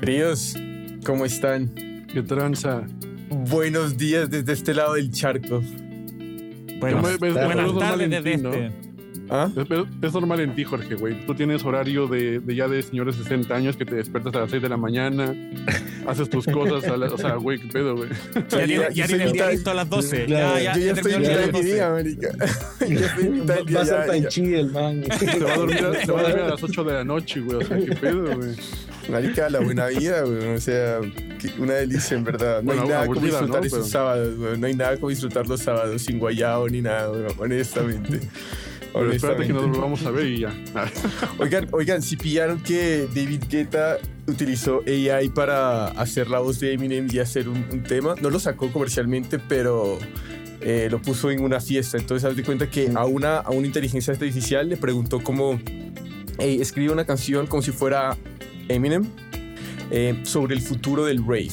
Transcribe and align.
Queridos, 0.00 0.54
¿cómo 1.04 1.24
están? 1.24 1.72
¿Qué 2.12 2.22
tranza? 2.22 2.82
Buenos 3.30 3.96
días 3.96 4.28
desde 4.30 4.52
este 4.52 4.74
lado 4.74 4.94
del 4.94 5.10
charco. 5.10 5.62
Buenas, 6.78 7.18
tardes 7.78 8.10
desde 8.10 8.34
este. 8.34 8.85
¿Ah? 9.30 9.50
Es, 9.56 9.66
es- 10.02 10.12
normal 10.14 10.40
en 10.40 10.54
ti, 10.54 10.64
Jorge, 10.64 10.94
güey. 10.94 11.26
Tú 11.26 11.34
tienes 11.34 11.64
horario 11.64 12.06
de, 12.06 12.38
de 12.40 12.54
ya 12.54 12.68
de 12.68 12.82
señores 12.82 13.16
de 13.18 13.24
60 13.24 13.54
años 13.54 13.76
que 13.76 13.84
te 13.84 13.94
despiertas 13.96 14.34
a 14.34 14.40
las 14.40 14.50
6 14.50 14.62
de 14.62 14.68
la 14.68 14.76
mañana, 14.76 15.34
haces 16.06 16.30
tus 16.30 16.46
cosas, 16.46 16.84
a 16.90 16.96
la- 16.96 17.06
o 17.06 17.18
sea, 17.18 17.34
güey, 17.34 17.58
qué 17.58 17.68
pedo, 17.68 17.96
güey. 17.96 18.08
Ya 18.50 18.90
ya 18.90 19.06
tiene 19.06 19.24
el 19.24 19.32
día 19.32 19.50
listo 19.50 19.70
a 19.70 19.74
las 19.74 19.88
12. 19.90 20.24
Claro, 20.26 20.56
ya, 20.58 20.62
ya, 20.62 20.74
yo 20.78 20.86
ya 20.86 20.92
estoy 20.92 21.12
en 21.14 21.20
mi 21.20 21.26
las 21.28 21.52
12. 21.52 21.64
día, 21.64 21.94
día, 21.96 22.30
Va 23.74 23.80
a 23.80 23.84
ser 23.84 24.06
tan 24.06 24.44
el 24.54 24.70
man. 24.70 25.04
Se 25.18 25.40
va 25.40 25.52
a 25.52 25.56
dormir, 25.56 25.84
a- 25.84 26.04
se 26.04 26.12
va 26.12 26.20
a 26.20 26.22
dormir 26.22 26.42
a 26.44 26.48
las 26.48 26.62
8 26.62 26.84
de 26.84 26.92
la 26.94 27.04
noche, 27.04 27.40
güey. 27.40 27.56
O 27.58 27.66
sea, 27.66 27.76
qué 27.78 27.94
pedo, 27.96 28.36
güey. 28.36 28.50
Marica, 29.08 29.48
la 29.50 29.60
buena 29.60 29.86
vida, 29.86 30.22
güey. 30.22 30.54
O 30.54 30.60
sea, 30.60 31.00
una 31.58 31.74
delicia, 31.74 32.16
en 32.16 32.24
verdad. 32.24 32.58
No 32.62 32.66
Bueno, 32.66 32.82
hay 32.82 32.88
nada 32.88 33.06
como 33.06 33.20
disfrutar 33.20 33.60
¿no? 33.60 33.66
esos 33.66 33.78
Pero- 33.78 33.84
sábados, 33.90 34.36
güey. 34.36 34.58
No 34.58 34.66
hay 34.66 34.74
nada 34.74 34.96
como 34.96 35.10
disfrutar 35.10 35.46
los 35.46 35.60
sábados 35.60 36.02
sin 36.02 36.18
guayao 36.18 36.68
ni 36.68 36.80
nada, 36.82 37.08
güey. 37.08 37.24
Honestamente. 37.38 38.20
Pero 39.00 39.12
espérate 39.12 39.46
que 39.46 39.52
nos 39.52 39.68
volvamos 39.68 40.04
a 40.04 40.10
ver 40.10 40.26
y 40.26 40.40
ya. 40.40 40.54
Oigan, 41.38 41.68
oigan, 41.72 42.02
si 42.02 42.16
pillaron 42.16 42.60
que 42.60 43.06
David 43.14 43.44
Guetta 43.48 43.98
utilizó 44.26 44.82
AI 44.86 45.28
para 45.28 45.88
hacer 45.88 46.28
la 46.28 46.40
voz 46.40 46.60
de 46.60 46.72
Eminem 46.72 47.08
y 47.10 47.18
hacer 47.18 47.48
un, 47.48 47.64
un 47.70 47.82
tema, 47.82 48.14
no 48.20 48.30
lo 48.30 48.40
sacó 48.40 48.72
comercialmente, 48.72 49.38
pero 49.38 49.98
eh, 50.60 50.88
lo 50.90 51.00
puso 51.00 51.30
en 51.30 51.42
una 51.42 51.60
fiesta. 51.60 51.98
Entonces, 51.98 52.28
haz 52.28 52.36
de 52.36 52.42
cuenta 52.42 52.68
que 52.68 52.90
a 52.94 53.04
una, 53.04 53.38
a 53.38 53.50
una 53.50 53.66
inteligencia 53.66 54.12
artificial 54.12 54.68
le 54.68 54.76
preguntó 54.76 55.22
cómo 55.22 55.60
hey, 56.38 56.58
escribe 56.60 56.92
una 56.92 57.04
canción 57.04 57.46
como 57.46 57.62
si 57.62 57.70
fuera 57.70 58.16
Eminem 58.68 59.04
eh, 59.90 60.20
sobre 60.24 60.54
el 60.54 60.62
futuro 60.62 61.04
del 61.04 61.18
rave. 61.18 61.50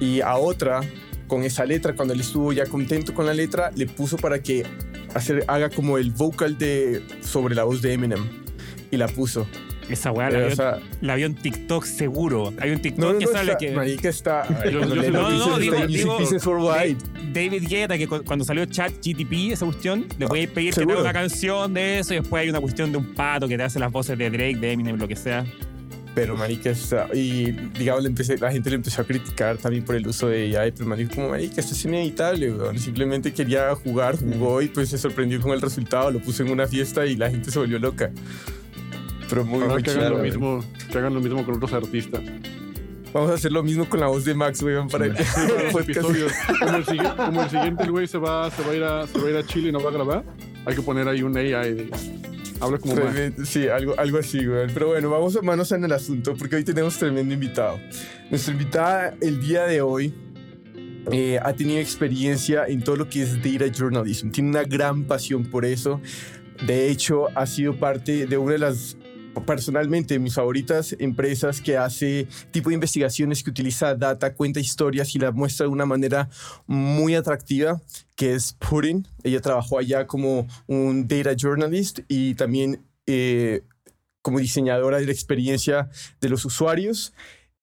Y 0.00 0.20
a 0.20 0.36
otra, 0.36 0.80
con 1.26 1.42
esa 1.42 1.64
letra, 1.64 1.94
cuando 1.94 2.14
él 2.14 2.20
estuvo 2.20 2.52
ya 2.52 2.66
contento 2.66 3.12
con 3.12 3.26
la 3.26 3.34
letra, 3.34 3.70
le 3.74 3.86
puso 3.86 4.16
para 4.16 4.42
que 4.42 4.64
hacer, 5.14 5.44
haga 5.48 5.70
como 5.70 5.98
el 5.98 6.10
vocal 6.10 6.58
de, 6.58 7.02
sobre 7.20 7.54
la 7.54 7.64
voz 7.64 7.82
de 7.82 7.92
Eminem. 7.94 8.24
Y 8.90 8.96
la 8.96 9.08
puso. 9.08 9.46
Esa 9.88 10.10
weá 10.10 10.30
la, 10.30 10.40
Eh, 10.40 10.44
o 10.52 10.56
sea, 10.56 10.78
la 11.00 11.14
vio 11.14 11.26
en 11.26 11.34
TikTok 11.36 11.84
seguro. 11.84 12.52
Hay 12.60 12.70
un 12.70 12.80
TikTok 12.80 13.04
no, 13.04 13.12
no, 13.12 13.18
que 13.20 13.24
no, 13.26 13.30
sale 13.32 13.52
está, 13.52 13.58
que. 13.58 13.70
marica 13.72 14.08
está... 14.08 14.64
Yo- 14.64 14.80
yo 14.80 15.10
no, 15.10 15.30
no, 15.30 15.58
digo- 15.58 15.86
digo-. 15.86 16.18
David 17.32 17.68
Guetta, 17.68 17.96
que 17.98 18.08
cu- 18.08 18.22
cuando 18.24 18.44
salió 18.44 18.64
Chat 18.66 18.92
GTP, 19.04 19.52
esa 19.52 19.64
cuestión, 19.66 20.06
le 20.18 20.26
puedes 20.26 20.48
pedir 20.50 20.70
que 20.70 20.74
te 20.76 20.80
¿Seguro? 20.80 20.98
haga 21.00 21.10
una 21.10 21.12
canción 21.12 21.74
de 21.74 21.98
eso 22.00 22.14
y 22.14 22.18
después 22.18 22.42
hay 22.42 22.48
una 22.50 22.60
cuestión 22.60 22.90
de 22.92 22.98
un 22.98 23.14
pato 23.14 23.46
que 23.46 23.56
te 23.56 23.62
hace 23.62 23.78
las 23.78 23.92
voces 23.92 24.16
de 24.18 24.30
Drake, 24.30 24.56
de 24.56 24.72
Eminem, 24.72 24.96
lo 24.96 25.06
que 25.06 25.16
sea. 25.16 25.44
Pero 26.16 26.34
marica 26.34 26.70
está... 26.70 27.08
Y 27.14 27.52
digamos, 27.78 28.02
le 28.02 28.08
empecé, 28.08 28.38
la 28.38 28.50
gente 28.50 28.70
le 28.70 28.76
empezó 28.76 29.02
a 29.02 29.04
criticar 29.04 29.58
también 29.58 29.84
por 29.84 29.96
el 29.96 30.08
uso 30.08 30.28
de 30.28 30.56
AI. 30.56 30.72
Pero 30.72 30.88
marica, 30.88 31.14
como 31.14 31.28
marica, 31.28 31.60
esto 31.60 31.74
es 31.74 31.84
inevitable, 31.84 32.52
weón. 32.52 32.78
Simplemente 32.78 33.34
quería 33.34 33.74
jugar, 33.74 34.16
jugó 34.18 34.62
y 34.62 34.68
pues 34.68 34.88
se 34.88 34.96
sorprendió 34.96 35.38
con 35.42 35.50
el 35.52 35.60
resultado. 35.60 36.10
Lo 36.10 36.18
puso 36.20 36.42
en 36.42 36.50
una 36.50 36.66
fiesta 36.66 37.04
y 37.04 37.16
la 37.16 37.28
gente 37.30 37.50
se 37.50 37.58
volvió 37.58 37.78
loca. 37.78 38.10
Pero 39.28 39.44
muy, 39.44 39.62
muy 39.68 39.82
que 39.82 39.90
hagan 39.90 40.12
lo 40.14 40.18
mismo, 40.20 40.64
que 40.90 40.96
hagan 40.98 41.12
lo 41.12 41.20
mismo 41.20 41.44
con 41.44 41.56
otros 41.56 41.74
artistas. 41.74 42.22
Vamos 43.12 43.30
a 43.30 43.34
hacer 43.34 43.52
lo 43.52 43.62
mismo 43.62 43.86
con 43.86 44.00
la 44.00 44.06
voz 44.06 44.24
de 44.24 44.32
Max, 44.34 44.62
weón, 44.62 44.88
para 44.88 45.06
podcast. 45.70 45.80
episodios. 45.90 46.32
Como 46.58 46.76
el, 46.78 47.14
como 47.16 47.42
el 47.42 47.50
siguiente 47.50 47.82
el 47.84 47.90
güey 47.90 48.06
se 48.06 48.16
va, 48.18 48.50
se 48.50 48.62
va 48.62 48.70
a 48.70 48.74
ir 48.74 48.82
a, 48.84 49.06
se 49.06 49.18
va 49.18 49.26
a 49.26 49.30
ir 49.30 49.36
a 49.36 49.46
Chile 49.46 49.68
y 49.68 49.72
no 49.72 49.80
va 49.82 49.90
a 49.90 49.92
grabar, 49.92 50.24
hay 50.64 50.74
que 50.74 50.80
poner 50.82 51.06
ahí 51.08 51.22
un 51.22 51.36
AI. 51.36 51.74
de- 51.74 51.90
Habla 52.60 52.78
como. 52.78 52.94
Tremendo, 52.94 53.44
Sí, 53.44 53.68
algo, 53.68 53.98
algo 53.98 54.18
así, 54.18 54.46
weón. 54.46 54.70
Pero 54.72 54.88
bueno, 54.88 55.10
vamos 55.10 55.36
a 55.36 55.42
manos 55.42 55.72
en 55.72 55.84
el 55.84 55.92
asunto 55.92 56.34
porque 56.36 56.56
hoy 56.56 56.64
tenemos 56.64 56.96
tremendo 56.98 57.34
invitado. 57.34 57.78
Nuestra 58.30 58.52
invitada 58.52 59.14
el 59.20 59.40
día 59.40 59.64
de 59.64 59.80
hoy 59.80 60.14
eh, 61.12 61.38
ha 61.42 61.52
tenido 61.52 61.78
experiencia 61.78 62.64
en 62.66 62.82
todo 62.82 62.96
lo 62.96 63.08
que 63.08 63.22
es 63.22 63.36
data 63.42 63.70
journalism. 63.72 64.30
Tiene 64.30 64.50
una 64.50 64.64
gran 64.64 65.04
pasión 65.04 65.44
por 65.44 65.64
eso. 65.64 66.00
De 66.66 66.88
hecho, 66.88 67.26
ha 67.34 67.46
sido 67.46 67.76
parte 67.76 68.26
de 68.26 68.38
una 68.38 68.52
de 68.52 68.58
las, 68.58 68.96
personalmente, 69.44 70.18
mis 70.18 70.34
favoritas 70.34 70.96
empresas 70.98 71.60
que 71.60 71.76
hace 71.76 72.26
tipo 72.50 72.70
de 72.70 72.74
investigaciones 72.74 73.42
que 73.42 73.50
utiliza 73.50 73.94
data, 73.94 74.34
cuenta 74.34 74.60
historias 74.60 75.14
y 75.14 75.18
las 75.18 75.34
muestra 75.34 75.66
de 75.66 75.72
una 75.72 75.86
manera 75.86 76.28
muy 76.66 77.14
atractiva, 77.14 77.80
que 78.14 78.34
es 78.34 78.54
Pudding. 78.54 79.06
Ella 79.22 79.40
trabajó 79.40 79.78
allá 79.78 80.06
como 80.06 80.46
un 80.66 81.06
data 81.06 81.34
journalist 81.36 82.00
y 82.08 82.34
también 82.34 82.82
eh, 83.06 83.62
como 84.22 84.38
diseñadora 84.38 84.98
de 84.98 85.06
la 85.06 85.12
experiencia 85.12 85.88
de 86.20 86.28
los 86.28 86.44
usuarios. 86.44 87.12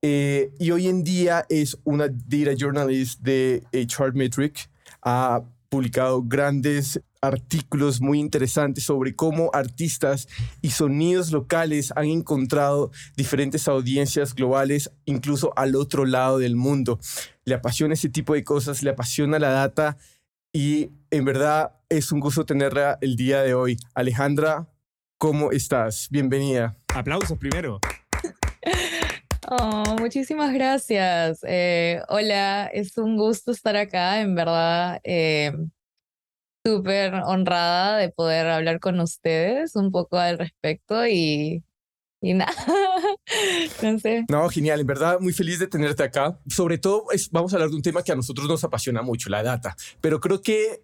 Eh, 0.01 0.51
y 0.59 0.71
hoy 0.71 0.87
en 0.87 1.03
día 1.03 1.45
es 1.49 1.77
una 1.83 2.07
data 2.07 2.53
journalist 2.57 3.21
de 3.21 3.63
eh, 3.71 3.85
Chartmetric. 3.87 4.69
Ha 5.01 5.43
publicado 5.73 6.21
grandes 6.21 7.01
artículos 7.19 7.99
muy 7.99 8.19
interesantes 8.19 8.83
sobre 8.83 9.15
cómo 9.15 9.49
artistas 9.53 10.27
y 10.61 10.69
sonidos 10.69 11.31
locales 11.31 11.91
han 11.95 12.05
encontrado 12.05 12.91
diferentes 13.17 13.67
audiencias 13.67 14.35
globales, 14.35 14.91
incluso 15.05 15.51
al 15.57 15.75
otro 15.75 16.05
lado 16.05 16.37
del 16.37 16.55
mundo. 16.55 16.99
Le 17.43 17.55
apasiona 17.55 17.95
ese 17.95 18.09
tipo 18.09 18.35
de 18.35 18.43
cosas, 18.43 18.83
le 18.83 18.91
apasiona 18.91 19.39
la 19.39 19.49
data 19.49 19.97
y 20.53 20.91
en 21.09 21.25
verdad 21.25 21.71
es 21.89 22.11
un 22.11 22.19
gusto 22.19 22.45
tenerla 22.45 22.99
el 23.01 23.15
día 23.15 23.41
de 23.41 23.55
hoy. 23.55 23.79
Alejandra, 23.95 24.69
¿cómo 25.17 25.51
estás? 25.51 26.07
Bienvenida. 26.11 26.77
Aplausos 26.93 27.39
primero. 27.39 27.79
Oh, 29.49 29.83
muchísimas 29.99 30.53
gracias. 30.53 31.39
Eh, 31.43 32.01
hola, 32.09 32.67
es 32.67 32.97
un 32.97 33.17
gusto 33.17 33.51
estar 33.51 33.75
acá, 33.75 34.21
en 34.21 34.35
verdad. 34.35 34.99
eh, 35.03 35.51
Súper 36.65 37.13
honrada 37.25 37.97
de 37.97 38.09
poder 38.09 38.47
hablar 38.47 38.79
con 38.79 38.97
ustedes 39.01 39.75
un 39.75 39.91
poco 39.91 40.17
al 40.17 40.37
respecto 40.37 41.05
y, 41.05 41.61
y 42.21 42.33
nada, 42.33 42.53
no 43.83 43.99
sé. 43.99 44.23
No, 44.29 44.47
genial, 44.47 44.79
en 44.79 44.87
verdad 44.87 45.19
muy 45.19 45.33
feliz 45.33 45.59
de 45.59 45.67
tenerte 45.67 46.03
acá. 46.03 46.39
Sobre 46.47 46.77
todo 46.77 47.07
es- 47.11 47.29
vamos 47.31 47.51
a 47.51 47.57
hablar 47.57 47.69
de 47.69 47.75
un 47.75 47.81
tema 47.81 48.01
que 48.01 48.13
a 48.13 48.15
nosotros 48.15 48.47
nos 48.47 48.63
apasiona 48.63 49.01
mucho, 49.01 49.29
la 49.29 49.43
data. 49.43 49.75
Pero 49.99 50.21
creo 50.21 50.41
que 50.41 50.81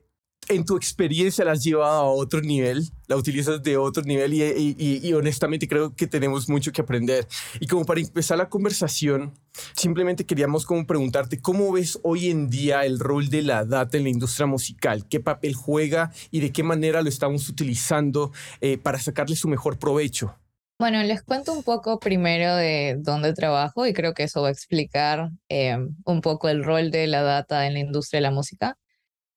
en 0.49 0.65
tu 0.65 0.75
experiencia 0.75 1.45
la 1.45 1.51
has 1.51 1.63
llevado 1.63 2.01
a 2.01 2.11
otro 2.11 2.41
nivel, 2.41 2.89
la 3.07 3.15
utilizas 3.15 3.61
de 3.61 3.77
otro 3.77 4.03
nivel 4.03 4.33
y, 4.33 5.13
honestamente 5.13 5.67
creo 5.67 5.95
que 5.95 6.07
tenemos 6.07 6.49
mucho 6.49 6.71
que 6.71 6.81
aprender. 6.81 7.27
Y 7.59 7.67
como 7.67 7.85
para 7.85 8.01
empezar 8.01 8.37
la 8.37 8.49
conversación, 8.49 9.33
simplemente 9.73 10.25
queríamos 10.25 10.65
como 10.65 10.85
preguntarte 10.85 11.39
cómo 11.39 11.71
ves 11.71 11.99
hoy 12.03 12.29
en 12.29 12.49
día 12.49 12.83
el 12.83 12.99
rol 12.99 13.29
de 13.29 13.43
la 13.43 13.63
data 13.63 13.97
en 13.97 14.03
la 14.03 14.09
industria 14.09 14.47
musical, 14.47 15.07
qué 15.07 15.19
papel 15.19 15.53
juega 15.53 16.11
y 16.31 16.39
de 16.39 16.51
qué 16.51 16.63
manera 16.63 17.01
lo 17.01 17.09
estamos 17.09 17.47
utilizando 17.47 18.31
eh, 18.59 18.77
para 18.77 18.99
sacarle 18.99 19.35
su 19.35 19.47
mejor 19.47 19.77
provecho. 19.77 20.35
Bueno, 20.79 21.03
les 21.03 21.21
cuento 21.21 21.51
un 21.51 21.61
poco 21.61 21.99
primero 21.99 22.55
de 22.55 22.95
dónde 22.99 23.33
trabajo 23.33 23.85
y 23.85 23.93
creo 23.93 24.13
que 24.13 24.23
eso 24.23 24.41
va 24.41 24.47
a 24.47 24.51
explicar 24.51 25.29
eh, 25.49 25.77
un 26.05 26.21
poco 26.21 26.47
el 26.47 26.63
rol 26.63 26.89
de 26.89 27.05
la 27.05 27.21
data 27.21 27.67
en 27.67 27.73
la 27.73 27.79
industria 27.79 28.19
de 28.19 28.21
la 28.21 28.31
música. 28.31 28.77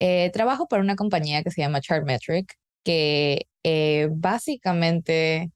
Eh, 0.04 0.30
trabajo 0.32 0.66
para 0.66 0.82
una 0.82 0.96
compañía 0.96 1.44
que 1.44 1.52
se 1.52 1.60
llama 1.60 1.80
Chartmetric, 1.80 2.56
que 2.82 3.46
eh, 3.62 4.08
básicamente 4.10 5.52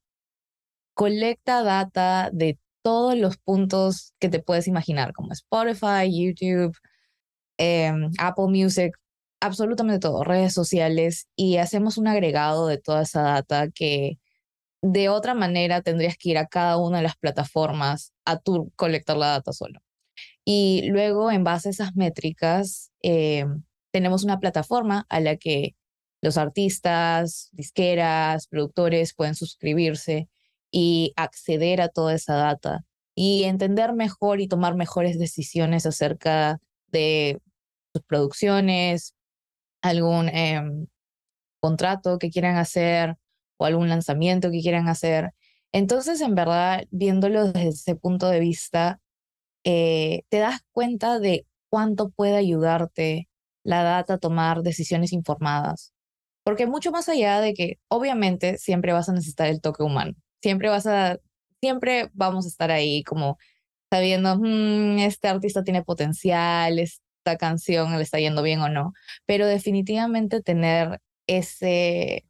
colecta 0.93 1.63
data 1.63 2.29
de 2.31 2.57
todos 2.81 3.17
los 3.17 3.37
puntos 3.37 4.13
que 4.19 4.29
te 4.29 4.39
puedes 4.41 4.67
imaginar, 4.69 5.11
como 5.11 5.33
Spotify, 5.33 6.09
YouTube, 6.09 6.77
em, 7.57 8.11
Apple 8.19 8.47
Music, 8.47 8.93
absolutamente 9.41 9.99
todo, 9.99 10.23
redes 10.23 10.53
sociales, 10.53 11.27
y 11.35 11.57
hacemos 11.57 11.97
un 11.97 12.07
agregado 12.07 12.67
de 12.67 12.77
toda 12.79 13.01
esa 13.03 13.23
data 13.23 13.69
que 13.71 14.17
de 14.81 15.09
otra 15.09 15.33
manera 15.35 15.81
tendrías 15.81 16.17
que 16.17 16.29
ir 16.31 16.37
a 16.37 16.47
cada 16.47 16.77
una 16.77 16.97
de 16.99 17.03
las 17.03 17.17
plataformas 17.17 18.13
a 18.25 18.39
tu 18.39 18.71
colectar 18.77 19.17
la 19.17 19.27
data 19.27 19.53
solo. 19.53 19.81
Y 20.45 20.89
luego, 20.89 21.31
en 21.31 21.43
base 21.43 21.69
a 21.69 21.71
esas 21.71 21.95
métricas, 21.97 22.91
eh, 23.03 23.45
tenemos 23.91 24.23
una 24.23 24.39
plataforma 24.39 25.05
a 25.09 25.19
la 25.19 25.37
que 25.37 25.75
los 26.21 26.37
artistas, 26.37 27.49
disqueras, 27.51 28.47
productores 28.47 29.13
pueden 29.13 29.35
suscribirse 29.35 30.29
y 30.71 31.13
acceder 31.15 31.81
a 31.81 31.89
toda 31.89 32.13
esa 32.15 32.35
data 32.35 32.85
y 33.15 33.43
entender 33.43 33.93
mejor 33.93 34.41
y 34.41 34.47
tomar 34.47 34.75
mejores 34.75 35.17
decisiones 35.19 35.85
acerca 35.85 36.59
de 36.87 37.39
sus 37.93 38.03
producciones, 38.03 39.15
algún 39.81 40.29
em, 40.29 40.87
contrato 41.59 42.19
que 42.19 42.29
quieran 42.29 42.57
hacer 42.57 43.15
o 43.57 43.65
algún 43.65 43.89
lanzamiento 43.89 44.51
que 44.51 44.61
quieran 44.61 44.87
hacer. 44.87 45.31
Entonces, 45.71 46.21
en 46.21 46.35
verdad, 46.35 46.85
viéndolo 46.91 47.51
desde 47.51 47.69
ese 47.69 47.95
punto 47.95 48.29
de 48.29 48.39
vista, 48.39 48.99
eh, 49.63 50.23
te 50.29 50.39
das 50.39 50.61
cuenta 50.71 51.19
de 51.19 51.45
cuánto 51.69 52.09
puede 52.09 52.37
ayudarte 52.37 53.26
la 53.67 53.83
data 53.83 54.15
a 54.15 54.17
tomar 54.19 54.63
decisiones 54.63 55.13
informadas. 55.13 55.93
Porque 56.43 56.67
mucho 56.67 56.91
más 56.91 57.09
allá 57.09 57.41
de 57.41 57.53
que, 57.53 57.79
obviamente, 57.89 58.57
siempre 58.57 58.93
vas 58.93 59.09
a 59.09 59.13
necesitar 59.13 59.47
el 59.49 59.61
toque 59.61 59.83
humano. 59.83 60.13
Siempre 60.41 60.69
vas 60.69 60.87
a, 60.87 61.17
siempre 61.61 62.09
vamos 62.13 62.45
a 62.45 62.49
estar 62.49 62.71
ahí 62.71 63.03
como 63.03 63.37
sabiendo, 63.91 64.37
"Mm, 64.39 64.99
este 64.99 65.27
artista 65.29 65.63
tiene 65.63 65.83
potencial, 65.83 66.79
esta 66.79 67.37
canción 67.39 67.95
le 67.97 68.03
está 68.03 68.19
yendo 68.19 68.43
bien 68.43 68.61
o 68.61 68.69
no, 68.69 68.93
pero 69.25 69.47
definitivamente 69.47 70.41
tener 70.43 71.01
ese, 71.27 72.25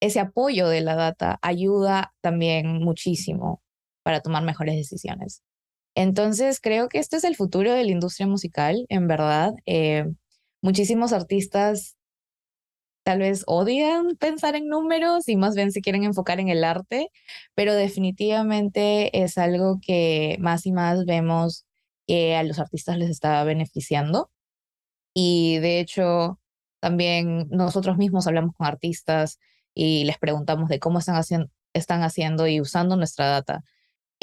ese 0.00 0.20
apoyo 0.20 0.68
de 0.68 0.80
la 0.82 0.96
data 0.96 1.38
ayuda 1.42 2.12
también 2.20 2.82
muchísimo 2.82 3.62
para 4.02 4.20
tomar 4.20 4.42
mejores 4.42 4.74
decisiones. 4.76 5.42
Entonces, 5.94 6.60
creo 6.60 6.88
que 6.88 6.98
este 6.98 7.16
es 7.16 7.24
el 7.24 7.36
futuro 7.36 7.72
de 7.72 7.84
la 7.84 7.90
industria 7.90 8.26
musical, 8.26 8.86
en 8.88 9.08
verdad. 9.08 9.52
Eh, 9.66 10.06
muchísimos 10.62 11.12
artistas 11.12 11.96
tal 13.02 13.18
vez 13.20 13.42
odian 13.46 14.16
pensar 14.16 14.54
en 14.56 14.68
números 14.68 15.28
y 15.28 15.36
más 15.36 15.54
bien 15.56 15.72
se 15.72 15.80
quieren 15.80 16.04
enfocar 16.04 16.40
en 16.40 16.48
el 16.48 16.64
arte, 16.64 17.08
pero 17.54 17.74
definitivamente 17.74 19.22
es 19.22 19.38
algo 19.38 19.80
que 19.84 20.36
más 20.40 20.66
y 20.66 20.72
más 20.72 21.04
vemos 21.04 21.66
que 22.06 22.36
a 22.36 22.42
los 22.44 22.58
artistas 22.58 22.98
les 22.98 23.10
está 23.10 23.42
beneficiando. 23.44 24.30
Y 25.14 25.58
de 25.58 25.80
hecho, 25.80 26.40
también 26.80 27.48
nosotros 27.50 27.98
mismos 27.98 28.26
hablamos 28.26 28.54
con 28.56 28.66
artistas 28.66 29.38
y 29.74 30.04
les 30.04 30.18
preguntamos 30.18 30.68
de 30.68 30.78
cómo 30.80 30.98
están 31.00 31.16
haciendo, 31.16 31.48
están 31.74 32.02
haciendo 32.02 32.46
y 32.48 32.60
usando 32.60 32.96
nuestra 32.96 33.26
data. 33.26 33.64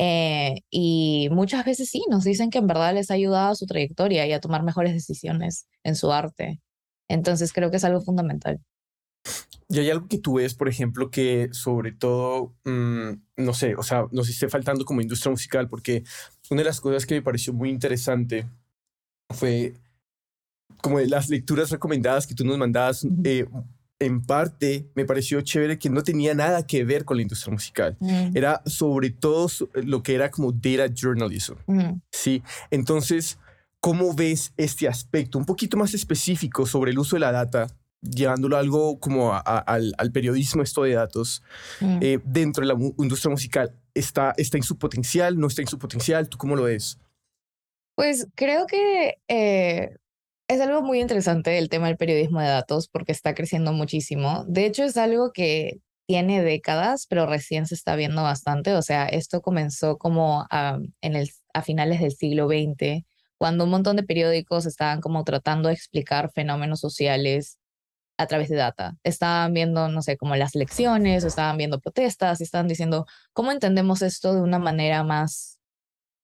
Eh, 0.01 0.61
y 0.69 1.27
muchas 1.29 1.65
veces 1.65 1.89
sí, 1.89 2.05
nos 2.09 2.23
dicen 2.23 2.49
que 2.49 2.57
en 2.57 2.67
verdad 2.67 2.93
les 2.93 3.11
ha 3.11 3.15
ayudado 3.15 3.51
a 3.51 3.55
su 3.55 3.65
trayectoria 3.65 4.25
y 4.25 4.31
a 4.31 4.39
tomar 4.39 4.63
mejores 4.63 4.93
decisiones 4.93 5.67
en 5.83 5.95
su 5.95 6.13
arte. 6.13 6.61
Entonces 7.09 7.51
creo 7.51 7.69
que 7.69 7.77
es 7.77 7.83
algo 7.83 7.99
fundamental. 7.99 8.61
Y 9.67 9.79
hay 9.79 9.89
algo 9.89 10.07
que 10.07 10.17
tú 10.17 10.35
ves, 10.35 10.55
por 10.55 10.69
ejemplo, 10.69 11.11
que 11.11 11.49
sobre 11.51 11.91
todo, 11.91 12.55
mm, 12.63 13.09
no 13.37 13.53
sé, 13.53 13.75
o 13.75 13.83
sea, 13.83 14.07
nos 14.11 14.29
esté 14.29 14.47
faltando 14.47 14.85
como 14.85 15.01
industria 15.01 15.31
musical, 15.31 15.67
porque 15.67 16.03
una 16.49 16.61
de 16.61 16.65
las 16.65 16.79
cosas 16.79 17.05
que 17.05 17.15
me 17.15 17.21
pareció 17.21 17.53
muy 17.53 17.69
interesante 17.69 18.47
fue 19.29 19.73
como 20.81 20.99
de 20.99 21.07
las 21.07 21.29
lecturas 21.29 21.71
recomendadas 21.71 22.25
que 22.25 22.35
tú 22.35 22.45
nos 22.45 22.57
mandabas, 22.57 23.05
eh, 23.25 23.45
en 23.99 24.21
parte 24.25 24.85
me 24.95 25.05
pareció 25.05 25.41
chévere 25.41 25.77
que 25.77 25.89
no 25.89 26.03
tenía 26.03 26.33
nada 26.33 26.65
que 26.65 26.83
ver 26.85 27.03
con 27.05 27.17
la 27.17 27.23
industria 27.23 27.51
musical. 27.53 27.97
Mm, 27.99 28.35
Era 28.37 28.61
sobre 28.65 29.09
todo 29.09 29.47
lo 29.73 30.01
que 30.03 30.15
era 30.15 30.31
como 30.31 30.51
data 30.51 30.87
journalism. 30.93 31.55
mm. 31.67 32.01
Sí, 32.11 32.41
entonces, 32.71 33.37
¿cómo 33.81 34.13
ves 34.13 34.53
este 34.57 34.87
aspecto 34.87 35.37
un 35.37 35.45
poquito 35.45 35.75
más 35.77 35.93
específico 35.93 36.65
sobre 36.65 36.91
el 36.91 36.99
uso 36.99 37.15
de 37.17 37.19
la 37.21 37.31
data, 37.31 37.67
llevándolo 38.01 38.55
a 38.55 38.59
algo 38.61 38.97
como 38.99 39.33
a- 39.33 39.43
a- 39.45 39.57
al, 39.59 39.93
al 39.97 40.11
periodismo 40.13 40.63
esto 40.63 40.83
de 40.83 40.93
datos 40.93 41.43
Mm. 41.81 41.99
eh, 42.01 42.19
dentro 42.23 42.61
de 42.61 42.67
la 42.69 42.75
mu- 42.75 42.93
industria 42.99 43.31
musical? 43.31 43.73
¿Está, 43.93 44.33
¿Está 44.37 44.55
en 44.57 44.63
su 44.63 44.77
potencial? 44.77 45.37
¿No 45.37 45.47
está 45.47 45.61
en 45.61 45.67
su 45.67 45.77
potencial? 45.77 46.29
¿Tú 46.29 46.37
cómo 46.37 46.55
lo 46.55 46.63
ves? 46.63 46.97
Pues 47.95 48.27
creo 48.35 48.65
que 48.65 49.17
eh, 49.27 49.97
es 50.49 50.59
algo 50.61 50.81
muy 50.81 50.99
interesante 50.99 51.57
el 51.59 51.69
tema 51.69 51.87
del 51.87 51.97
periodismo 51.97 52.41
de 52.41 52.47
datos 52.47 52.89
porque 52.89 53.11
está 53.11 53.35
creciendo 53.35 53.71
muchísimo. 53.71 54.45
De 54.47 54.65
hecho, 54.65 54.83
es 54.83 54.97
algo 54.97 55.31
que 55.31 55.79
tiene 56.07 56.41
décadas, 56.41 57.05
pero 57.07 57.27
recién 57.27 57.67
se 57.67 57.75
está 57.75 57.95
viendo 57.95 58.23
bastante. 58.23 58.73
O 58.73 58.81
sea, 58.81 59.05
esto 59.05 59.41
comenzó 59.41 59.97
como 59.99 60.47
a, 60.49 60.79
en 61.01 61.15
el, 61.15 61.29
a 61.53 61.61
finales 61.61 62.01
del 62.01 62.13
siglo 62.13 62.47
XX, 62.47 63.05
cuando 63.37 63.65
un 63.65 63.69
montón 63.69 63.95
de 63.95 64.03
periódicos 64.03 64.65
estaban 64.65 65.01
como 65.01 65.23
tratando 65.23 65.69
de 65.69 65.75
explicar 65.75 66.31
fenómenos 66.33 66.79
sociales 66.79 67.59
a 68.17 68.25
través 68.25 68.49
de 68.49 68.55
data. 68.55 68.97
Estaban 69.03 69.53
viendo, 69.53 69.87
no 69.89 70.01
sé, 70.01 70.17
como 70.17 70.35
las 70.35 70.55
elecciones, 70.55 71.23
o 71.23 71.27
estaban 71.27 71.57
viendo 71.57 71.79
protestas, 71.79 72.41
y 72.41 72.43
estaban 72.43 72.67
diciendo, 72.67 73.05
¿cómo 73.33 73.51
entendemos 73.51 74.01
esto 74.01 74.33
de 74.33 74.41
una 74.41 74.57
manera 74.57 75.03
más 75.03 75.59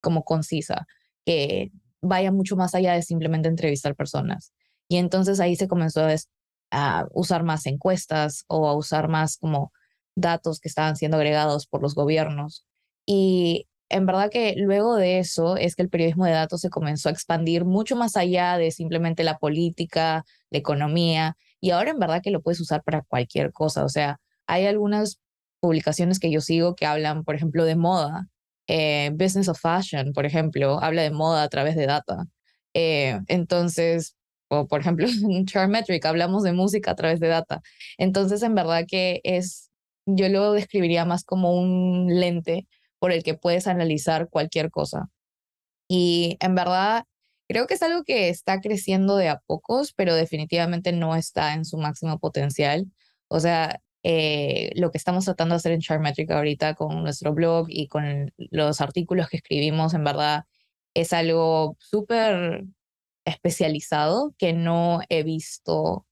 como 0.00 0.24
concisa? 0.24 0.86
que 1.26 1.72
vaya 2.02 2.32
mucho 2.32 2.56
más 2.56 2.74
allá 2.74 2.94
de 2.94 3.02
simplemente 3.02 3.48
entrevistar 3.48 3.94
personas. 3.94 4.52
Y 4.88 4.96
entonces 4.96 5.40
ahí 5.40 5.56
se 5.56 5.68
comenzó 5.68 6.06
a, 6.70 7.06
usar 7.12 7.44
más 7.44 7.66
encuestas 7.66 8.44
o 8.48 8.68
a 8.68 8.74
usar 8.74 9.08
más 9.08 9.36
como 9.36 9.72
datos 10.16 10.60
que 10.60 10.68
estaban 10.68 10.96
siendo 10.96 11.16
agregados 11.16 11.66
por 11.66 11.82
los 11.82 11.94
gobiernos. 11.94 12.66
Y 13.06 13.68
en 13.88 14.06
verdad 14.06 14.30
que 14.30 14.54
luego 14.56 14.96
de 14.96 15.18
eso 15.18 15.56
es 15.56 15.76
que 15.76 15.82
el 15.82 15.88
periodismo 15.88 16.24
de 16.26 16.32
datos 16.32 16.60
se 16.60 16.70
comenzó 16.70 17.08
a 17.08 17.12
expandir 17.12 17.64
mucho 17.64 17.96
más 17.96 18.16
allá 18.16 18.58
de 18.58 18.70
simplemente 18.72 19.24
la 19.24 19.38
política, 19.38 20.24
la 20.50 20.58
economía, 20.58 21.36
y 21.60 21.70
ahora 21.70 21.90
en 21.92 21.98
verdad 21.98 22.22
que 22.22 22.30
lo 22.30 22.42
puedes 22.42 22.60
usar 22.60 22.82
para 22.82 23.02
cualquier 23.02 23.52
cosa. 23.52 23.84
O 23.84 23.88
sea, 23.88 24.20
hay 24.46 24.66
algunas 24.66 25.20
publicaciones 25.60 26.18
que 26.18 26.30
yo 26.30 26.40
sigo 26.40 26.74
que 26.74 26.86
hablan, 26.86 27.24
por 27.24 27.34
ejemplo, 27.36 27.64
de 27.64 27.76
moda 27.76 28.28
eh, 28.68 29.10
Business 29.14 29.48
of 29.48 29.58
Fashion, 29.60 30.12
por 30.12 30.26
ejemplo, 30.26 30.82
habla 30.82 31.02
de 31.02 31.10
moda 31.10 31.42
a 31.42 31.48
través 31.48 31.76
de 31.76 31.86
data. 31.86 32.26
Eh, 32.74 33.18
entonces, 33.28 34.16
o 34.48 34.66
por 34.66 34.80
ejemplo, 34.80 35.06
en 35.30 35.46
Chartmetric 35.46 36.04
hablamos 36.06 36.42
de 36.42 36.52
música 36.52 36.92
a 36.92 36.96
través 36.96 37.20
de 37.20 37.28
data. 37.28 37.62
Entonces, 37.98 38.42
en 38.42 38.54
verdad 38.54 38.84
que 38.88 39.20
es, 39.24 39.70
yo 40.06 40.28
lo 40.28 40.52
describiría 40.52 41.04
más 41.04 41.24
como 41.24 41.54
un 41.54 42.08
lente 42.20 42.66
por 42.98 43.12
el 43.12 43.22
que 43.22 43.34
puedes 43.34 43.66
analizar 43.66 44.28
cualquier 44.30 44.70
cosa. 44.70 45.08
Y 45.88 46.36
en 46.40 46.54
verdad, 46.54 47.04
creo 47.48 47.66
que 47.66 47.74
es 47.74 47.82
algo 47.82 48.04
que 48.04 48.28
está 48.28 48.60
creciendo 48.60 49.16
de 49.16 49.28
a 49.28 49.40
pocos, 49.46 49.92
pero 49.94 50.14
definitivamente 50.14 50.92
no 50.92 51.16
está 51.16 51.54
en 51.54 51.64
su 51.64 51.78
máximo 51.78 52.18
potencial. 52.18 52.86
O 53.28 53.40
sea, 53.40 53.80
eh, 54.08 54.70
lo 54.76 54.92
que 54.92 54.98
estamos 54.98 55.24
tratando 55.24 55.54
de 55.54 55.56
hacer 55.56 55.72
en 55.72 55.80
Chartmetric 55.80 56.30
ahorita 56.30 56.76
con 56.76 57.02
nuestro 57.02 57.34
blog 57.34 57.66
y 57.68 57.88
con 57.88 58.32
los 58.36 58.80
artículos 58.80 59.28
que 59.28 59.38
escribimos, 59.38 59.94
en 59.94 60.04
verdad, 60.04 60.44
es 60.94 61.12
algo 61.12 61.76
súper 61.80 62.66
especializado 63.24 64.32
que 64.38 64.52
no 64.52 65.00
he 65.08 65.24
visto 65.24 66.06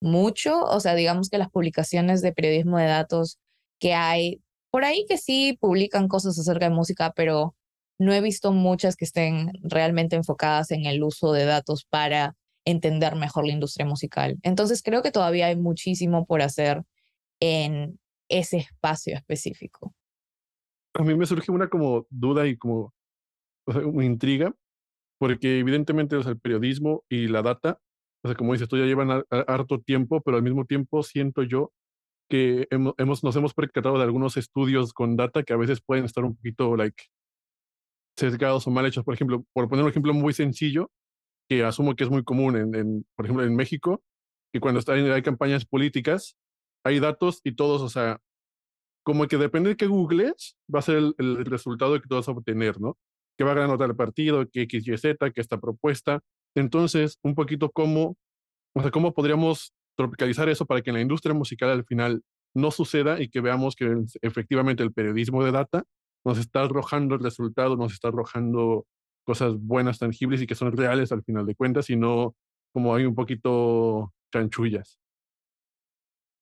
mucho. 0.00 0.64
O 0.64 0.80
sea, 0.80 0.96
digamos 0.96 1.30
que 1.30 1.38
las 1.38 1.48
publicaciones 1.48 2.22
de 2.22 2.32
periodismo 2.32 2.76
de 2.76 2.86
datos 2.86 3.38
que 3.78 3.94
hay 3.94 4.42
por 4.72 4.84
ahí 4.84 5.06
que 5.08 5.16
sí 5.16 5.56
publican 5.60 6.08
cosas 6.08 6.36
acerca 6.40 6.68
de 6.68 6.74
música, 6.74 7.12
pero 7.14 7.54
no 8.00 8.12
he 8.12 8.20
visto 8.20 8.50
muchas 8.50 8.96
que 8.96 9.04
estén 9.04 9.52
realmente 9.62 10.16
enfocadas 10.16 10.72
en 10.72 10.86
el 10.86 11.04
uso 11.04 11.32
de 11.32 11.44
datos 11.44 11.84
para 11.84 12.34
entender 12.64 13.14
mejor 13.14 13.46
la 13.46 13.52
industria 13.52 13.86
musical. 13.86 14.38
Entonces 14.42 14.82
creo 14.82 15.02
que 15.02 15.12
todavía 15.12 15.46
hay 15.46 15.56
muchísimo 15.56 16.26
por 16.26 16.42
hacer 16.42 16.82
en 17.40 17.98
ese 18.28 18.58
espacio 18.58 19.16
específico. 19.16 19.94
A 20.94 21.02
mí 21.02 21.14
me 21.14 21.26
surge 21.26 21.50
una 21.52 21.68
como 21.68 22.06
duda 22.10 22.46
y 22.46 22.56
como 22.56 22.94
o 23.66 23.72
una 23.88 24.04
intriga, 24.04 24.54
porque 25.18 25.60
evidentemente 25.60 26.16
o 26.16 26.20
el 26.20 26.38
periodismo 26.40 27.04
y 27.08 27.28
la 27.28 27.42
data, 27.42 27.80
o 28.24 28.28
sea, 28.28 28.36
como 28.36 28.52
dices, 28.54 28.68
tú 28.68 28.76
ya 28.78 28.84
llevan 28.86 29.10
har- 29.10 29.26
harto 29.30 29.80
tiempo, 29.80 30.20
pero 30.22 30.36
al 30.38 30.42
mismo 30.42 30.64
tiempo 30.66 31.02
siento 31.02 31.42
yo 31.42 31.72
que 32.30 32.68
hemo- 32.70 32.94
hemos, 32.98 33.24
nos 33.24 33.36
hemos 33.36 33.54
percatado 33.54 33.98
de 33.98 34.04
algunos 34.04 34.36
estudios 34.36 34.92
con 34.94 35.16
data 35.16 35.42
que 35.44 35.52
a 35.54 35.58
veces 35.58 35.82
pueden 35.82 36.04
estar 36.06 36.24
un 36.24 36.36
poquito, 36.36 36.76
like, 36.76 37.04
sesgados 38.16 38.66
o 38.66 38.70
mal 38.70 38.86
hechos. 38.86 39.04
Por 39.04 39.14
ejemplo, 39.14 39.44
por 39.52 39.68
poner 39.68 39.84
un 39.84 39.90
ejemplo 39.90 40.12
muy 40.14 40.32
sencillo, 40.32 40.90
que 41.48 41.64
asumo 41.64 41.96
que 41.96 42.04
es 42.04 42.10
muy 42.10 42.24
común 42.24 42.56
en, 42.74 43.06
por 43.16 43.26
ejemplo, 43.26 43.44
en 43.44 43.56
México, 43.56 44.02
que 44.52 44.60
cuando 44.60 44.80
está, 44.80 44.94
hay 44.94 45.22
campañas 45.22 45.66
políticas, 45.66 46.36
hay 46.84 47.00
datos 47.00 47.40
y 47.44 47.52
todos, 47.52 47.82
o 47.82 47.88
sea, 47.88 48.20
como 49.04 49.26
que 49.26 49.38
depende 49.38 49.70
de 49.70 49.76
qué 49.76 49.86
googles, 49.86 50.56
va 50.72 50.80
a 50.80 50.82
ser 50.82 50.96
el, 51.16 51.44
resultado 51.46 52.00
que 52.00 52.06
tú 52.08 52.16
vas 52.16 52.28
a 52.28 52.32
obtener, 52.32 52.80
¿no? 52.80 52.98
Que 53.36 53.44
va 53.44 53.52
a 53.52 53.54
ganar 53.54 53.78
tal 53.78 53.96
partido, 53.96 54.46
que 54.50 54.62
X, 54.62 54.86
Y, 54.86 54.98
Z, 54.98 55.30
que 55.30 55.40
esta 55.40 55.58
propuesta. 55.58 56.20
Entonces, 56.54 57.18
un 57.22 57.34
poquito 57.34 57.70
cómo, 57.70 58.16
o 58.74 58.82
sea, 58.82 58.90
cómo 58.90 59.14
podríamos 59.14 59.72
tropicalizar 59.96 60.48
eso 60.48 60.66
para 60.66 60.82
que 60.82 60.90
en 60.90 60.96
la 60.96 61.02
industria 61.02 61.34
musical 61.34 61.70
al 61.70 61.84
final 61.84 62.22
no 62.54 62.70
suceda 62.70 63.20
y 63.20 63.28
que 63.28 63.40
veamos 63.40 63.76
que 63.76 64.04
efectivamente 64.22 64.82
el 64.82 64.92
periodismo 64.92 65.44
de 65.44 65.52
data 65.52 65.84
nos 66.24 66.38
está 66.38 66.62
arrojando 66.62 67.14
el 67.14 67.22
resultado, 67.22 67.76
nos 67.76 67.92
está 67.92 68.08
arrojando 68.08 68.86
cosas 69.24 69.54
buenas, 69.58 69.98
tangibles 69.98 70.42
y 70.42 70.46
que 70.46 70.54
son 70.54 70.76
reales 70.76 71.12
al 71.12 71.22
final 71.22 71.46
de 71.46 71.54
cuentas 71.54 71.90
y 71.90 71.96
no 71.96 72.34
como 72.72 72.94
hay 72.94 73.04
un 73.04 73.14
poquito 73.14 74.12
chanchullas. 74.32 74.98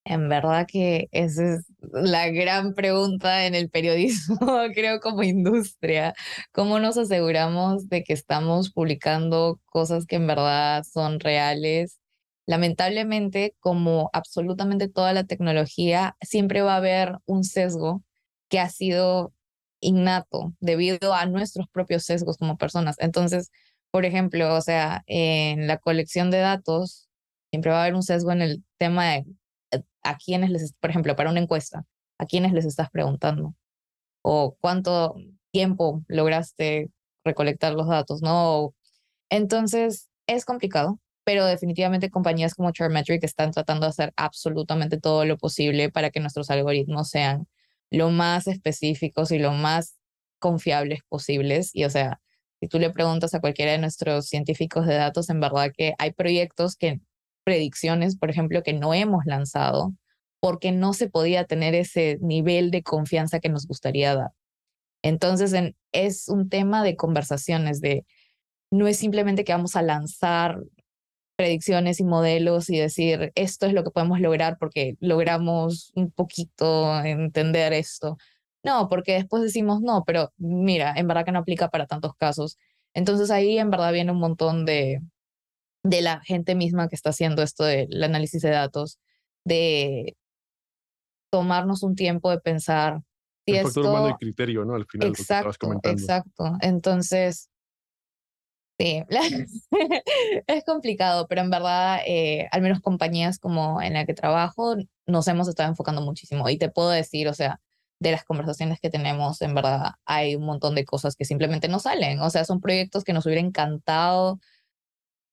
En 0.08 0.28
verdad 0.28 0.66
que 0.68 1.08
esa 1.10 1.56
es 1.56 1.66
la 1.92 2.28
gran 2.28 2.74
pregunta 2.74 3.44
en 3.46 3.56
el 3.56 3.70
periodismo, 3.70 4.38
creo, 4.74 5.00
como 5.00 5.24
industria. 5.24 6.14
¿Cómo 6.52 6.78
nos 6.78 6.96
aseguramos 6.96 7.88
de 7.88 8.04
que 8.04 8.12
estamos 8.12 8.72
publicando 8.72 9.60
cosas 9.66 10.06
que 10.06 10.14
en 10.16 10.28
verdad 10.28 10.84
son 10.84 11.18
reales? 11.18 11.98
Lamentablemente, 12.46 13.56
como 13.58 14.08
absolutamente 14.12 14.88
toda 14.88 15.12
la 15.12 15.24
tecnología, 15.24 16.16
siempre 16.22 16.62
va 16.62 16.74
a 16.74 16.76
haber 16.76 17.16
un 17.26 17.42
sesgo 17.42 18.04
que 18.48 18.60
ha 18.60 18.68
sido 18.68 19.34
innato 19.80 20.54
debido 20.60 21.14
a 21.14 21.26
nuestros 21.26 21.66
propios 21.68 22.04
sesgos 22.04 22.36
como 22.36 22.56
personas. 22.58 22.94
Entonces, 23.00 23.50
por 23.90 24.04
ejemplo, 24.04 24.54
o 24.54 24.60
sea, 24.60 25.02
en 25.06 25.66
la 25.66 25.78
colección 25.78 26.30
de 26.30 26.38
datos, 26.38 27.08
siempre 27.50 27.72
va 27.72 27.78
a 27.78 27.82
haber 27.82 27.96
un 27.96 28.04
sesgo 28.04 28.30
en 28.30 28.42
el 28.42 28.64
tema 28.78 29.06
de 29.06 29.24
a 30.02 30.16
quiénes 30.16 30.50
les, 30.50 30.72
por 30.74 30.90
ejemplo, 30.90 31.16
para 31.16 31.30
una 31.30 31.40
encuesta, 31.40 31.84
a 32.18 32.26
quiénes 32.26 32.52
les 32.52 32.64
estás 32.64 32.90
preguntando 32.90 33.54
o 34.22 34.56
cuánto 34.60 35.16
tiempo 35.52 36.04
lograste 36.08 36.90
recolectar 37.24 37.72
los 37.74 37.88
datos, 37.88 38.22
¿no? 38.22 38.74
Entonces, 39.30 40.08
es 40.26 40.44
complicado, 40.44 41.00
pero 41.24 41.44
definitivamente 41.44 42.10
compañías 42.10 42.54
como 42.54 42.70
Chartmetric 42.72 43.22
están 43.24 43.52
tratando 43.52 43.86
de 43.86 43.90
hacer 43.90 44.12
absolutamente 44.16 44.98
todo 44.98 45.24
lo 45.24 45.38
posible 45.38 45.90
para 45.90 46.10
que 46.10 46.20
nuestros 46.20 46.50
algoritmos 46.50 47.10
sean 47.10 47.48
lo 47.90 48.10
más 48.10 48.46
específicos 48.46 49.30
y 49.32 49.38
lo 49.38 49.52
más 49.52 49.96
confiables 50.38 51.00
posibles. 51.08 51.74
Y 51.74 51.84
o 51.84 51.90
sea, 51.90 52.20
si 52.60 52.68
tú 52.68 52.78
le 52.78 52.90
preguntas 52.90 53.34
a 53.34 53.40
cualquiera 53.40 53.72
de 53.72 53.78
nuestros 53.78 54.26
científicos 54.28 54.86
de 54.86 54.94
datos, 54.94 55.30
en 55.30 55.40
verdad 55.40 55.72
que 55.76 55.94
hay 55.98 56.12
proyectos 56.12 56.76
que, 56.76 57.00
predicciones, 57.46 58.18
por 58.18 58.28
ejemplo, 58.28 58.64
que 58.64 58.72
no 58.72 58.92
hemos 58.92 59.24
lanzado 59.24 59.94
porque 60.40 60.72
no 60.72 60.92
se 60.94 61.08
podía 61.08 61.44
tener 61.44 61.76
ese 61.76 62.18
nivel 62.20 62.72
de 62.72 62.82
confianza 62.82 63.38
que 63.38 63.48
nos 63.48 63.66
gustaría 63.68 64.16
dar. 64.16 64.32
Entonces, 65.02 65.54
es 65.92 66.28
un 66.28 66.48
tema 66.48 66.82
de 66.82 66.96
conversaciones, 66.96 67.80
de 67.80 68.04
no 68.72 68.88
es 68.88 68.98
simplemente 68.98 69.44
que 69.44 69.52
vamos 69.52 69.76
a 69.76 69.82
lanzar 69.82 70.58
predicciones 71.36 72.00
y 72.00 72.04
modelos 72.04 72.68
y 72.68 72.78
decir, 72.78 73.30
esto 73.36 73.66
es 73.66 73.74
lo 73.74 73.84
que 73.84 73.90
podemos 73.92 74.20
lograr 74.20 74.56
porque 74.58 74.96
logramos 75.00 75.92
un 75.94 76.10
poquito 76.10 76.98
entender 77.04 77.72
esto. 77.72 78.16
No, 78.64 78.88
porque 78.88 79.12
después 79.12 79.44
decimos, 79.44 79.80
no, 79.82 80.02
pero 80.04 80.32
mira, 80.36 80.94
en 80.96 81.06
verdad 81.06 81.24
que 81.24 81.32
no 81.32 81.38
aplica 81.40 81.68
para 81.68 81.86
tantos 81.86 82.14
casos. 82.16 82.58
Entonces 82.92 83.30
ahí 83.30 83.58
en 83.58 83.70
verdad 83.70 83.92
viene 83.92 84.10
un 84.10 84.18
montón 84.18 84.64
de, 84.66 85.00
de 85.88 86.00
la 86.00 86.20
gente 86.20 86.54
misma 86.54 86.88
que 86.88 86.96
está 86.96 87.10
haciendo 87.10 87.42
esto 87.42 87.64
del 87.64 88.02
análisis 88.02 88.42
de 88.42 88.50
datos, 88.50 88.98
de 89.44 90.16
tomarnos 91.30 91.82
un 91.82 91.94
tiempo 91.94 92.30
de 92.30 92.40
pensar. 92.40 93.02
Si 93.46 93.54
el 93.54 93.64
factor 93.64 93.86
humano 93.86 94.08
y 94.10 94.14
criterio, 94.14 94.64
¿no? 94.64 94.74
Al 94.74 94.86
final, 94.86 95.08
exacto, 95.08 95.72
exacto. 95.84 96.56
Entonces, 96.60 97.48
Sí, 98.78 99.02
es 100.46 100.64
complicado, 100.64 101.26
pero 101.28 101.40
en 101.40 101.48
verdad, 101.48 102.00
eh, 102.06 102.46
al 102.52 102.60
menos 102.60 102.80
compañías 102.80 103.38
como 103.38 103.80
en 103.80 103.94
la 103.94 104.04
que 104.04 104.12
trabajo, 104.12 104.76
nos 105.06 105.28
hemos 105.28 105.48
estado 105.48 105.70
enfocando 105.70 106.02
muchísimo. 106.02 106.46
Y 106.50 106.58
te 106.58 106.68
puedo 106.68 106.90
decir, 106.90 107.26
o 107.28 107.32
sea, 107.32 107.58
de 108.00 108.10
las 108.10 108.24
conversaciones 108.24 108.78
que 108.78 108.90
tenemos, 108.90 109.40
en 109.40 109.54
verdad, 109.54 109.92
hay 110.04 110.36
un 110.36 110.44
montón 110.44 110.74
de 110.74 110.84
cosas 110.84 111.16
que 111.16 111.24
simplemente 111.24 111.68
no 111.68 111.78
salen. 111.78 112.20
O 112.20 112.28
sea, 112.28 112.44
son 112.44 112.60
proyectos 112.60 113.02
que 113.02 113.14
nos 113.14 113.24
hubiera 113.24 113.40
encantado, 113.40 114.40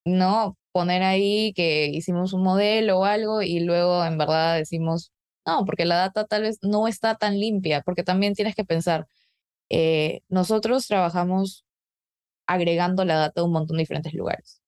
¿no? 0.05 0.57
Poner 0.71 1.03
ahí 1.03 1.53
que 1.53 1.87
hicimos 1.87 2.33
un 2.33 2.43
modelo 2.43 2.99
o 2.99 3.05
algo 3.05 3.41
y 3.41 3.59
luego, 3.61 4.03
en 4.05 4.17
verdad, 4.17 4.57
decimos, 4.57 5.11
no, 5.45 5.65
porque 5.65 5.85
la 5.85 5.95
data 5.97 6.25
tal 6.25 6.43
vez 6.43 6.59
no 6.61 6.87
está 6.87 7.15
tan 7.15 7.39
limpia, 7.39 7.81
porque 7.81 8.03
también 8.03 8.33
tienes 8.33 8.55
que 8.55 8.65
pensar, 8.65 9.07
eh, 9.69 10.21
nosotros 10.29 10.87
trabajamos 10.87 11.65
agregando 12.47 13.05
la 13.05 13.15
data 13.15 13.41
de 13.41 13.45
un 13.47 13.53
montón 13.53 13.77
de 13.77 13.83
diferentes 13.83 14.13
lugares. 14.13 14.61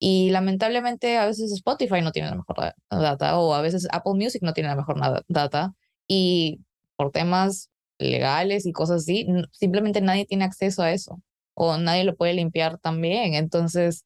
Y 0.00 0.30
lamentablemente 0.30 1.18
a 1.18 1.26
veces 1.26 1.52
Spotify 1.52 2.02
no 2.02 2.12
tiene 2.12 2.30
la 2.30 2.36
mejor 2.36 2.56
data 2.90 3.38
o 3.38 3.54
a 3.54 3.62
veces 3.62 3.88
Apple 3.92 4.14
Music 4.14 4.42
no 4.42 4.52
tiene 4.52 4.68
la 4.70 4.76
mejor 4.76 5.00
data 5.28 5.74
y 6.06 6.60
por 6.96 7.10
temas 7.12 7.70
legales 7.98 8.66
y 8.66 8.72
cosas 8.72 9.02
así, 9.02 9.26
simplemente 9.52 10.00
nadie 10.00 10.26
tiene 10.26 10.44
acceso 10.44 10.82
a 10.82 10.92
eso 10.92 11.20
o 11.54 11.76
nadie 11.78 12.04
lo 12.04 12.16
puede 12.16 12.34
limpiar 12.34 12.78
también. 12.78 13.34
Entonces, 13.34 14.04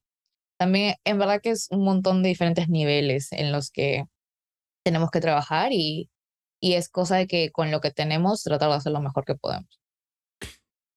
también 0.62 0.94
en 1.04 1.18
verdad 1.18 1.40
que 1.42 1.50
es 1.50 1.66
un 1.72 1.82
montón 1.82 2.22
de 2.22 2.28
diferentes 2.28 2.68
niveles 2.68 3.32
en 3.32 3.50
los 3.50 3.72
que 3.72 4.04
tenemos 4.84 5.10
que 5.10 5.20
trabajar 5.20 5.72
y, 5.72 6.08
y 6.60 6.74
es 6.74 6.88
cosa 6.88 7.16
de 7.16 7.26
que 7.26 7.50
con 7.50 7.72
lo 7.72 7.80
que 7.80 7.90
tenemos 7.90 8.44
tratar 8.44 8.70
de 8.70 8.76
hacer 8.76 8.92
lo 8.92 9.00
mejor 9.00 9.24
que 9.24 9.34
podemos. 9.34 9.80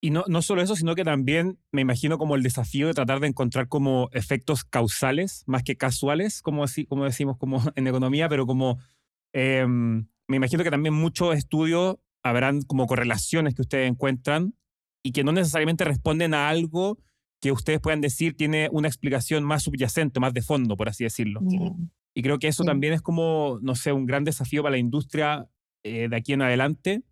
Y 0.00 0.10
no, 0.10 0.22
no 0.28 0.40
solo 0.40 0.62
eso, 0.62 0.76
sino 0.76 0.94
que 0.94 1.02
también 1.02 1.58
me 1.72 1.80
imagino 1.80 2.16
como 2.16 2.36
el 2.36 2.44
desafío 2.44 2.86
de 2.86 2.94
tratar 2.94 3.18
de 3.18 3.26
encontrar 3.26 3.66
como 3.66 4.08
efectos 4.12 4.62
causales, 4.62 5.42
más 5.46 5.64
que 5.64 5.76
casuales, 5.76 6.42
como, 6.42 6.62
así, 6.62 6.86
como 6.86 7.04
decimos 7.04 7.36
como 7.36 7.60
en 7.74 7.88
economía, 7.88 8.28
pero 8.28 8.46
como 8.46 8.78
em, 9.32 10.06
me 10.28 10.36
imagino 10.36 10.62
que 10.62 10.70
también 10.70 10.94
muchos 10.94 11.34
estudios 11.34 11.96
habrán 12.22 12.62
como 12.62 12.86
correlaciones 12.86 13.56
que 13.56 13.62
ustedes 13.62 13.90
encuentran 13.90 14.54
y 15.02 15.10
que 15.10 15.24
no 15.24 15.32
necesariamente 15.32 15.82
responden 15.82 16.34
a 16.34 16.48
algo 16.48 17.00
que 17.46 17.52
ustedes 17.52 17.80
puedan 17.80 18.00
decir 18.00 18.36
tiene 18.36 18.68
una 18.72 18.88
explicación 18.88 19.44
más 19.44 19.62
subyacente, 19.62 20.20
más 20.20 20.32
de 20.32 20.42
fondo, 20.42 20.76
por 20.76 20.88
así 20.88 21.04
decirlo. 21.04 21.40
Y 22.14 22.22
creo 22.22 22.38
que 22.38 22.48
eso 22.48 22.64
también 22.64 22.92
es 22.92 23.02
como, 23.02 23.58
no 23.62 23.74
sé, 23.74 23.92
un 23.92 24.06
gran 24.06 24.24
desafío 24.24 24.62
para 24.62 24.72
la 24.72 24.78
industria 24.78 25.46
eh, 25.84 26.08
de 26.08 26.16
aquí 26.16 26.32
en 26.32 26.42
adelante, 26.42 27.02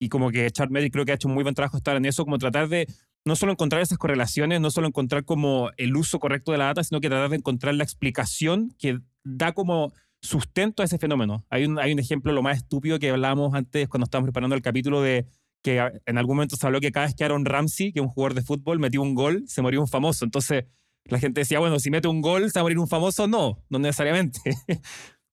y 0.00 0.08
como 0.08 0.30
que 0.30 0.50
Chartmetric 0.50 0.92
creo 0.92 1.04
que 1.04 1.12
ha 1.12 1.14
hecho 1.14 1.28
un 1.28 1.34
muy 1.34 1.42
buen 1.42 1.54
trabajo 1.54 1.76
estar 1.76 1.96
en 1.96 2.04
eso, 2.04 2.24
como 2.24 2.38
tratar 2.38 2.68
de 2.68 2.86
no 3.24 3.36
solo 3.36 3.52
encontrar 3.52 3.82
esas 3.82 3.98
correlaciones, 3.98 4.60
no 4.60 4.70
solo 4.70 4.86
encontrar 4.86 5.24
como 5.24 5.70
el 5.76 5.96
uso 5.96 6.18
correcto 6.18 6.52
de 6.52 6.58
la 6.58 6.66
data, 6.66 6.84
sino 6.84 7.00
que 7.00 7.08
tratar 7.08 7.30
de 7.30 7.36
encontrar 7.36 7.74
la 7.74 7.84
explicación 7.84 8.74
que 8.78 9.00
da 9.24 9.52
como 9.52 9.92
sustento 10.20 10.82
a 10.82 10.86
ese 10.86 10.98
fenómeno. 10.98 11.44
Hay 11.50 11.64
un, 11.64 11.78
hay 11.78 11.92
un 11.92 11.98
ejemplo, 11.98 12.32
lo 12.32 12.42
más 12.42 12.58
estúpido 12.58 12.98
que 12.98 13.10
hablábamos 13.10 13.54
antes 13.54 13.88
cuando 13.88 14.04
estábamos 14.04 14.28
preparando 14.28 14.56
el 14.56 14.62
capítulo 14.62 15.02
de 15.02 15.26
que 15.62 15.90
en 16.06 16.18
algún 16.18 16.36
momento 16.36 16.56
se 16.56 16.66
habló 16.66 16.80
que 16.80 16.92
cada 16.92 17.06
vez 17.06 17.14
que 17.14 17.24
Aaron 17.24 17.44
Ramsey, 17.44 17.92
que 17.92 18.00
es 18.00 18.04
un 18.04 18.10
jugador 18.10 18.34
de 18.34 18.42
fútbol, 18.42 18.78
metió 18.78 19.02
un 19.02 19.14
gol, 19.14 19.44
se 19.46 19.62
murió 19.62 19.80
un 19.80 19.88
famoso. 19.88 20.24
Entonces 20.24 20.64
la 21.04 21.18
gente 21.18 21.40
decía, 21.40 21.58
bueno, 21.58 21.78
si 21.78 21.90
mete 21.90 22.08
un 22.08 22.20
gol, 22.20 22.50
¿se 22.50 22.58
va 22.58 22.60
a 22.60 22.64
morir 22.64 22.78
un 22.78 22.88
famoso? 22.88 23.26
No, 23.26 23.62
no 23.68 23.78
necesariamente. 23.78 24.40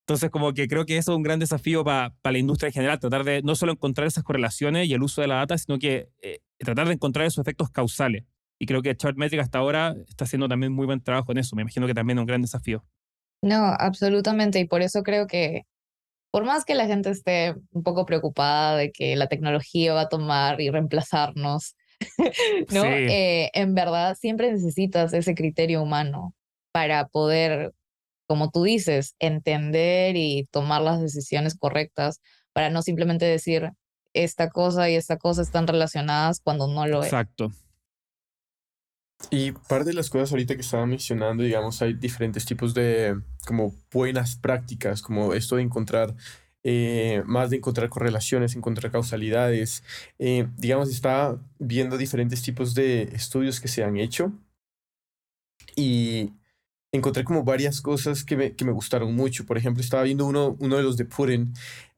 Entonces, 0.08 0.30
como 0.30 0.54
que 0.54 0.68
creo 0.68 0.86
que 0.86 0.98
eso 0.98 1.14
es 1.14 1.18
un 1.18 1.24
gran 1.24 1.40
desafío 1.40 1.84
para 1.84 2.14
la 2.24 2.38
industria 2.38 2.68
en 2.68 2.74
general, 2.74 3.00
tratar 3.00 3.24
de 3.24 3.42
no 3.42 3.56
solo 3.56 3.72
encontrar 3.72 4.06
esas 4.06 4.24
correlaciones 4.24 4.88
y 4.88 4.94
el 4.94 5.02
uso 5.02 5.22
de 5.22 5.28
la 5.28 5.38
data, 5.38 5.58
sino 5.58 5.80
que 5.80 6.10
eh, 6.22 6.42
tratar 6.60 6.88
de 6.88 6.94
encontrar 6.94 7.26
esos 7.26 7.42
efectos 7.42 7.72
causales. 7.72 8.24
Y 8.60 8.68
creo 8.68 8.84
que 8.84 8.96
Chartmetric 8.96 9.42
hasta 9.42 9.58
ahora 9.58 9.96
está 10.08 10.26
haciendo 10.26 10.48
también 10.48 10.72
muy 10.72 10.86
buen 10.86 11.02
trabajo 11.02 11.32
en 11.32 11.40
eso. 11.40 11.56
Me 11.56 11.64
imagino 11.64 11.88
que 11.88 11.96
también 11.96 12.20
es 12.20 12.22
un 12.22 12.28
gran 12.28 12.42
desafío. 12.44 12.86
No, 13.42 13.76
absolutamente. 13.80 14.60
Y 14.60 14.66
por 14.66 14.84
eso 14.84 15.02
creo 15.02 15.26
que, 15.26 15.64
por 16.36 16.44
más 16.44 16.66
que 16.66 16.76
la 16.76 16.86
gente 16.86 17.12
esté 17.12 17.56
un 17.72 17.82
poco 17.82 18.06
preocupada 18.06 18.76
de 18.76 18.92
que 18.92 19.16
la 19.16 19.28
tecnología 19.28 19.94
va 19.94 20.02
a 20.02 20.10
tomar 20.10 20.60
y 20.60 20.70
reemplazarnos, 20.70 21.78
¿no? 22.74 22.84
Eh, 22.84 23.52
en 23.54 23.74
verdad, 23.74 24.18
siempre 24.20 24.52
necesitas 24.52 25.14
ese 25.14 25.34
criterio 25.34 25.82
humano 25.82 26.34
para 26.74 27.08
poder 27.08 27.72
como 28.28 28.52
tú 28.52 28.64
dices, 28.64 29.16
entender 29.20 30.18
y 30.18 30.46
tomar 30.52 30.82
las 30.82 31.00
decisiones 31.00 31.58
correctas 31.58 32.20
para 32.52 32.70
no 32.70 32.82
simplemente 32.82 33.24
decir 33.24 33.72
esta 34.12 34.50
cosa 34.50 34.90
y 34.90 34.96
esta 34.96 35.16
cosa 35.16 35.42
están 35.42 35.68
relacionadas 35.68 36.42
cuando 36.42 36.68
no 36.68 36.86
lo 36.86 37.00
es. 37.00 37.06
Exacto. 37.14 37.54
Y 39.32 39.52
parte 39.54 39.90
de 39.90 39.94
las 39.94 40.10
cosas 40.10 40.32
ahorita 40.32 40.56
que 40.56 40.62
estaba 40.62 40.86
mencionando, 40.86 41.44
digamos, 41.44 41.82
hay 41.82 41.94
diferentes 41.94 42.46
tipos 42.46 42.74
de 42.74 43.20
como 43.46 43.74
buenas 43.92 44.36
prácticas, 44.36 45.02
como 45.02 45.34
esto 45.34 45.56
de 45.56 45.64
encontrar, 45.64 46.16
eh, 46.64 47.24
más 47.26 47.50
de 47.50 47.58
encontrar 47.58 47.90
correlaciones, 47.90 48.56
encontrar 48.56 48.92
causalidades. 48.92 49.84
Eh, 50.20 50.48
digamos, 50.58 50.90
está 50.90 51.40
viendo 51.60 51.98
diferentes 51.98 52.42
tipos 52.42 52.76
de 52.76 53.04
estudios 53.14 53.60
que 53.60 53.68
se 53.68 53.84
han 53.84 53.98
hecho 53.98 54.34
y 55.76 56.34
encontré 56.92 57.24
como 57.24 57.44
varias 57.44 57.82
cosas 57.82 58.24
que 58.24 58.38
me, 58.38 58.56
que 58.56 58.66
me 58.66 58.72
gustaron 58.72 59.16
mucho. 59.16 59.46
Por 59.46 59.58
ejemplo, 59.58 59.82
estaba 59.82 60.04
viendo 60.04 60.26
uno, 60.26 60.56
uno 60.60 60.78
de 60.78 60.84
los 60.84 60.98
de 60.98 61.06
Purin 61.06 61.54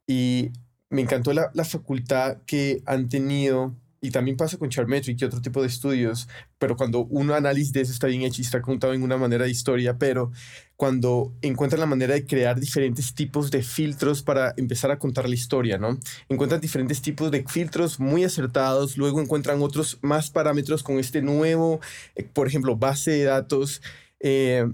y 0.08 0.52
me 0.90 1.02
encantó 1.02 1.34
la, 1.34 1.52
la 1.54 1.66
facultad 1.66 2.38
que 2.46 2.82
han 2.86 3.10
tenido 3.10 3.76
y 4.02 4.12
también 4.12 4.38
pasa 4.38 4.58
con 4.58 4.70
Chartmetric 4.70 5.20
y 5.22 5.26
otro 5.26 5.42
tipo 5.42 5.62
de 5.62 5.68
estudios, 5.68 6.28
pero 6.60 6.76
cuando 6.76 7.06
un 7.06 7.32
análisis 7.32 7.74
de 7.74 7.82
eso 7.82 7.92
está 7.92 8.08
bien 8.08 8.22
hecho 8.22 8.42
y 8.42 8.46
está 8.46 8.62
contado 8.62 8.94
en 8.94 9.04
una 9.04 9.18
manera 9.18 9.46
de 9.46 9.52
historia, 9.52 9.98
pero 9.98 10.32
cuando 10.76 11.34
encuentran 11.42 11.80
la 11.80 11.86
manera 11.88 12.14
de 12.14 12.26
crear 12.26 12.60
diferentes 12.60 13.14
tipos 13.16 13.50
de 13.50 13.64
filtros 13.64 14.22
para 14.22 14.54
empezar 14.58 14.92
a 14.92 15.00
contar 15.00 15.28
la 15.28 15.36
historia, 15.36 15.78
¿no? 15.78 15.98
Encuentran 16.30 16.62
diferentes 16.62 17.02
tipos 17.02 17.32
de 17.32 17.44
filtros 17.48 18.00
muy 18.00 18.24
acertados, 18.24 18.98
luego 18.98 19.20
encuentran 19.22 19.62
otros 19.62 19.98
más 20.02 20.30
parámetros 20.30 20.84
con 20.84 21.00
este 21.00 21.22
nuevo, 21.22 21.80
eh, 22.16 22.24
por 22.24 22.48
ejemplo, 22.48 22.76
base 22.76 23.12
de 23.12 23.24
datos. 23.24 23.82
Eh, 24.20 24.66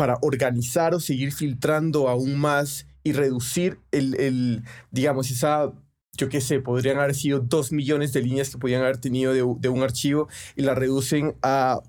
para 0.00 0.16
organizar 0.22 0.94
o 0.94 1.00
seguir 1.00 1.30
filtrando 1.30 2.08
aún 2.08 2.38
más 2.38 2.86
y 3.02 3.12
reducir 3.12 3.78
el, 3.90 4.18
el 4.18 4.62
digamos, 4.90 5.30
esa, 5.30 5.72
yo 6.20 6.28
qué 6.28 6.42
sé, 6.42 6.60
podrían 6.60 6.98
haber 6.98 7.14
sido 7.14 7.40
dos 7.40 7.72
millones 7.72 8.12
de 8.12 8.20
líneas 8.20 8.50
que 8.50 8.58
podían 8.58 8.82
haber 8.82 8.98
tenido 8.98 9.32
de, 9.32 9.42
de 9.58 9.68
un 9.70 9.82
archivo 9.82 10.28
y 10.54 10.62
la 10.62 10.74
reducen 10.74 11.34
a 11.42 11.80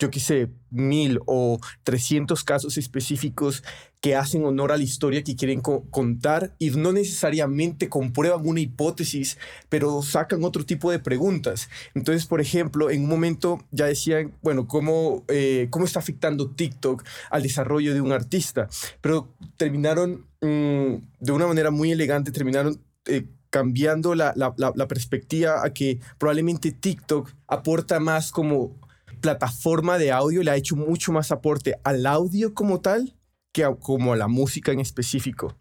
yo 0.00 0.10
qué 0.10 0.18
sé, 0.18 0.48
mil 0.70 1.20
o 1.26 1.60
trescientos 1.84 2.42
casos 2.42 2.78
específicos 2.78 3.62
que 4.00 4.16
hacen 4.16 4.46
honor 4.46 4.72
a 4.72 4.78
la 4.78 4.82
historia 4.82 5.22
que 5.22 5.36
quieren 5.36 5.60
contar 5.60 6.54
y 6.58 6.70
no 6.70 6.90
necesariamente 6.92 7.90
comprueban 7.90 8.48
una 8.48 8.60
hipótesis, 8.60 9.36
pero 9.68 10.00
sacan 10.00 10.42
otro 10.42 10.64
tipo 10.64 10.90
de 10.90 11.00
preguntas. 11.00 11.68
Entonces, 11.94 12.26
por 12.26 12.40
ejemplo, 12.40 12.90
en 12.90 13.02
un 13.02 13.10
momento 13.10 13.62
ya 13.72 13.84
decían, 13.84 14.32
bueno, 14.40 14.66
¿cómo, 14.66 15.24
eh, 15.28 15.66
cómo 15.68 15.84
está 15.84 15.98
afectando 15.98 16.50
TikTok 16.50 17.04
al 17.30 17.42
desarrollo 17.42 17.92
de 17.92 18.00
un 18.00 18.12
artista? 18.12 18.68
Pero 19.02 19.28
terminaron 19.58 20.26
mm, 20.40 20.94
de 21.20 21.32
una 21.32 21.46
manera 21.46 21.70
muy 21.70 21.92
elegante, 21.92 22.32
terminaron... 22.32 22.82
Eh, 23.06 23.26
cambiando 23.50 24.14
la, 24.14 24.32
la, 24.36 24.88
perspectiva 24.88 25.64
a 25.64 25.72
que 25.72 25.98
probablemente 26.18 26.70
TikTok 26.72 27.30
aporta 27.48 28.00
más 28.00 28.30
como 28.30 28.76
plataforma 29.20 29.98
de 29.98 30.12
audio, 30.12 30.42
le 30.42 30.52
ha 30.52 30.56
hecho 30.56 30.76
mucho 30.76 31.12
más 31.12 31.30
aporte 31.30 31.74
al 31.84 32.06
audio 32.06 32.54
como 32.54 32.80
tal 32.80 33.16
que 33.52 33.68
como 33.80 34.12
a 34.12 34.16
la 34.16 34.28
música 34.28 34.72
en 34.72 34.80
específico. 34.80 35.56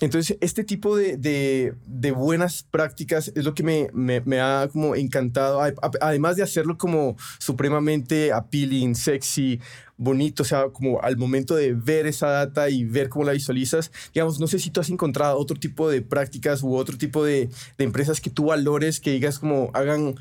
Entonces, 0.00 0.38
este 0.40 0.64
tipo 0.64 0.96
de, 0.96 1.18
de, 1.18 2.12
buenas 2.12 2.62
prácticas 2.62 3.30
es 3.34 3.44
lo 3.44 3.54
que 3.54 3.62
me, 3.62 3.90
me, 3.92 4.40
ha 4.40 4.66
como 4.72 4.94
encantado, 4.94 5.60
además 6.00 6.36
de 6.36 6.42
hacerlo 6.42 6.78
como 6.78 7.16
supremamente 7.38 8.32
appealing, 8.32 8.94
sexy, 8.94 9.60
bonito, 9.98 10.42
o 10.42 10.46
sea, 10.46 10.70
como 10.70 11.02
al 11.02 11.18
momento 11.18 11.54
de 11.54 11.74
ver 11.74 12.06
esa 12.06 12.28
data 12.28 12.70
y 12.70 12.84
ver 12.84 13.10
cómo 13.10 13.26
la 13.26 13.32
visualizas, 13.32 13.92
digamos, 14.14 14.40
no 14.40 14.46
sé 14.46 14.58
si 14.58 14.70
tú 14.70 14.80
has 14.80 14.88
encontrado 14.88 15.38
otro 15.38 15.58
tipo 15.58 15.90
de 15.90 16.00
prácticas 16.00 16.62
u 16.62 16.74
otro 16.74 16.96
tipo 16.96 17.22
de, 17.22 17.50
de 17.76 17.84
empresas 17.84 18.22
que 18.22 18.30
tú 18.30 18.46
valores, 18.46 19.00
que 19.00 19.10
digas 19.10 19.38
como 19.38 19.70
hagan, 19.74 20.14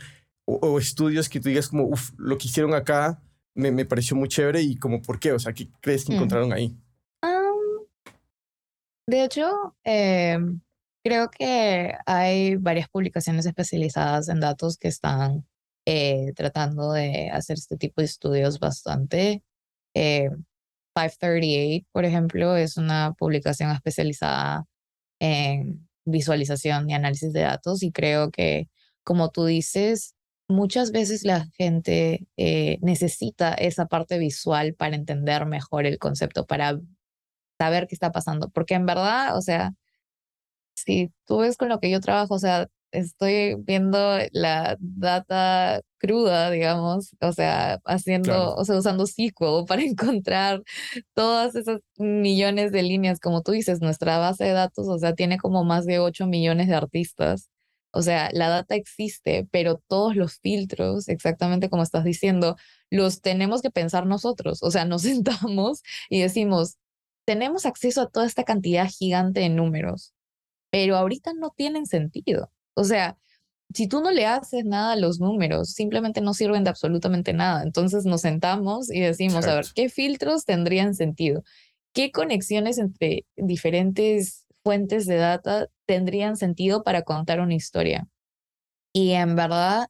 o, 0.45 0.77
estudios 0.77 1.29
que 1.29 1.39
tú 1.39 1.47
digas 1.47 1.69
como, 1.69 1.85
uff, 1.85 2.11
lo 2.17 2.37
que 2.37 2.47
hicieron 2.47 2.73
acá 2.73 3.21
me, 3.55 3.71
me, 3.71 3.85
pareció 3.85 4.17
muy 4.17 4.27
chévere 4.27 4.61
y 4.61 4.75
como, 4.75 5.01
¿por 5.01 5.19
qué? 5.19 5.31
O 5.31 5.39
sea, 5.39 5.53
¿qué 5.53 5.69
crees 5.79 6.03
que 6.03 6.11
mm. 6.11 6.15
encontraron 6.15 6.51
ahí? 6.51 6.75
De 9.09 9.23
hecho, 9.23 9.75
em, 9.83 10.61
creo 11.03 11.31
que 11.31 11.95
hay 12.05 12.57
varias 12.57 12.89
publicaciones 12.89 13.47
especializadas 13.47 14.29
en 14.29 14.39
datos 14.39 14.77
que 14.77 14.87
están 14.87 15.47
eh, 15.85 16.31
tratando 16.35 16.91
de 16.93 17.31
hacer 17.31 17.57
este 17.57 17.75
tipo 17.77 18.01
de 18.01 18.05
estudios 18.05 18.59
bastante. 18.59 19.43
538, 19.93 21.83
eh, 21.83 21.85
por 21.91 22.05
ejemplo, 22.05 22.55
es 22.55 22.77
una 22.77 23.13
publicación 23.17 23.71
especializada 23.71 24.65
en 25.19 25.89
visualización 26.05 26.89
y 26.89 26.93
análisis 26.93 27.33
de 27.33 27.41
datos 27.41 27.81
y 27.81 27.91
creo 27.91 28.29
que, 28.29 28.69
como 29.03 29.31
tú 29.31 29.45
dices, 29.45 30.13
muchas 30.47 30.91
veces 30.91 31.23
la 31.23 31.47
gente 31.57 32.27
eh, 32.37 32.77
necesita 32.81 33.53
esa 33.55 33.87
parte 33.87 34.19
visual 34.19 34.75
para 34.75 34.95
entender 34.95 35.47
mejor 35.47 35.87
el 35.87 35.97
concepto, 35.97 36.45
para 36.45 36.79
saber 37.59 37.87
qué 37.87 37.95
está 37.95 38.11
pasando, 38.11 38.49
porque 38.49 38.75
en 38.75 38.85
verdad, 38.87 39.37
o 39.37 39.41
sea, 39.41 39.73
si 40.75 41.11
tú 41.25 41.39
ves 41.39 41.57
con 41.57 41.69
lo 41.69 41.79
que 41.79 41.91
yo 41.91 41.99
trabajo, 42.01 42.35
o 42.35 42.39
sea, 42.39 42.67
estoy 42.91 43.55
viendo 43.59 43.99
la 44.31 44.77
data 44.79 45.81
cruda, 45.99 46.49
digamos, 46.51 47.15
o 47.21 47.33
sea, 47.33 47.79
haciendo, 47.85 48.55
o 48.55 48.65
sea, 48.65 48.77
usando 48.77 49.05
SQL 49.05 49.65
para 49.67 49.83
encontrar 49.83 50.63
todas 51.13 51.55
esas 51.55 51.79
millones 51.97 52.71
de 52.71 52.83
líneas, 52.83 53.19
como 53.19 53.41
tú 53.41 53.51
dices, 53.51 53.81
nuestra 53.81 54.17
base 54.17 54.45
de 54.45 54.53
datos, 54.53 54.87
o 54.87 54.97
sea, 54.99 55.13
tiene 55.15 55.37
como 55.37 55.63
más 55.63 55.85
de 55.85 55.99
8 55.99 56.27
millones 56.27 56.67
de 56.67 56.75
artistas. 56.75 57.49
O 57.91 58.03
sea, 58.03 58.29
la 58.33 58.49
data 58.49 58.75
existe, 58.75 59.47
pero 59.51 59.81
todos 59.87 60.15
los 60.15 60.39
filtros, 60.39 61.09
exactamente 61.09 61.69
como 61.69 61.81
estás 61.83 62.03
diciendo, 62.03 62.55
los 62.91 63.21
tenemos 63.21 63.61
que 63.61 63.71
pensar 63.71 64.05
nosotros. 64.05 64.61
O 64.63 64.71
sea, 64.71 64.85
nos 64.85 65.01
sentamos 65.03 65.81
y 66.09 66.21
decimos, 66.21 66.77
tenemos 67.25 67.65
acceso 67.65 68.01
a 68.01 68.09
toda 68.09 68.25
esta 68.25 68.43
cantidad 68.43 68.87
gigante 68.87 69.41
de 69.41 69.49
números, 69.49 70.13
pero 70.71 70.97
ahorita 70.97 71.33
no 71.33 71.51
tienen 71.55 71.85
sentido. 71.85 72.51
O 72.73 72.83
sea, 72.83 73.17
si 73.73 73.87
tú 73.87 74.01
no 74.01 74.11
le 74.11 74.25
haces 74.25 74.65
nada 74.65 74.93
a 74.93 74.95
los 74.95 75.19
números, 75.19 75.73
simplemente 75.73 76.21
no 76.21 76.33
sirven 76.33 76.63
de 76.63 76.71
absolutamente 76.71 77.33
nada. 77.33 77.63
Entonces 77.63 78.05
nos 78.05 78.21
sentamos 78.21 78.91
y 78.91 78.99
decimos, 78.99 79.45
a 79.45 79.55
ver, 79.55 79.65
¿qué 79.75 79.89
filtros 79.89 80.45
tendrían 80.45 80.95
sentido? 80.95 81.43
¿Qué 81.93 82.11
conexiones 82.11 82.77
entre 82.77 83.25
diferentes 83.35 84.47
fuentes 84.63 85.05
de 85.05 85.17
data 85.17 85.67
tendrían 85.85 86.35
sentido 86.37 86.83
para 86.83 87.03
contar 87.03 87.41
una 87.41 87.53
historia? 87.53 88.07
Y 88.91 89.11
en 89.11 89.35
verdad 89.35 89.87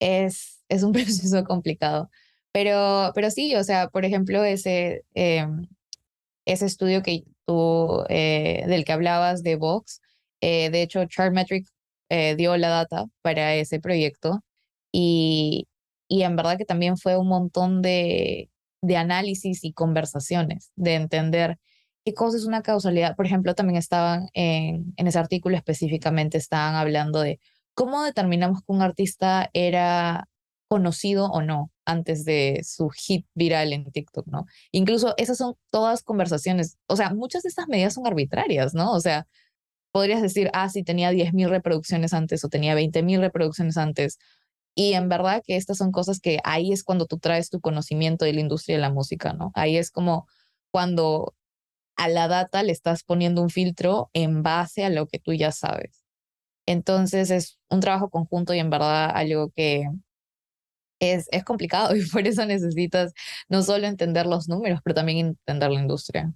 es, 0.00 0.64
es 0.68 0.82
un 0.82 0.92
proceso 0.92 1.44
complicado. 1.44 2.10
Pero, 2.52 3.12
pero 3.14 3.30
sí, 3.30 3.54
o 3.54 3.64
sea, 3.64 3.88
por 3.88 4.04
ejemplo, 4.04 4.44
ese, 4.44 5.04
em, 5.14 5.66
ese 6.44 6.66
estudio 6.66 7.02
que 7.02 7.24
tú, 7.46 8.04
eh, 8.08 8.64
del 8.66 8.84
que 8.84 8.92
hablabas 8.92 9.42
de 9.42 9.56
Vox. 9.56 10.00
Eh, 10.40 10.70
de 10.70 10.82
hecho, 10.82 11.04
Chartmetric 11.06 11.68
eh, 12.08 12.36
dio 12.36 12.56
la 12.56 12.68
data 12.68 13.06
para 13.22 13.54
ese 13.54 13.80
proyecto 13.80 14.40
y, 14.92 15.68
y 16.08 16.22
en 16.22 16.36
verdad 16.36 16.58
que 16.58 16.64
también 16.64 16.96
fue 16.98 17.16
un 17.16 17.28
montón 17.28 17.82
de, 17.82 18.50
de 18.82 18.96
análisis 18.96 19.64
y 19.64 19.72
conversaciones, 19.72 20.72
de 20.76 20.94
entender 20.94 21.58
qué 22.04 22.14
cosa 22.14 22.36
es 22.36 22.44
una 22.44 22.62
causalidad. 22.62 23.16
Por 23.16 23.26
ejemplo, 23.26 23.54
también 23.54 23.78
estaban 23.78 24.28
en, 24.34 24.92
en 24.96 25.06
ese 25.06 25.18
artículo 25.18 25.56
específicamente, 25.56 26.38
estaban 26.38 26.74
hablando 26.74 27.20
de 27.20 27.40
cómo 27.74 28.02
determinamos 28.02 28.60
que 28.60 28.72
un 28.72 28.82
artista 28.82 29.48
era 29.52 30.28
conocido 30.72 31.26
o 31.26 31.42
no 31.42 31.70
antes 31.84 32.24
de 32.24 32.62
su 32.64 32.88
hit 32.88 33.26
viral 33.34 33.74
en 33.74 33.92
TikTok, 33.92 34.26
¿no? 34.26 34.46
Incluso 34.70 35.12
esas 35.18 35.36
son 35.36 35.54
todas 35.68 36.02
conversaciones, 36.02 36.78
o 36.86 36.96
sea, 36.96 37.12
muchas 37.12 37.42
de 37.42 37.50
estas 37.50 37.68
medidas 37.68 37.92
son 37.92 38.06
arbitrarias, 38.06 38.72
¿no? 38.72 38.90
O 38.92 39.00
sea, 39.00 39.26
podrías 39.92 40.22
decir, 40.22 40.48
ah, 40.54 40.70
sí, 40.70 40.82
tenía 40.82 41.12
10.000 41.12 41.50
reproducciones 41.50 42.14
antes 42.14 42.42
o 42.42 42.48
tenía 42.48 42.74
20.000 42.74 43.20
reproducciones 43.20 43.76
antes. 43.76 44.18
Y 44.74 44.94
en 44.94 45.10
verdad 45.10 45.42
que 45.46 45.56
estas 45.56 45.76
son 45.76 45.92
cosas 45.92 46.20
que 46.20 46.38
ahí 46.42 46.72
es 46.72 46.84
cuando 46.84 47.04
tú 47.04 47.18
traes 47.18 47.50
tu 47.50 47.60
conocimiento 47.60 48.24
de 48.24 48.32
la 48.32 48.40
industria 48.40 48.76
de 48.76 48.80
la 48.80 48.90
música, 48.90 49.34
¿no? 49.34 49.52
Ahí 49.54 49.76
es 49.76 49.90
como 49.90 50.26
cuando 50.70 51.34
a 51.96 52.08
la 52.08 52.28
data 52.28 52.62
le 52.62 52.72
estás 52.72 53.04
poniendo 53.04 53.42
un 53.42 53.50
filtro 53.50 54.08
en 54.14 54.42
base 54.42 54.84
a 54.86 54.90
lo 54.90 55.06
que 55.06 55.18
tú 55.18 55.34
ya 55.34 55.52
sabes. 55.52 56.02
Entonces 56.66 57.30
es 57.30 57.58
un 57.68 57.80
trabajo 57.80 58.08
conjunto 58.08 58.54
y 58.54 58.58
en 58.58 58.70
verdad 58.70 59.10
algo 59.14 59.50
que 59.50 59.86
es, 61.02 61.28
es 61.30 61.44
complicado 61.44 61.94
y 61.96 62.06
por 62.08 62.26
eso 62.26 62.44
necesitas 62.46 63.12
no 63.48 63.62
solo 63.62 63.86
entender 63.86 64.26
los 64.26 64.48
números, 64.48 64.80
pero 64.84 64.94
también 64.94 65.26
entender 65.26 65.70
la 65.70 65.80
industria. 65.80 66.32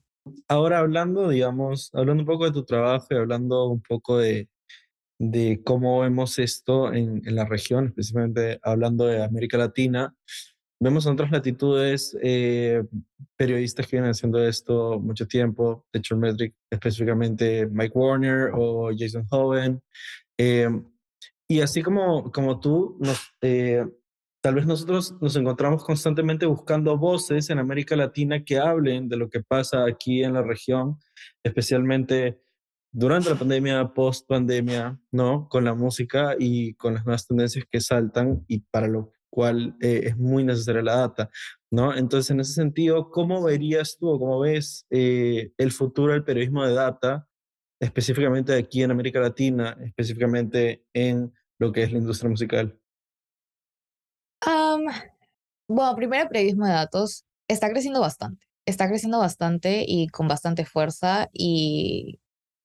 Ahora 0.49 0.81
hablando, 0.81 1.29
digamos, 1.29 1.91
hablando 1.95 2.23
un 2.23 2.27
poco 2.27 2.47
de 2.47 2.53
tu 2.53 2.65
trabajo 2.65 3.07
y 3.11 3.17
hablando 3.17 3.69
un 3.69 3.81
poco 3.81 4.19
de, 4.19 4.49
de 5.19 5.63
cómo 5.65 6.01
vemos 6.01 6.39
esto 6.41 6.93
en, 6.93 7.23
en, 7.25 7.37
la 7.37 7.45
región, 7.45 7.87
especialmente 7.87 8.59
hablando 8.63 9.07
de 9.07 9.23
América 9.23 9.57
Latina, 9.57 10.15
vemos 10.81 11.07
en 11.07 11.13
otras 11.13 11.31
latitudes 11.31 12.17
eh, 12.23 12.83
periodistas 13.37 13.87
que 13.87 13.97
vienen 13.97 14.11
haciendo 14.11 14.45
esto 14.45 14.99
mucho 15.01 15.27
tiempo, 15.27 15.87
de 15.93 16.03
Metric, 16.17 16.55
específicamente 16.71 17.67
Mike 17.67 17.97
Warner 17.97 18.51
o 18.55 18.91
Jason 18.97 19.27
Hoven. 19.31 19.81
Eh, 20.39 20.69
y 21.49 21.61
así 21.61 21.83
como, 21.83 22.31
como 22.33 22.59
tú, 22.61 22.97
nos, 23.01 23.33
eh, 23.41 23.85
Tal 24.47 24.55
vez 24.55 24.65
nosotros 24.65 25.13
nos 25.21 25.35
encontramos 25.35 25.83
constantemente 25.83 26.47
buscando 26.47 26.97
voces 26.97 27.51
en 27.51 27.59
América 27.59 27.97
Latina 27.97 28.45
que 28.45 28.61
hablen 28.61 29.09
de 29.09 29.17
lo 29.17 29.29
que 29.29 29.43
pasa 29.43 29.85
aquí 29.85 30.23
en 30.23 30.35
la 30.35 30.43
región, 30.43 31.01
especialmente 31.43 32.41
durante 32.93 33.29
la 33.29 33.35
pandemia, 33.35 33.93
post 33.93 34.29
pandemia, 34.29 35.01
¿no? 35.11 35.49
Con 35.49 35.65
la 35.65 35.75
música 35.75 36.37
y 36.39 36.75
con 36.75 36.95
las 36.95 37.05
nuevas 37.05 37.27
tendencias 37.27 37.65
que 37.69 37.81
saltan 37.81 38.45
y 38.47 38.61
para 38.61 38.87
lo 38.87 39.11
cual 39.31 39.77
eh, 39.81 40.03
es 40.05 40.17
muy 40.17 40.45
necesaria 40.45 40.83
la 40.83 40.99
data, 40.99 41.29
¿no? 41.73 41.93
Entonces, 41.97 42.31
en 42.31 42.39
ese 42.39 42.53
sentido, 42.53 43.11
¿cómo 43.11 43.43
verías 43.43 43.97
tú 43.99 44.11
o 44.11 44.21
cómo 44.21 44.39
ves 44.39 44.87
eh, 44.91 45.51
el 45.59 45.73
futuro 45.73 46.13
del 46.13 46.23
periodismo 46.23 46.65
de 46.65 46.73
data, 46.73 47.27
específicamente 47.81 48.55
aquí 48.55 48.85
en 48.85 48.93
América 48.93 49.19
Latina, 49.19 49.77
específicamente 49.85 50.85
en 50.95 51.33
lo 51.59 51.73
que 51.73 51.83
es 51.83 51.91
la 51.91 51.99
industria 51.99 52.31
musical? 52.31 52.79
Bueno, 55.69 55.95
primero 55.97 56.29
periodismo 56.29 56.67
de 56.67 56.73
datos 56.73 57.25
está 57.49 57.71
creciendo 57.71 58.01
bastante. 58.01 58.47
Está 58.67 58.89
creciendo 58.89 59.19
bastante 59.19 59.85
y 59.87 60.09
con 60.09 60.29
bastante 60.29 60.65
fuerza 60.65 61.29
y 61.33 62.19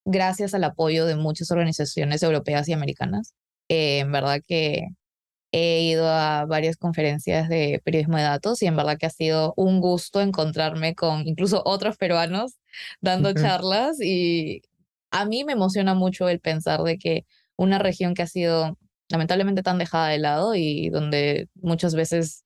gracias 0.06 0.54
al 0.54 0.64
apoyo 0.64 1.06
de 1.06 1.16
muchas 1.16 1.52
organizaciones 1.52 2.24
europeas 2.24 2.68
y 2.68 2.74
americanas. 2.74 3.34
Eh, 3.70 4.00
en 4.00 4.12
verdad 4.12 4.42
que 4.46 4.88
he 5.52 5.84
ido 5.84 6.08
a 6.08 6.46
varias 6.46 6.78
conferencias 6.78 7.50
de 7.50 7.82
periodismo 7.84 8.18
de 8.18 8.24
datos 8.24 8.62
y 8.62 8.68
en 8.68 8.76
verdad 8.76 8.98
que 8.98 9.06
ha 9.06 9.10
sido 9.10 9.54
un 9.58 9.82
gusto 9.82 10.22
encontrarme 10.22 10.96
con 10.96 11.28
incluso 11.28 11.62
otros 11.66 11.98
peruanos 11.98 12.58
dando 13.02 13.34
charlas 13.34 14.00
y 14.02 14.62
a 15.12 15.26
mí 15.26 15.44
me 15.44 15.54
emociona 15.54 15.94
mucho 15.94 16.30
el 16.30 16.40
pensar 16.40 16.84
de 16.84 16.98
que 16.98 17.26
una 17.58 17.80
región 17.80 18.14
que 18.14 18.24
ha 18.24 18.28
sido 18.28 18.78
lamentablemente 19.10 19.62
tan 19.62 19.78
dejada 19.78 20.08
de 20.08 20.20
lado 20.20 20.56
y 20.56 20.90
donde 20.90 21.50
muchas 21.56 21.96
veces 21.96 22.46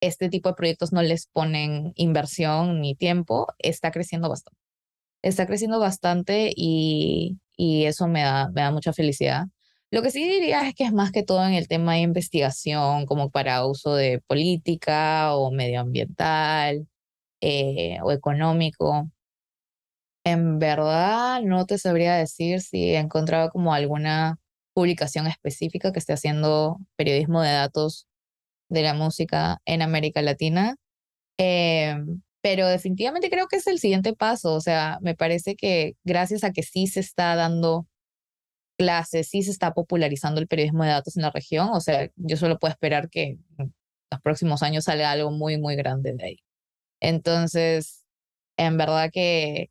este 0.00 0.28
tipo 0.28 0.48
de 0.50 0.54
proyectos 0.54 0.92
no 0.92 1.02
les 1.02 1.26
ponen 1.26 1.92
inversión 1.96 2.80
ni 2.80 2.94
tiempo, 2.94 3.48
está 3.58 3.90
creciendo 3.90 4.28
bastante. 4.28 4.60
Está 5.22 5.46
creciendo 5.46 5.80
bastante 5.80 6.52
y, 6.54 7.38
y 7.56 7.84
eso 7.86 8.08
me 8.08 8.22
da, 8.22 8.50
me 8.50 8.62
da 8.62 8.70
mucha 8.70 8.92
felicidad. 8.92 9.46
Lo 9.90 10.02
que 10.02 10.10
sí 10.10 10.28
diría 10.28 10.68
es 10.68 10.74
que 10.74 10.84
es 10.84 10.92
más 10.92 11.12
que 11.12 11.22
todo 11.22 11.46
en 11.46 11.54
el 11.54 11.68
tema 11.68 11.94
de 11.94 12.00
investigación, 12.00 13.06
como 13.06 13.30
para 13.30 13.66
uso 13.66 13.94
de 13.94 14.20
política 14.26 15.34
o 15.36 15.52
medioambiental 15.52 16.88
eh, 17.40 17.98
o 18.02 18.12
económico. 18.12 19.10
En 20.24 20.58
verdad, 20.58 21.40
no 21.42 21.66
te 21.66 21.78
sabría 21.78 22.14
decir 22.16 22.60
si 22.60 22.90
he 22.90 22.98
encontrado 22.98 23.50
como 23.50 23.72
alguna 23.72 24.38
publicación 24.74 25.26
específica 25.28 25.92
que 25.92 26.00
esté 26.00 26.12
haciendo 26.12 26.78
periodismo 26.96 27.40
de 27.42 27.52
datos 27.52 28.06
de 28.68 28.82
la 28.82 28.94
música 28.94 29.60
en 29.64 29.82
América 29.82 30.22
Latina. 30.22 30.76
Em, 31.38 32.22
pero 32.42 32.68
definitivamente 32.68 33.30
creo 33.30 33.48
que 33.48 33.56
es 33.56 33.66
el 33.66 33.78
siguiente 33.78 34.14
paso. 34.14 34.54
O 34.54 34.60
sea, 34.60 34.98
me 35.02 35.14
parece 35.14 35.56
que 35.56 35.96
gracias 36.04 36.44
a 36.44 36.52
que 36.52 36.62
sí 36.62 36.86
se 36.86 37.00
está 37.00 37.34
dando 37.36 37.86
clases, 38.76 39.28
sí 39.28 39.42
se 39.42 39.50
está 39.50 39.72
popularizando 39.74 40.40
el 40.40 40.48
periodismo 40.48 40.84
de 40.84 40.90
datos 40.90 41.16
en 41.16 41.22
la 41.22 41.30
región, 41.30 41.70
o 41.72 41.80
sea, 41.80 42.10
yo 42.16 42.36
solo 42.36 42.58
puedo 42.58 42.72
esperar 42.72 43.08
que 43.10 43.38
en 43.58 43.74
los 44.10 44.20
próximos 44.22 44.62
años 44.62 44.84
salga 44.84 45.10
algo 45.10 45.30
muy, 45.30 45.58
muy 45.58 45.76
grande 45.76 46.12
de 46.14 46.24
ahí. 46.24 46.38
Entonces, 47.00 48.04
en 48.58 48.76
verdad 48.78 49.10
que 49.12 49.70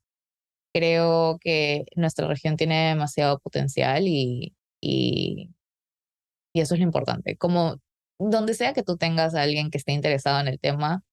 creo 0.73 1.39
que 1.41 1.85
nuestra 1.95 2.27
región 2.27 2.57
tiene 2.57 2.89
demasiado 2.89 3.39
potencial 3.39 4.07
y, 4.07 4.55
y, 4.81 5.51
y 6.53 6.61
eso 6.61 6.75
es 6.75 6.79
lo 6.79 6.85
importante. 6.85 7.37
Como 7.37 7.81
donde 8.19 8.53
sea 8.53 8.73
que 8.73 8.83
tú 8.83 8.97
tengas 8.97 9.35
a 9.35 9.41
alguien 9.41 9.71
que 9.71 9.77
esté 9.77 9.91
interesado 9.93 10.39
en 10.39 10.47
el 10.47 10.59
tema, 10.59 11.03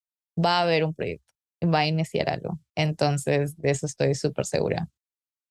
va 0.42 0.58
a 0.58 0.62
haber 0.62 0.84
un 0.84 0.94
proyecto, 0.94 1.34
va 1.62 1.80
a 1.80 1.86
iniciar 1.86 2.28
algo. 2.28 2.60
Entonces, 2.74 3.56
de 3.56 3.70
eso 3.70 3.86
estoy 3.86 4.14
súper 4.14 4.46
segura. 4.46 4.88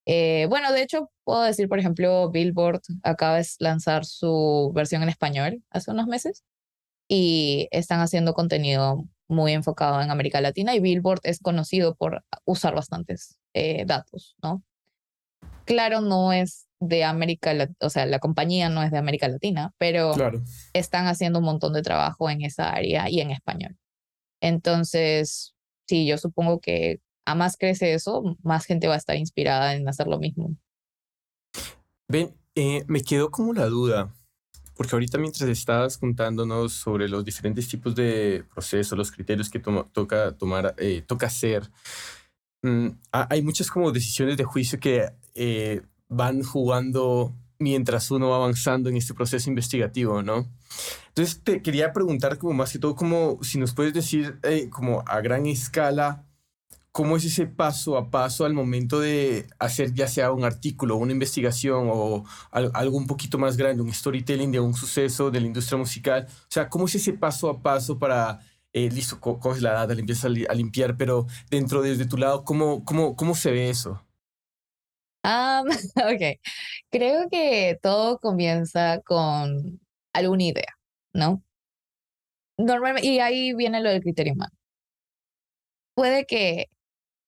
Eh, 0.05 0.47
bueno, 0.49 0.71
de 0.71 0.81
hecho, 0.81 1.11
puedo 1.23 1.43
decir, 1.43 1.69
por 1.69 1.79
ejemplo, 1.79 2.31
Billboard 2.31 2.81
acaba 3.03 3.37
de 3.37 3.45
lanzar 3.59 4.05
su 4.05 4.71
versión 4.73 5.03
en 5.03 5.09
español 5.09 5.63
hace 5.69 5.91
unos 5.91 6.07
meses 6.07 6.43
y 7.07 7.67
están 7.71 7.99
haciendo 7.99 8.33
contenido 8.33 9.05
muy 9.27 9.53
enfocado 9.53 10.01
en 10.01 10.11
América 10.11 10.41
Latina 10.41 10.75
y 10.75 10.79
Billboard 10.79 11.21
es 11.23 11.39
conocido 11.39 11.95
por 11.95 12.23
usar 12.45 12.75
bastantes 12.75 13.37
eh, 13.53 13.85
datos, 13.85 14.35
¿no? 14.41 14.63
Claro, 15.65 16.01
no 16.01 16.33
es 16.33 16.67
de 16.81 17.03
América, 17.03 17.53
o 17.79 17.89
sea, 17.89 18.07
la 18.07 18.19
compañía 18.19 18.67
no 18.67 18.81
es 18.81 18.91
de 18.91 18.97
América 18.97 19.27
Latina, 19.27 19.73
pero 19.77 20.13
están 20.73 21.05
haciendo 21.05 21.39
un 21.39 21.45
montón 21.45 21.73
de 21.73 21.83
trabajo 21.83 22.29
en 22.29 22.41
esa 22.41 22.71
área 22.71 23.07
y 23.09 23.21
en 23.21 23.29
español. 23.29 23.77
Entonces, 24.41 25.53
sí, 25.87 26.07
yo 26.07 26.17
supongo 26.17 26.59
que 26.59 26.99
a 27.25 27.35
más 27.35 27.55
crece 27.55 27.93
eso, 27.93 28.35
más 28.41 28.65
gente 28.65 28.87
va 28.87 28.95
a 28.95 28.97
estar 28.97 29.15
inspirada 29.15 29.75
en 29.75 29.87
hacer 29.87 30.07
lo 30.07 30.17
mismo. 30.17 30.57
Ven, 32.07 32.35
eh, 32.55 32.83
me 32.87 33.01
quedó 33.01 33.29
como 33.29 33.53
la 33.53 33.67
duda, 33.67 34.11
porque 34.73 34.95
ahorita 34.95 35.19
mientras 35.19 35.47
estabas 35.47 35.99
contándonos 35.99 36.73
sobre 36.73 37.07
los 37.07 37.23
diferentes 37.23 37.67
tipos 37.67 37.93
de 37.93 38.43
procesos, 38.51 38.97
los 38.97 39.11
criterios 39.11 39.51
que 39.51 39.59
toca 39.59 40.35
tomar, 40.35 40.73
eh, 40.79 41.03
toca 41.05 41.27
hacer, 41.27 41.69
mm, 42.63 42.87
hay 43.11 43.43
muchas 43.43 43.69
como 43.69 43.91
decisiones 43.91 44.35
de 44.35 44.45
juicio 44.45 44.79
que 44.79 45.11
eh, 45.35 45.83
van 46.11 46.43
jugando 46.43 47.33
mientras 47.57 48.11
uno 48.11 48.29
va 48.29 48.35
avanzando 48.35 48.89
en 48.89 48.97
este 48.97 49.13
proceso 49.13 49.49
investigativo, 49.49 50.21
¿no? 50.21 50.47
Entonces 51.07 51.41
te 51.43 51.61
quería 51.61 51.93
preguntar 51.93 52.37
como 52.37 52.53
más 52.53 52.71
que 52.71 52.79
todo, 52.79 52.95
como 52.95 53.39
si 53.41 53.57
nos 53.57 53.73
puedes 53.73 53.93
decir 53.93 54.39
como 54.71 55.03
a 55.07 55.21
gran 55.21 55.45
escala, 55.45 56.25
¿Cómo 56.93 57.15
es 57.15 57.23
ese 57.23 57.47
paso 57.47 57.97
a 57.97 58.11
paso 58.11 58.43
al 58.43 58.53
momento 58.53 58.99
de 58.99 59.47
hacer 59.59 59.93
ya 59.93 60.07
sea 60.07 60.33
un 60.33 60.43
artículo, 60.43 60.97
una 60.97 61.13
investigación 61.13 61.87
o 61.89 62.25
algo 62.51 62.97
un 62.97 63.07
poquito 63.07 63.37
más 63.37 63.55
grande, 63.55 63.81
un 63.81 63.93
storytelling 63.93 64.51
de 64.51 64.59
un 64.59 64.73
suceso 64.73 65.31
de 65.31 65.39
la 65.39 65.47
industria 65.47 65.77
musical? 65.77 66.27
O 66.29 66.45
sea, 66.49 66.67
¿cómo 66.67 66.87
es 66.87 66.95
ese 66.95 67.13
paso 67.13 67.49
a 67.49 67.61
paso 67.61 67.97
para, 67.97 68.41
eh, 68.73 68.89
listo, 68.91 69.21
coges 69.21 69.61
la 69.61 69.71
data, 69.71 69.93
le 69.93 70.01
empiezas 70.01 70.25
a, 70.25 70.53
limpiar, 70.53 70.97
pero 70.97 71.27
dentro, 71.49 71.81
desde 71.81 72.05
tu 72.05 72.17
lado, 72.17 72.43
¿cómo, 72.43 72.83
cómo, 72.83 73.15
cómo 73.15 73.35
se 73.35 73.51
ve 73.51 73.69
eso? 73.69 74.01
Um, 75.23 75.67
ok, 75.97 76.39
creo 76.89 77.29
que 77.29 77.79
todo 77.81 78.19
comienza 78.19 79.01
con 79.01 79.79
alguna 80.13 80.43
idea, 80.43 80.77
¿no? 81.13 81.43
Normalmente, 82.57 83.07
y 83.09 83.19
ahí 83.19 83.53
viene 83.53 83.81
lo 83.81 83.89
del 83.89 84.01
criterio 84.01 84.33
humano. 84.33 84.53
Puede 85.95 86.25
que 86.25 86.67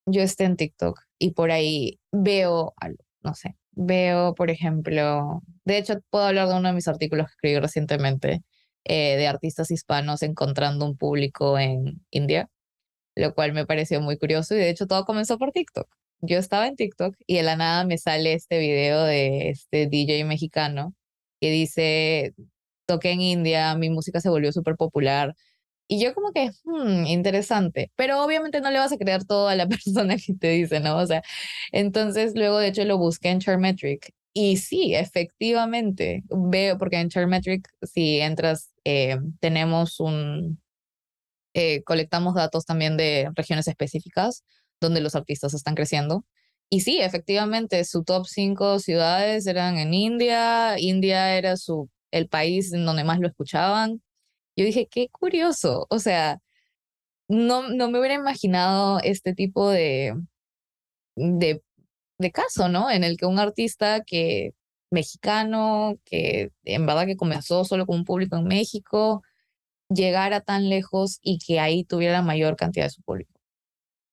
yo 0.05 0.21
esté 0.23 0.45
en 0.45 0.57
TikTok 0.57 0.99
y 1.19 1.31
por 1.31 1.51
ahí 1.51 1.99
veo 2.11 2.73
algo, 2.77 3.03
no 3.23 3.35
sé, 3.35 3.57
veo, 3.71 4.35
por 4.35 4.51
ejemplo, 4.51 5.41
de 5.65 5.77
hecho 5.79 5.95
puedo 6.09 6.25
hablar 6.25 6.47
de 6.49 6.55
uno 6.55 6.69
de 6.69 6.75
mis 6.75 6.87
artículos 6.87 7.27
que 7.27 7.33
escribí 7.33 7.59
recientemente 7.59 8.43
eh, 8.85 9.17
de 9.17 9.27
artistas 9.27 9.71
hispanos 9.71 10.23
encontrando 10.23 10.85
un 10.85 10.97
público 10.97 11.59
en 11.59 12.01
India, 12.11 12.49
lo 13.15 13.33
cual 13.35 13.53
me 13.53 13.65
pareció 13.65 14.01
muy 14.01 14.17
curioso 14.17 14.55
y 14.55 14.59
de 14.59 14.69
hecho 14.69 14.87
todo 14.87 15.05
comenzó 15.05 15.37
por 15.39 15.51
TikTok. 15.51 15.87
Yo 16.25 16.37
estaba 16.37 16.67
en 16.67 16.75
TikTok 16.77 17.15
y 17.27 17.35
de 17.37 17.43
la 17.43 17.57
nada 17.57 17.85
me 17.85 17.97
sale 17.97 18.33
este 18.33 18.57
video 18.59 19.03
de 19.03 19.49
este 19.49 19.87
DJ 19.87 20.25
mexicano 20.25 20.95
que 21.41 21.51
dice, 21.51 22.33
toqué 22.85 23.11
en 23.11 23.21
India, 23.21 23.75
mi 23.75 23.89
música 23.89 24.21
se 24.21 24.29
volvió 24.29 24.51
súper 24.53 24.77
popular, 24.77 25.35
y 25.87 26.01
yo 26.03 26.13
como 26.13 26.31
que, 26.31 26.51
hmm, 26.63 27.05
interesante, 27.07 27.91
pero 27.95 28.23
obviamente 28.23 28.61
no 28.61 28.71
le 28.71 28.79
vas 28.79 28.93
a 28.93 28.97
creer 28.97 29.25
todo 29.25 29.47
a 29.49 29.55
la 29.55 29.67
persona 29.69 30.15
que 30.17 30.33
te 30.33 30.49
dice, 30.49 30.79
¿no? 30.79 30.97
O 30.97 31.05
sea, 31.05 31.23
entonces 31.71 32.33
luego 32.35 32.57
de 32.59 32.69
hecho 32.69 32.85
lo 32.85 32.97
busqué 32.97 33.29
en 33.29 33.39
Charmetric 33.39 34.13
y 34.33 34.57
sí, 34.57 34.95
efectivamente, 34.95 36.23
veo, 36.29 36.77
porque 36.77 36.99
en 36.99 37.09
Charmetric 37.09 37.67
si 37.83 38.19
entras, 38.21 38.71
eh, 38.85 39.17
tenemos 39.39 39.99
un, 39.99 40.61
eh, 41.53 41.83
colectamos 41.83 42.35
datos 42.35 42.65
también 42.65 42.97
de 42.97 43.29
regiones 43.35 43.67
específicas 43.67 44.43
donde 44.87 45.01
los 45.01 45.15
artistas 45.15 45.53
están 45.53 45.75
creciendo. 45.75 46.25
Y 46.69 46.81
sí, 46.81 46.99
efectivamente, 47.01 47.83
su 47.85 48.03
top 48.03 48.25
cinco 48.27 48.79
ciudades 48.79 49.47
eran 49.47 49.77
en 49.77 49.93
India, 49.93 50.79
India 50.79 51.37
era 51.37 51.57
su, 51.57 51.89
el 52.11 52.27
país 52.29 52.71
donde 52.71 53.03
más 53.03 53.19
lo 53.19 53.27
escuchaban, 53.27 54.01
yo 54.55 54.65
dije, 54.65 54.87
qué 54.89 55.09
curioso, 55.09 55.87
o 55.89 55.99
sea, 55.99 56.39
no, 57.27 57.69
no 57.69 57.89
me 57.89 57.99
hubiera 57.99 58.15
imaginado 58.15 58.99
este 59.03 59.33
tipo 59.33 59.69
de, 59.69 60.15
de, 61.15 61.63
de 62.19 62.31
caso, 62.31 62.69
¿no? 62.69 62.91
En 62.91 63.03
el 63.03 63.17
que 63.17 63.25
un 63.25 63.39
artista 63.39 64.01
que 64.03 64.53
mexicano, 64.91 65.97
que 66.05 66.51
en 66.65 66.85
verdad 66.85 67.05
que 67.07 67.17
comenzó 67.17 67.65
solo 67.65 67.85
con 67.85 67.97
un 67.97 68.05
público 68.05 68.37
en 68.37 68.45
México, 68.45 69.23
llegara 69.89 70.41
tan 70.41 70.69
lejos 70.69 71.19
y 71.21 71.39
que 71.39 71.59
ahí 71.59 71.83
tuviera 71.83 72.13
la 72.13 72.21
mayor 72.21 72.55
cantidad 72.55 72.85
de 72.85 72.91
su 72.91 73.01
público. 73.03 73.32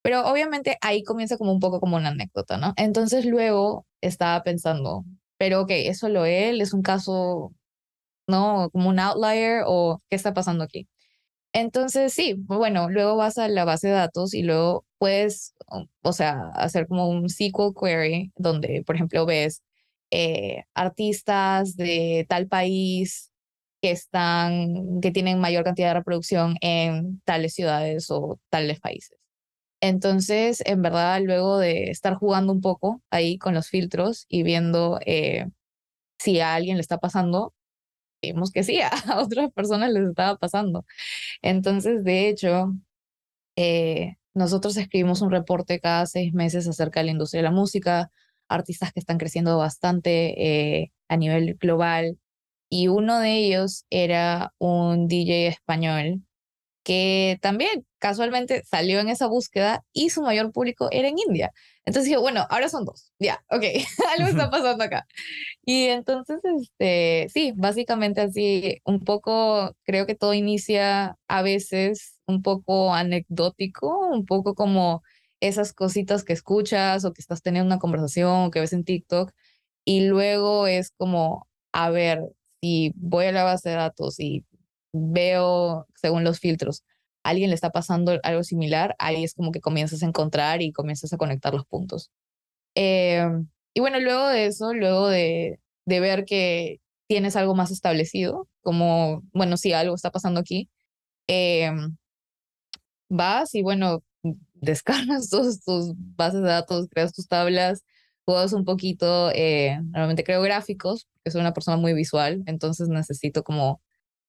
Pero 0.03 0.27
obviamente 0.27 0.79
ahí 0.83 1.03
comienza 1.05 1.37
como 1.39 1.53
un 1.53 1.61
poco 1.61 1.81
como 1.81 1.97
una 1.97 2.09
anécdota, 2.11 2.57
¿no? 2.57 2.75
Entonces 2.77 3.27
luego 3.27 3.87
estaba 4.01 4.43
pensando, 4.43 5.05
pero 5.39 5.63
ok, 5.63 5.71
eso 5.73 6.09
lo 6.09 6.25
él, 6.27 6.61
es 6.61 6.73
un 6.75 6.83
caso 6.83 7.53
¿no? 8.31 8.71
Como 8.73 8.89
un 8.91 8.99
outlier 9.01 9.65
o 9.67 10.01
qué 10.09 10.17
está 10.17 10.35
pasando 10.35 10.65
aquí. 10.65 10.89
Entonces, 11.53 12.15
sí, 12.15 12.35
bueno, 12.39 12.91
luego 12.91 13.17
vas 13.17 13.39
a 13.39 13.49
la 13.49 13.65
base 13.65 13.89
de 13.89 13.95
datos 13.95 14.35
y 14.35 14.43
luego 14.43 14.87
puedes, 14.99 15.55
o 16.03 16.13
sea, 16.13 16.51
hacer 16.55 16.87
como 16.89 17.09
un 17.09 17.29
SQL 17.29 17.75
query 17.81 18.33
donde, 18.37 18.85
por 18.87 18.97
ejemplo, 18.97 19.27
ves 19.27 19.63
eh, 20.13 20.65
artistas 20.75 21.77
de 21.77 22.27
tal 22.29 22.49
país 22.49 23.33
que 23.83 23.91
están, 23.93 25.01
que 25.03 25.11
tienen 25.13 25.41
mayor 25.41 25.65
cantidad 25.65 25.89
de 25.91 25.95
reproducción 25.95 26.57
en 26.61 27.21
tales 27.25 27.55
ciudades 27.55 28.11
o 28.11 28.39
tales 28.51 28.81
países. 28.81 29.19
Entonces, 29.81 30.62
en 30.66 30.83
verdad, 30.83 31.21
luego 31.23 31.59
de 31.59 31.90
estar 31.90 32.14
jugando 32.14 32.53
un 32.53 32.61
poco 32.61 33.03
ahí 33.11 33.38
con 33.38 33.55
los 33.55 33.69
filtros 33.69 34.27
y 34.29 34.43
viendo 34.43 35.01
eh, 35.07 35.49
si 36.19 36.40
a 36.40 36.55
alguien 36.55 36.77
le 36.77 36.83
está 36.83 36.99
pasando, 36.99 37.55
vimos 38.23 38.53
que 38.53 38.64
sí, 38.64 38.81
a 39.09 39.21
otras 39.21 39.53
personas 39.53 39.93
les 39.93 40.09
estaba 40.09 40.37
pasando. 40.38 40.85
Entonces, 41.43 42.05
de 42.05 42.29
hecho, 42.29 42.75
eh, 43.57 44.16
nosotros 44.35 44.77
escribimos 44.77 45.23
un 45.23 45.31
reporte 45.31 45.81
cada 45.81 46.07
seis 46.07 46.35
meses 46.35 46.69
acerca 46.69 47.01
de 47.01 47.07
la 47.07 47.12
industria 47.12 47.40
de 47.40 47.49
la 47.49 47.51
música, 47.53 48.11
artistas 48.49 48.93
que 48.93 49.01
están 49.01 49.19
creciendo 49.19 49.59
bastante 49.59 50.81
eh, 50.83 50.93
a 51.09 51.16
nivel 51.16 51.57
global. 51.57 52.19
Y 52.71 52.88
uno 52.88 53.19
de 53.21 53.37
ellos 53.38 53.85
era 53.90 54.55
un 54.59 55.09
DJ 55.09 55.49
español 55.49 56.23
que 56.83 57.38
también 57.43 57.87
casualmente 57.99 58.62
salió 58.64 59.01
en 59.01 59.09
esa 59.09 59.27
búsqueda 59.27 59.85
y 59.93 60.11
su 60.11 60.23
mayor 60.23 60.53
público 60.53 60.88
era 60.90 61.09
en 61.09 61.19
India. 61.19 61.53
Entonces 61.85 62.07
dije, 62.07 62.19
bueno, 62.19 62.47
ahora 62.51 62.69
son 62.69 62.85
dos. 62.85 63.12
Ya, 63.19 63.45
ok, 63.51 63.64
algo 64.19 64.29
está 64.29 64.51
pasando 64.51 64.85
acá. 64.85 65.07
Y 65.64 65.85
entonces, 65.87 66.38
este, 66.59 67.29
sí, 67.33 67.53
básicamente 67.57 68.21
así, 68.23 68.81
un 68.85 69.01
poco, 69.01 69.75
creo 69.85 70.07
que 70.07 70.14
todo 70.14 70.35
inicia 70.35 71.16
a 71.29 71.43
veces 71.43 72.19
un 72.27 72.43
poco 72.43 72.95
anecdótico, 72.95 74.09
un 74.09 74.25
poco 74.25 74.55
como 74.55 75.03
esas 75.40 75.73
cositas 75.73 76.25
que 76.25 76.33
escuchas 76.33 77.05
o 77.05 77.12
que 77.12 77.21
estás 77.21 77.43
teniendo 77.43 77.66
una 77.66 77.79
conversación 77.79 78.47
o 78.47 78.51
que 78.51 78.61
ves 78.61 78.73
en 78.73 78.85
TikTok. 78.85 79.33
Y 79.85 80.07
luego 80.07 80.66
es 80.66 80.93
como, 80.97 81.49
a 81.73 81.90
ver, 81.90 82.23
si 82.61 82.93
voy 82.97 83.27
a 83.27 83.33
la 83.33 83.45
base 83.45 83.71
de 83.71 83.77
datos 83.77 84.21
y 84.21 84.45
veo 84.92 85.87
según 85.94 86.24
los 86.24 86.40
filtros, 86.40 86.85
alguien 87.22 87.50
le 87.50 87.55
está 87.55 87.70
pasando 87.70 88.18
algo 88.22 88.42
similar, 88.44 88.96
ahí 88.98 89.24
es 89.24 89.35
como 89.35 89.53
que 89.53 89.61
comienzas 89.61 90.03
a 90.03 90.07
encontrar 90.07 90.62
y 90.62 90.72
comienzas 90.72 91.12
a 91.12 91.16
conectar 91.18 91.55
los 91.55 91.66
puntos. 91.66 92.11
Em, 92.74 93.48
y 93.74 93.81
bueno, 93.81 94.00
luego 94.00 94.29
de 94.29 94.46
eso, 94.46 94.74
luego 94.74 95.09
de, 95.09 95.61
de 95.87 96.00
ver 96.00 96.24
que 96.24 96.81
tienes 97.09 97.37
algo 97.37 97.55
más 97.55 97.70
establecido, 97.70 98.48
como, 98.62 99.22
bueno, 99.33 99.57
si 99.57 99.72
algo 99.72 99.94
está 99.94 100.11
pasando 100.11 100.40
aquí, 100.40 100.70
em, 101.29 101.96
vas 103.09 103.55
y 103.55 103.62
bueno, 103.62 104.03
descargas 104.55 105.29
tus, 105.31 105.61
tus 105.62 105.92
bases 106.16 106.42
de 106.42 106.48
datos, 106.48 106.88
creas 106.90 107.12
tus 107.12 107.26
tablas, 107.29 107.83
juegas 108.24 108.53
un 108.53 108.64
poquito, 108.64 109.31
eh, 109.33 109.79
normalmente 109.83 110.24
creo 110.24 110.42
gráficos, 110.42 111.09
porque 111.14 111.33
soy 111.33 111.40
una 111.40 111.53
persona 111.55 111.76
muy 111.76 111.94
visual, 111.94 112.42
entonces 112.46 112.88
necesito 112.88 113.42
como 113.42 113.81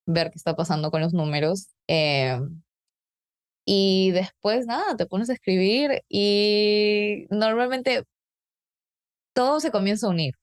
ver 0.05 0.31
qué 0.31 0.37
está 0.37 0.55
pasando 0.55 0.91
con 0.91 1.01
los 1.01 1.13
números. 1.13 1.67
Em, 1.87 2.61
y 3.65 4.11
después, 4.11 4.65
nada, 4.65 4.95
te 4.97 5.05
pones 5.05 5.29
a 5.29 5.33
escribir 5.33 6.03
y 6.09 7.27
normalmente 7.29 8.03
todo 9.33 9.59
se 9.59 9.71
comienza 9.71 10.07
a 10.07 10.09
unir. 10.11 10.35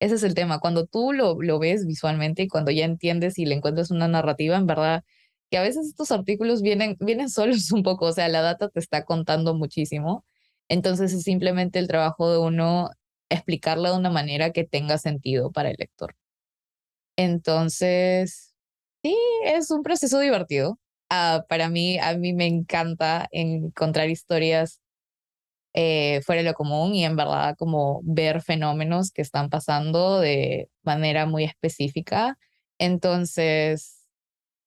Ese 0.00 0.16
es 0.16 0.24
el 0.24 0.34
tema. 0.34 0.60
Cuando 0.60 0.86
tú 0.86 1.12
lo, 1.12 1.40
lo 1.42 1.58
ves 1.60 1.86
visualmente 1.86 2.42
y 2.44 2.48
cuando 2.48 2.70
ya 2.72 2.84
entiendes 2.84 3.38
y 3.38 3.46
le 3.46 3.54
encuentras 3.56 3.90
una 3.90 4.08
narrativa, 4.08 4.56
en 4.56 4.66
verdad, 4.66 5.04
que 5.50 5.58
a 5.58 5.62
veces 5.62 5.86
estos 5.88 6.12
artículos 6.12 6.62
vienen, 6.62 6.96
vienen 7.00 7.30
solos 7.30 7.72
un 7.72 7.82
poco, 7.84 8.06
o 8.06 8.12
sea, 8.12 8.28
la 8.28 8.42
data 8.42 8.68
te 8.70 8.80
está 8.80 9.04
contando 9.04 9.54
muchísimo. 9.54 10.24
Entonces 10.68 11.12
es 11.12 11.24
simplemente 11.24 11.78
el 11.78 11.88
trabajo 11.88 12.30
de 12.32 12.38
uno 12.38 12.90
explicarla 13.30 13.90
de 13.92 13.98
una 13.98 14.10
manera 14.10 14.52
que 14.52 14.64
tenga 14.64 14.98
sentido 14.98 15.52
para 15.52 15.70
el 15.70 15.76
lector. 15.78 16.16
Entonces, 17.16 18.51
sí, 19.02 19.16
es 19.44 19.70
un 19.70 19.82
proceso 19.82 20.18
divertido. 20.20 20.78
Ah, 21.10 21.44
para 21.48 21.68
mí, 21.68 21.98
a 21.98 22.16
mí 22.16 22.32
me 22.32 22.46
encanta 22.46 23.28
encontrar 23.32 24.08
historias 24.08 24.80
eh, 25.74 26.20
fuera 26.24 26.42
de 26.42 26.48
lo 26.50 26.54
común 26.54 26.94
y 26.94 27.04
en 27.04 27.16
verdad 27.16 27.56
como 27.58 28.00
ver 28.04 28.42
fenómenos 28.42 29.10
que 29.10 29.22
están 29.22 29.48
pasando 29.48 30.20
de 30.20 30.68
manera 30.82 31.26
muy 31.26 31.44
específica. 31.44 32.38
Entonces, 32.78 34.06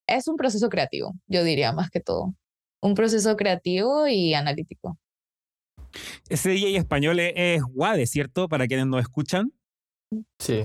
es 0.08 0.28
un 0.28 0.36
proceso 0.38 0.70
creativo, 0.70 1.14
yo 1.28 1.44
diría 1.44 1.72
más 1.74 1.90
que 1.90 2.00
todo. 2.00 2.36
Un 2.82 2.96
proceso 2.96 3.36
creativo 3.36 4.08
y 4.08 4.34
analítico. 4.34 4.98
Ese 6.30 6.50
DJ 6.50 6.78
español 6.78 7.20
es, 7.20 7.62
Guade, 7.64 8.06
¿cierto? 8.08 8.48
Para 8.50 8.68
quienes 8.68 8.88
nos 8.88 9.02
escuchan. 9.02 9.52
Sí. 10.40 10.62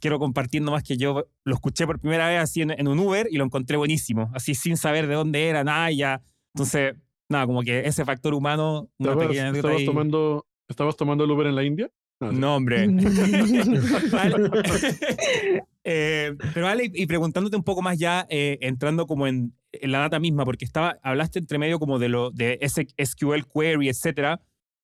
quiero 0.00 0.18
compartir 0.18 0.62
nomás 0.62 0.82
que 0.82 0.96
yo 0.96 1.26
lo 1.44 1.54
escuché 1.54 1.86
por 1.86 2.00
primera 2.00 2.28
vez 2.28 2.40
así 2.40 2.62
en, 2.62 2.88
un 2.88 2.98
Uber 2.98 3.28
y 3.30 3.36
lo 3.36 3.44
encontré 3.44 3.76
buenísimo, 3.76 4.30
así 4.34 4.54
sin 4.54 4.76
saber 4.76 5.06
de 5.06 5.14
dónde 5.14 5.48
era, 5.48 5.64
nada, 5.64 5.90
ya. 5.90 6.22
Entonces, 6.54 6.94
nada, 7.28 7.46
como 7.46 7.62
que 7.62 7.86
ese 7.86 8.04
factor 8.04 8.34
humano. 8.34 8.88
¿Estabas, 8.98 9.84
tomando, 9.84 10.46
¿Estabas 10.68 10.96
tomando 10.96 11.24
el 11.24 11.30
Uber 11.30 11.46
en 11.46 11.56
la 11.56 11.64
India? 11.64 11.90
No, 12.20 12.56
hombre. 12.56 12.86
Eh, 15.84 16.36
pero 16.54 16.66
vale, 16.66 16.92
y 16.94 17.06
preguntándote 17.06 17.56
un 17.56 17.64
poco 17.64 17.82
más 17.82 17.98
ya, 17.98 18.24
eh, 18.30 18.56
entrando 18.60 19.08
como 19.08 19.26
en, 19.26 19.52
la 19.80 19.98
data 19.98 20.20
misma, 20.20 20.44
porque 20.44 20.64
estaba, 20.64 20.96
hablaste 21.02 21.40
entre 21.40 21.58
medio 21.58 21.80
como 21.80 21.98
de 21.98 22.08
lo 22.08 22.30
de 22.30 22.60
SQL 22.62 23.42
query, 23.52 23.88
etcétera. 23.88 24.40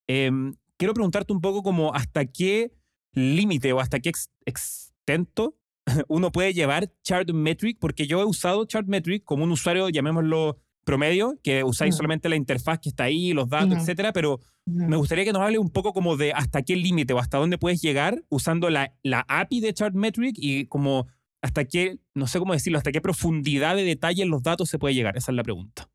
Em, 0.08 0.56
quiero 0.76 0.94
preguntarte 0.94 1.32
un 1.32 1.40
poco 1.40 1.62
como 1.62 1.94
hasta 1.94 2.26
qué 2.26 2.72
límite 3.12 3.72
o 3.72 3.80
hasta 3.80 4.00
qué 4.00 4.12
extento 4.44 5.56
uno 6.08 6.32
puede 6.32 6.52
llevar 6.52 6.90
Chartmetric, 7.02 7.78
porque 7.78 8.06
yo 8.06 8.20
he 8.20 8.24
usado 8.24 8.64
Chartmetric 8.64 9.24
como 9.24 9.44
un 9.44 9.52
usuario, 9.52 9.88
llamémoslo 9.88 10.58
promedio, 10.84 11.38
que 11.42 11.64
usáis 11.64 11.94
solamente 11.94 12.30
la 12.30 12.36
interfaz 12.36 12.78
que 12.78 12.88
está 12.88 13.04
ahí, 13.04 13.34
los 13.34 13.50
datos, 13.50 13.76
etcétera, 13.76 14.12
pero 14.14 14.40
me 14.64 14.96
gustaría 14.96 15.24
que 15.24 15.32
nos 15.32 15.42
hable 15.42 15.58
un 15.58 15.68
poco 15.68 15.92
como 15.92 16.16
de 16.16 16.32
hasta 16.32 16.62
qué 16.62 16.76
límite 16.76 17.12
o 17.12 17.18
hasta 17.18 17.36
dónde 17.36 17.58
puedes 17.58 17.82
llegar 17.82 18.22
usando 18.30 18.70
la, 18.70 18.94
la 19.02 19.24
API 19.28 19.60
de 19.60 19.74
Chartmetric 19.74 20.36
y 20.38 20.64
como 20.66 21.06
hasta 21.42 21.66
qué, 21.66 21.98
no 22.14 22.26
sé 22.26 22.38
cómo 22.38 22.54
decirlo, 22.54 22.78
hasta 22.78 22.90
qué 22.90 23.02
profundidad 23.02 23.76
de 23.76 23.84
detalle 23.84 24.22
en 24.22 24.30
los 24.30 24.42
datos 24.42 24.70
se 24.70 24.78
puede 24.78 24.94
llegar. 24.94 25.16
Esa 25.16 25.30
es 25.30 25.36
la 25.36 25.42
pregunta. 25.42 25.90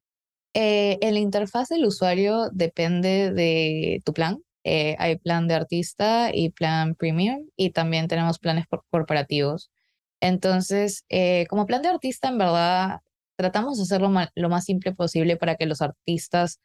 Eh, 0.54 1.00
en 1.02 1.16
la 1.16 1.20
interfaz 1.20 1.70
del 1.70 1.86
usuario 1.86 2.50
depende 2.52 3.32
de 3.32 4.00
tu 4.06 4.14
plan. 4.14 4.44
Eh, 4.64 4.96
hay 4.98 5.18
plan 5.18 5.48
de 5.48 5.56
artista 5.56 6.30
y 6.34 6.50
plan 6.50 6.96
premium 6.96 7.48
y 7.58 7.72
también 7.72 8.08
tenemos 8.08 8.40
planes 8.40 8.66
corporativos. 8.90 9.72
Entonces, 10.22 11.04
eh, 11.10 11.46
como 11.50 11.66
plan 11.66 11.82
de 11.82 11.90
artista, 11.90 12.30
en 12.30 12.38
verdad, 12.38 13.02
tratamos 13.36 13.78
de 13.78 13.84
hacerlo 13.84 14.10
lo 14.36 14.50
más 14.50 14.64
simple 14.66 14.94
posible 14.94 15.36
para 15.36 15.56
que 15.56 15.66
los 15.66 15.82
artistas, 15.82 16.62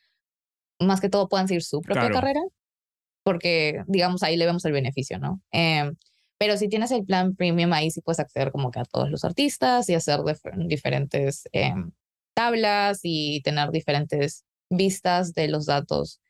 más 0.78 1.00
que 1.00 1.08
todo, 1.08 1.28
puedan 1.28 1.48
seguir 1.48 1.64
su 1.64 1.80
propia 1.80 2.10
carrera, 2.10 2.40
porque, 3.24 3.82
digamos, 3.88 4.22
ahí 4.22 4.36
le 4.36 4.46
vemos 4.46 4.64
el 4.64 4.72
beneficio, 4.72 5.18
¿no? 5.18 5.42
Em, 5.50 5.96
pero 6.38 6.56
si 6.56 6.68
tienes 6.68 6.92
el 6.92 7.04
plan 7.04 7.34
premium, 7.34 7.72
ahí 7.72 7.90
sí 7.90 8.00
puedes 8.00 8.20
acceder 8.20 8.52
como 8.52 8.70
que 8.70 8.78
a 8.78 8.84
todos 8.84 9.10
los 9.10 9.24
artistas 9.24 9.88
y 9.88 9.94
hacer 9.94 10.20
diferentes 10.68 11.48
em, 11.52 11.90
tablas 12.34 13.00
y 13.02 13.42
tener 13.42 13.70
diferentes 13.72 14.44
vistas 14.70 15.34
de 15.34 15.48
los 15.48 15.66
datos. 15.66 16.20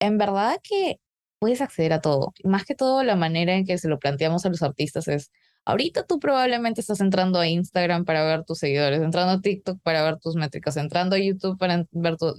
En 0.00 0.16
verdad 0.16 0.58
que 0.62 1.00
puedes 1.38 1.60
acceder 1.60 1.92
a 1.92 2.00
todo. 2.00 2.32
Más 2.44 2.64
que 2.64 2.74
todo, 2.74 3.02
la 3.04 3.16
manera 3.16 3.54
en 3.54 3.64
que 3.66 3.78
se 3.78 3.88
lo 3.88 3.98
planteamos 3.98 4.44
a 4.46 4.50
los 4.50 4.62
artistas 4.62 5.08
es, 5.08 5.30
Ahorita 5.68 6.06
tú 6.06 6.18
probablemente 6.18 6.80
estás 6.80 7.02
entrando 7.02 7.38
a 7.38 7.46
Instagram 7.46 8.06
para 8.06 8.24
ver 8.24 8.42
tus 8.42 8.56
seguidores, 8.56 9.02
entrando 9.02 9.34
a 9.34 9.40
TikTok 9.42 9.78
para 9.82 10.02
ver 10.02 10.18
tus 10.18 10.34
métricas, 10.34 10.78
entrando 10.78 11.14
a 11.14 11.18
YouTube 11.18 11.58
para 11.58 11.84
ver 11.90 12.16
tu... 12.16 12.34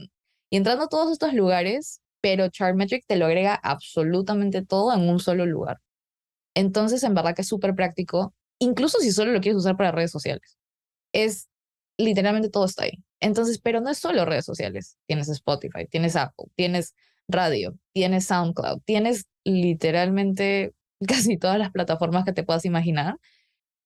Y 0.50 0.58
entrando 0.58 0.86
a 0.86 0.88
todos 0.88 1.12
estos 1.12 1.36
lugares, 1.36 2.02
pero 2.22 2.48
Chartmetric 2.50 3.06
te 3.06 3.18
lo 3.18 3.28
agrega 3.28 3.54
absolutamente 3.54 4.66
todo 4.66 4.92
en 4.96 5.08
un 5.08 5.20
solo 5.20 5.46
lugar. 5.46 5.80
Entonces, 6.56 7.04
en 7.04 7.14
verdad 7.14 7.36
que 7.36 7.44
es 7.44 7.48
súper 7.48 7.76
práctico, 7.76 8.34
incluso 8.58 8.98
si 8.98 9.12
solo 9.12 9.32
lo 9.32 9.42
quieres 9.42 9.60
usar 9.60 9.78
para 9.78 9.92
redes 9.92 10.10
sociales. 10.10 10.58
Es 11.14 11.50
literalmente 12.00 12.50
todo 12.50 12.66
está 12.66 12.86
ahí. 12.86 13.04
Entonces, 13.20 13.60
pero 13.60 13.80
no 13.80 13.92
es 13.92 14.00
solo 14.00 14.26
redes 14.26 14.46
sociales. 14.46 14.98
Tienes 15.06 15.30
Spotify, 15.30 15.86
tienes 15.88 16.16
Apple, 16.16 16.48
tienes 16.56 16.96
radio, 17.30 17.76
tienes 17.94 18.26
SoundCloud, 18.26 18.82
tienes 18.86 19.26
literalmente 19.46 20.74
casi 21.08 21.38
todas 21.38 21.58
las 21.58 21.72
plataformas 21.72 22.26
que 22.26 22.34
te 22.34 22.44
puedas 22.44 22.66
imaginar. 22.66 23.18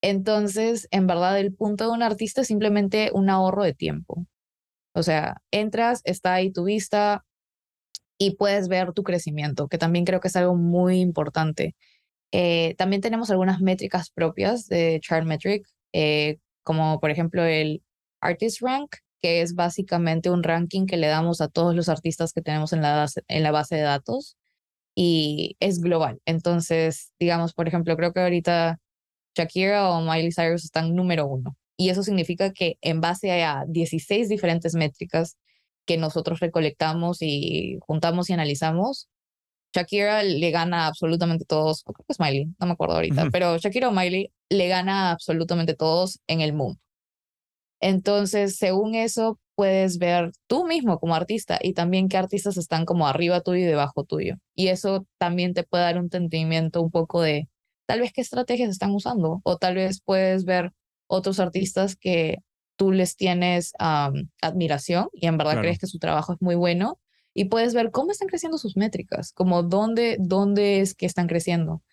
Entonces, 0.02 0.88
en 0.92 1.08
verdad, 1.08 1.40
el 1.40 1.54
punto 1.54 1.86
de 1.86 1.92
un 1.92 2.04
artista 2.04 2.42
es 2.42 2.48
simplemente 2.48 3.12
un 3.14 3.30
ahorro 3.30 3.64
de 3.64 3.74
tiempo. 3.74 4.26
O 4.96 5.04
sea, 5.04 5.38
entras, 5.52 6.02
está 6.06 6.36
ahí 6.36 6.52
tu 6.52 6.66
vista 6.66 7.26
y 8.18 8.36
puedes 8.36 8.68
ver 8.68 8.94
tu 8.94 9.04
crecimiento, 9.04 9.68
que 9.68 9.78
también 9.78 10.06
creo 10.06 10.20
que 10.20 10.28
es 10.30 10.36
algo 10.36 10.56
muy 10.56 11.00
importante. 11.00 11.76
Eh, 12.32 12.76
también 12.78 13.02
tenemos 13.02 13.32
algunas 13.32 13.62
métricas 13.62 14.10
propias 14.12 14.68
de 14.68 15.00
Chartmetric, 15.02 15.68
eh, 15.94 16.38
como 16.64 17.00
por 17.00 17.12
ejemplo 17.12 17.44
el 17.44 17.84
Artist 18.22 18.62
Rank, 18.62 18.96
que 19.24 19.42
es 19.42 19.56
básicamente 19.56 20.30
un 20.30 20.44
ranking 20.44 20.86
que 20.86 20.98
le 20.98 21.08
damos 21.08 21.40
a 21.40 21.48
todos 21.48 21.74
los 21.76 21.88
artistas 21.88 22.34
que 22.34 22.42
tenemos 22.42 22.74
en 22.74 22.82
la, 22.82 23.08
en 23.30 23.44
la 23.44 23.52
base 23.52 23.78
de 23.78 23.82
datos 23.84 24.38
y 24.96 25.56
es 25.62 25.80
global. 25.80 26.20
Entonces, 26.26 27.14
digamos, 27.20 27.54
por 27.54 27.70
ejemplo, 27.70 27.96
creo 27.96 28.12
que 28.12 28.20
ahorita 28.20 28.80
Shakira 29.34 29.90
o 29.92 30.02
Miley 30.02 30.34
Cyrus 30.34 30.66
están 30.66 30.94
número 30.94 31.26
uno. 31.26 31.56
Y 31.78 31.90
eso 31.90 32.04
significa 32.04 32.52
que 32.52 32.78
en 32.82 33.00
base 33.00 33.44
a 33.44 33.64
16 33.66 34.28
diferentes 34.28 34.76
métricas 34.76 35.38
que 35.86 35.98
nosotros 35.98 36.42
recolectamos 36.42 37.22
y 37.22 37.78
juntamos 37.80 38.30
y 38.30 38.34
analizamos, 38.34 39.08
Shakira 39.74 40.22
le 40.24 40.52
gana 40.52 40.86
absolutamente 40.88 41.46
todos, 41.46 41.84
creo 41.84 41.96
que 41.96 42.12
es 42.14 42.20
Miley, 42.20 42.48
no 42.60 42.68
me 42.68 42.74
acuerdo 42.74 42.96
ahorita, 42.96 43.30
pero 43.32 43.58
Shakira 43.58 43.88
o 43.88 43.92
Miley 43.94 44.32
le 44.50 44.68
gana 44.68 45.12
absolutamente 45.12 45.76
todos 45.76 46.20
en 46.28 46.42
el 46.42 46.52
mundo. 46.52 46.83
Entonces, 47.86 48.56
según 48.56 48.96
eso, 48.96 49.42
puedes 49.56 49.98
ver 49.98 50.32
tú 50.48 50.66
mismo 50.66 51.02
como 51.02 51.16
artista 51.16 51.60
y 51.62 51.74
también 51.74 52.08
qué 52.08 52.16
artistas 52.16 52.56
están 52.56 52.86
como 52.86 53.08
arriba 53.08 53.42
tuyo 53.42 53.60
y 53.60 53.66
debajo 53.66 54.06
tuyo. 54.06 54.36
Y 54.56 54.70
eso 54.70 55.06
también 55.18 55.54
te 55.54 55.64
puede 55.66 55.84
dar 55.84 55.98
un 55.98 56.06
entendimiento 56.06 56.82
un 56.82 56.92
poco 56.92 57.22
de 57.22 57.50
tal 57.86 58.00
vez 58.00 58.14
qué 58.14 58.22
estrategias 58.22 58.70
están 58.70 58.92
usando 58.92 59.42
o 59.44 59.58
tal 59.58 59.76
vez 59.76 60.00
puedes 60.00 60.46
ver 60.46 60.72
otros 61.08 61.42
artistas 61.42 61.98
que 61.98 62.38
tú 62.78 62.94
les 62.94 63.18
tienes 63.18 63.74
admiración 64.42 65.10
y 65.12 65.28
en 65.28 65.38
verdad 65.38 65.60
crees 65.60 65.78
que 65.78 65.88
su 65.88 66.00
trabajo 66.00 66.32
es 66.32 66.42
muy 66.42 66.56
bueno 66.56 67.02
y 67.34 67.46
puedes 67.46 67.74
ver 67.74 67.92
cómo 67.92 68.12
están 68.12 68.30
creciendo 68.30 68.58
sus 68.58 68.78
métricas, 68.78 69.34
como 69.34 69.62
dónde, 69.62 70.16
dónde 70.22 70.80
es 70.80 70.96
que 70.96 71.06
están 71.06 71.28
creciendo. 71.28 71.84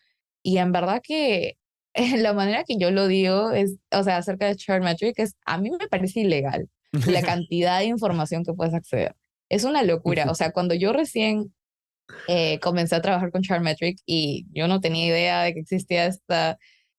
Y 0.40 0.59
en 0.59 0.70
verdad 0.70 1.00
que 1.03 1.59
la 2.16 2.33
manera 2.33 2.64
que 2.64 2.76
yo 2.79 2.90
lo 2.90 3.09
digo 3.09 3.50
es, 3.50 3.76
o 3.90 4.03
sea, 4.03 4.18
acerca 4.18 4.46
de 4.46 4.57
Chartmetric 4.57 5.18
es, 5.18 5.35
a 5.44 5.59
mí 5.59 5.70
me 5.70 5.88
parece 5.88 6.20
ilegal 6.20 6.68
la 6.92 7.22
cantidad 7.22 7.79
de 7.79 7.87
información 7.87 8.44
que 8.44 8.53
puedes 8.53 8.74
acceder. 8.74 9.14
Es 9.48 9.64
una 9.64 9.83
locura. 9.83 10.31
O 10.31 10.35
sea, 10.35 10.53
cuando 10.53 10.74
yo 10.74 10.92
recién 10.92 11.53
eh, 12.29 12.59
comencé 12.61 12.94
a 12.94 13.03
trabajar 13.03 13.31
con 13.31 13.42
Chartmetric 13.42 13.98
y 14.07 14.46
yo 14.53 14.68
no 14.68 14.81
tenía 14.81 15.07
idea 15.07 15.42
de 15.42 15.55
que 15.55 15.61
existía 15.61 16.07
esta, 16.07 16.59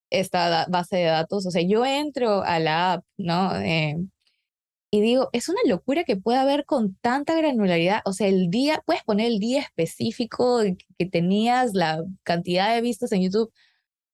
esta 0.10 0.66
base 0.70 0.98
de 0.98 1.04
datos, 1.06 1.46
o 1.46 1.52
sea, 1.52 1.62
yo 1.62 1.86
entro 1.86 2.44
a 2.44 2.60
la 2.60 2.94
app, 2.94 3.06
¿no? 3.18 3.56
Eh, 3.58 3.96
y 4.94 5.00
digo, 5.00 5.30
es 5.32 5.48
una 5.48 5.62
locura 5.66 6.04
que 6.04 6.18
pueda 6.18 6.42
haber 6.42 6.66
con 6.66 6.96
tanta 6.96 7.34
granularidad. 7.36 8.02
O 8.04 8.12
sea, 8.12 8.28
el 8.28 8.50
día, 8.50 8.82
puedes 8.86 9.04
poner 9.04 9.28
el 9.28 9.40
día 9.40 9.62
específico 9.62 10.62
que 10.98 11.06
tenías, 11.06 11.74
la 11.74 12.04
cantidad 12.24 12.76
de 12.76 12.82
vistas 12.82 13.14
en 13.14 13.22
YouTube, 13.22 13.54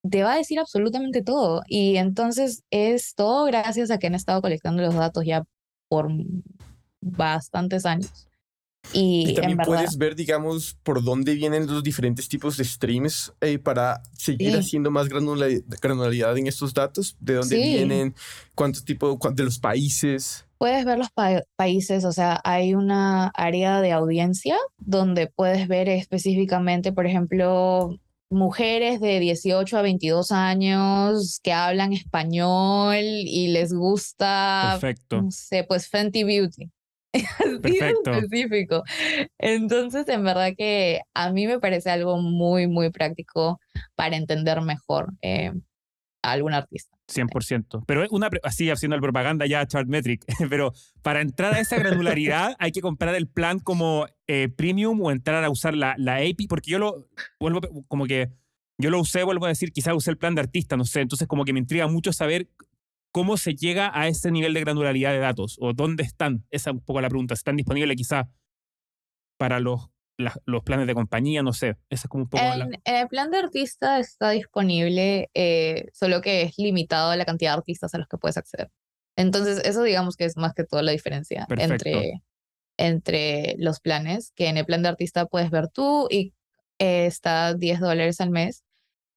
te 0.10 0.24
va 0.24 0.34
a 0.34 0.38
decir 0.38 0.60
absolutamente 0.60 1.22
todo. 1.22 1.62
Y 1.68 1.98
entonces 1.98 2.64
es 2.72 3.16
todo 3.16 3.46
gracias 3.46 3.92
a 3.92 3.98
que 3.98 4.08
han 4.08 4.16
estado 4.16 4.42
colectando 4.42 4.84
los 4.84 4.96
datos 4.96 5.26
ya 5.26 5.44
por 5.90 6.10
bastantes 7.02 7.86
años. 7.86 8.28
Y, 8.94 9.34
también 9.34 9.58
puedes 9.58 9.98
ver, 9.98 10.16
digamos, 10.16 10.78
por 10.84 11.04
dónde 11.04 11.36
vienen 11.36 11.68
los 11.68 11.84
diferentes 11.84 12.30
tipos 12.30 12.58
de 12.58 12.64
streams 12.64 13.34
eh, 13.42 13.60
para 13.60 14.02
seguir 14.14 14.56
haciendo 14.56 14.92
más 14.92 15.10
granularidad 15.10 16.38
en 16.38 16.48
estos 16.48 16.74
datos, 16.74 17.18
de 17.20 17.34
dónde 17.34 17.58
vienen, 17.58 18.16
cuánto 18.56 18.82
tipo, 18.84 19.20
de 19.34 19.44
los 19.44 19.60
países. 19.60 20.46
Puedes 20.58 20.86
ver 20.86 20.98
los 20.98 21.10
países, 21.56 22.06
o 22.06 22.12
sea, 22.12 22.40
hay 22.44 22.74
una 22.74 23.28
área 23.36 23.82
de 23.82 23.92
audiencia 23.92 24.58
donde 24.78 25.28
puedes 25.28 25.68
ver 25.68 25.90
específicamente, 25.90 26.94
por 26.94 27.06
ejemplo, 27.06 28.00
mujeres 28.30 29.00
de 29.00 29.20
18 29.20 29.78
a 29.78 29.82
22 29.82 30.32
años 30.32 31.40
que 31.44 31.54
hablan 31.54 31.94
español 31.94 32.98
y 33.00 33.50
les 33.50 33.74
gusta, 33.74 34.78
Perfecto. 34.80 35.22
no 35.22 35.32
sé, 35.32 35.64
pues 35.64 35.88
Fenty 35.90 36.24
Beauty. 36.24 36.72
Perfecto. 37.62 38.12
específico. 38.12 38.84
Entonces, 39.38 40.08
en 40.10 40.24
verdad 40.24 40.52
que 40.58 41.02
a 41.14 41.32
mí 41.32 41.48
me 41.48 41.60
parece 41.60 41.90
algo 41.90 42.18
muy, 42.18 42.68
muy 42.68 42.90
práctico 42.92 43.60
para 43.96 44.18
entender 44.18 44.62
mejor 44.62 45.14
eh, 45.22 45.54
a 46.22 46.32
algún 46.32 46.54
artista. 46.54 46.97
100%. 47.08 47.84
Pero 47.86 48.06
una, 48.12 48.30
así 48.44 48.70
haciendo 48.70 48.96
el 48.96 49.02
propaganda 49.02 49.46
ya 49.46 49.66
Chartmetric, 49.66 50.26
pero 50.50 50.74
para 51.02 51.22
entrar 51.22 51.54
a 51.54 51.60
esa 51.60 51.78
granularidad 51.78 52.56
hay 52.60 52.72
que 52.72 52.82
comprar 52.82 53.16
el 53.16 53.28
plan 53.28 53.60
como 53.60 54.08
eh, 54.28 54.50
premium 54.50 55.02
o 55.02 55.12
entrar 55.12 55.44
a 55.44 55.50
usar 55.50 55.76
la, 55.76 55.96
la 55.98 56.18
API, 56.18 56.48
porque 56.48 56.72
yo 56.72 56.80
lo 56.80 57.08
vuelvo 57.40 57.62
como 57.88 58.06
que 58.06 58.30
yo 58.78 58.92
lo 58.92 59.00
usé, 59.00 59.24
vuelvo 59.24 59.46
a 59.46 59.50
decir, 59.50 59.72
quizás 59.72 59.96
usé 59.96 60.12
el 60.12 60.18
plan 60.18 60.36
de 60.36 60.42
artista, 60.42 60.78
no 60.78 60.86
sé, 60.86 61.02
entonces 61.02 61.28
como 61.28 61.46
que 61.46 61.54
me 61.54 61.60
intriga 61.60 61.88
mucho 61.88 62.14
saber 62.14 62.50
cómo 63.12 63.38
se 63.38 63.56
llega 63.56 63.92
a 63.94 64.08
ese 64.08 64.30
nivel 64.30 64.54
de 64.54 64.60
granularidad 64.60 65.12
de 65.12 65.20
datos 65.20 65.58
o 65.60 65.74
dónde 65.74 66.04
están, 66.04 66.46
esa 66.52 66.70
es 66.70 66.76
un 66.76 66.82
poco 66.82 67.02
la 67.02 67.10
pregunta, 67.10 67.34
¿están 67.34 67.56
disponibles 67.56 67.98
quizás 67.98 68.28
para 69.38 69.60
los 69.60 69.90
los 70.18 70.64
planes 70.64 70.88
de 70.88 70.94
compañía, 70.94 71.44
no 71.44 71.54
sé. 71.54 71.78
Esa 71.90 72.06
es 72.06 72.10
como 72.10 72.24
un 72.24 72.30
poco. 72.30 72.44
En, 72.44 72.80
el 72.84 73.08
plan 73.08 73.32
de 73.32 73.38
artista 73.38 74.00
está 74.00 74.32
disponible, 74.32 75.30
eh, 75.34 75.86
solo 75.94 76.22
que 76.22 76.44
es 76.44 76.58
limitado 76.58 77.12
a 77.12 77.16
la 77.16 77.26
cantidad 77.26 77.52
de 77.52 77.58
artistas 77.58 77.94
a 77.94 77.98
los 77.98 78.08
que 78.08 78.18
puedes 78.18 78.38
acceder. 78.38 78.70
Entonces, 79.16 79.62
eso 79.66 79.84
digamos 79.84 80.16
que 80.16 80.26
es 80.26 80.38
más 80.38 80.54
que 80.54 80.64
todo 80.64 80.82
la 80.82 80.92
diferencia 80.92 81.48
entre, 81.50 82.22
entre 82.78 83.56
los 83.58 83.80
planes, 83.80 84.32
que 84.36 84.48
en 84.48 84.58
el 84.58 84.66
plan 84.66 84.84
de 84.84 84.90
artista 84.90 85.26
puedes 85.26 85.50
ver 85.50 85.70
tú 85.70 86.08
y 86.10 86.34
eh, 86.80 87.06
está 87.06 87.54
10 87.54 87.80
dólares 87.80 88.22
al 88.22 88.30
mes. 88.30 88.64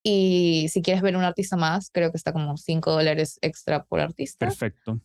Y 0.02 0.68
si 0.70 0.80
quieres 0.80 1.02
ver 1.02 1.16
un 1.16 1.24
artista 1.24 1.56
más, 1.56 1.90
creo 1.90 2.10
que 2.10 2.16
está 2.16 2.32
como 2.32 2.56
5 2.56 2.90
dólares 2.90 3.38
extra 3.42 3.84
por 3.84 4.00
artista. 4.00 4.46
Perfecto 4.46 5.00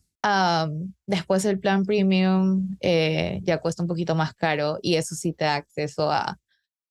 después 1.05 1.45
el 1.45 1.59
plan 1.59 1.83
premium 1.85 2.77
eh, 2.81 3.41
ya 3.43 3.59
cuesta 3.59 3.83
un 3.83 3.87
poquito 3.87 4.15
más 4.15 4.33
caro 4.33 4.79
y 4.81 4.95
eso 4.95 5.15
sí 5.15 5.33
te 5.33 5.45
da 5.45 5.55
acceso 5.55 6.11
a 6.11 6.39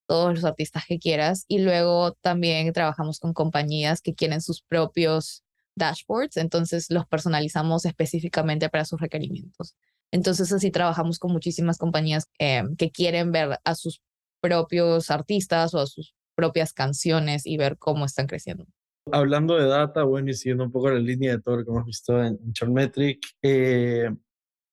todos 0.06 0.34
los 0.34 0.44
artistas 0.44 0.84
que 0.86 0.98
quieras. 0.98 1.44
Y 1.48 1.58
luego 1.58 2.12
también 2.20 2.72
trabajamos 2.72 3.18
con 3.18 3.32
compañías 3.32 4.00
que 4.00 4.14
quieren 4.14 4.40
sus 4.40 4.62
propios 4.62 5.42
dashboards, 5.76 6.36
entonces 6.36 6.86
los 6.90 7.06
personalizamos 7.06 7.84
específicamente 7.84 8.68
para 8.68 8.84
sus 8.84 9.00
requerimientos. 9.00 9.74
Entonces 10.12 10.52
así 10.52 10.70
trabajamos 10.70 11.18
con 11.18 11.32
muchísimas 11.32 11.78
compañías 11.78 12.28
eh, 12.38 12.62
que 12.78 12.92
quieren 12.92 13.32
ver 13.32 13.58
a 13.64 13.74
sus 13.74 14.00
propios 14.40 15.10
artistas 15.10 15.74
o 15.74 15.80
a 15.80 15.86
sus 15.86 16.14
propias 16.36 16.72
canciones 16.72 17.46
y 17.46 17.56
ver 17.56 17.78
cómo 17.78 18.04
están 18.04 18.26
creciendo. 18.26 18.66
Hablando 19.12 19.56
de 19.56 19.66
data, 19.66 20.02
bueno, 20.04 20.30
y 20.30 20.34
siguiendo 20.34 20.64
un 20.64 20.72
poco 20.72 20.90
la 20.90 20.98
línea 20.98 21.32
de 21.32 21.42
todo 21.42 21.56
lo 21.58 21.64
que 21.64 21.70
hemos 21.70 21.84
visto 21.84 22.22
en, 22.22 22.38
Chartmetric, 22.52 23.20
eh, 23.42 24.10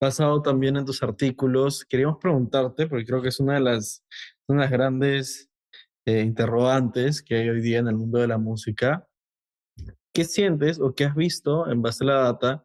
basado 0.00 0.40
también 0.40 0.76
en 0.76 0.86
tus 0.86 1.02
artículos, 1.02 1.84
queríamos 1.84 2.18
preguntarte, 2.18 2.86
porque 2.86 3.04
creo 3.04 3.20
que 3.20 3.28
es 3.28 3.40
una 3.40 3.54
de 3.54 3.60
las, 3.60 4.02
una 4.48 4.66
grandes 4.68 5.50
eh, 6.06 6.22
interrogantes 6.22 7.22
que 7.22 7.36
hay 7.36 7.48
hoy 7.50 7.60
día 7.60 7.78
en 7.80 7.88
el 7.88 7.96
mundo 7.96 8.18
de 8.18 8.26
la 8.28 8.38
música. 8.38 9.06
¿Qué 10.14 10.24
sientes 10.24 10.80
o 10.80 10.94
qué 10.94 11.04
has 11.04 11.14
visto 11.14 11.70
en 11.70 11.82
base 11.82 12.04
a 12.04 12.06
la 12.06 12.14
data 12.14 12.64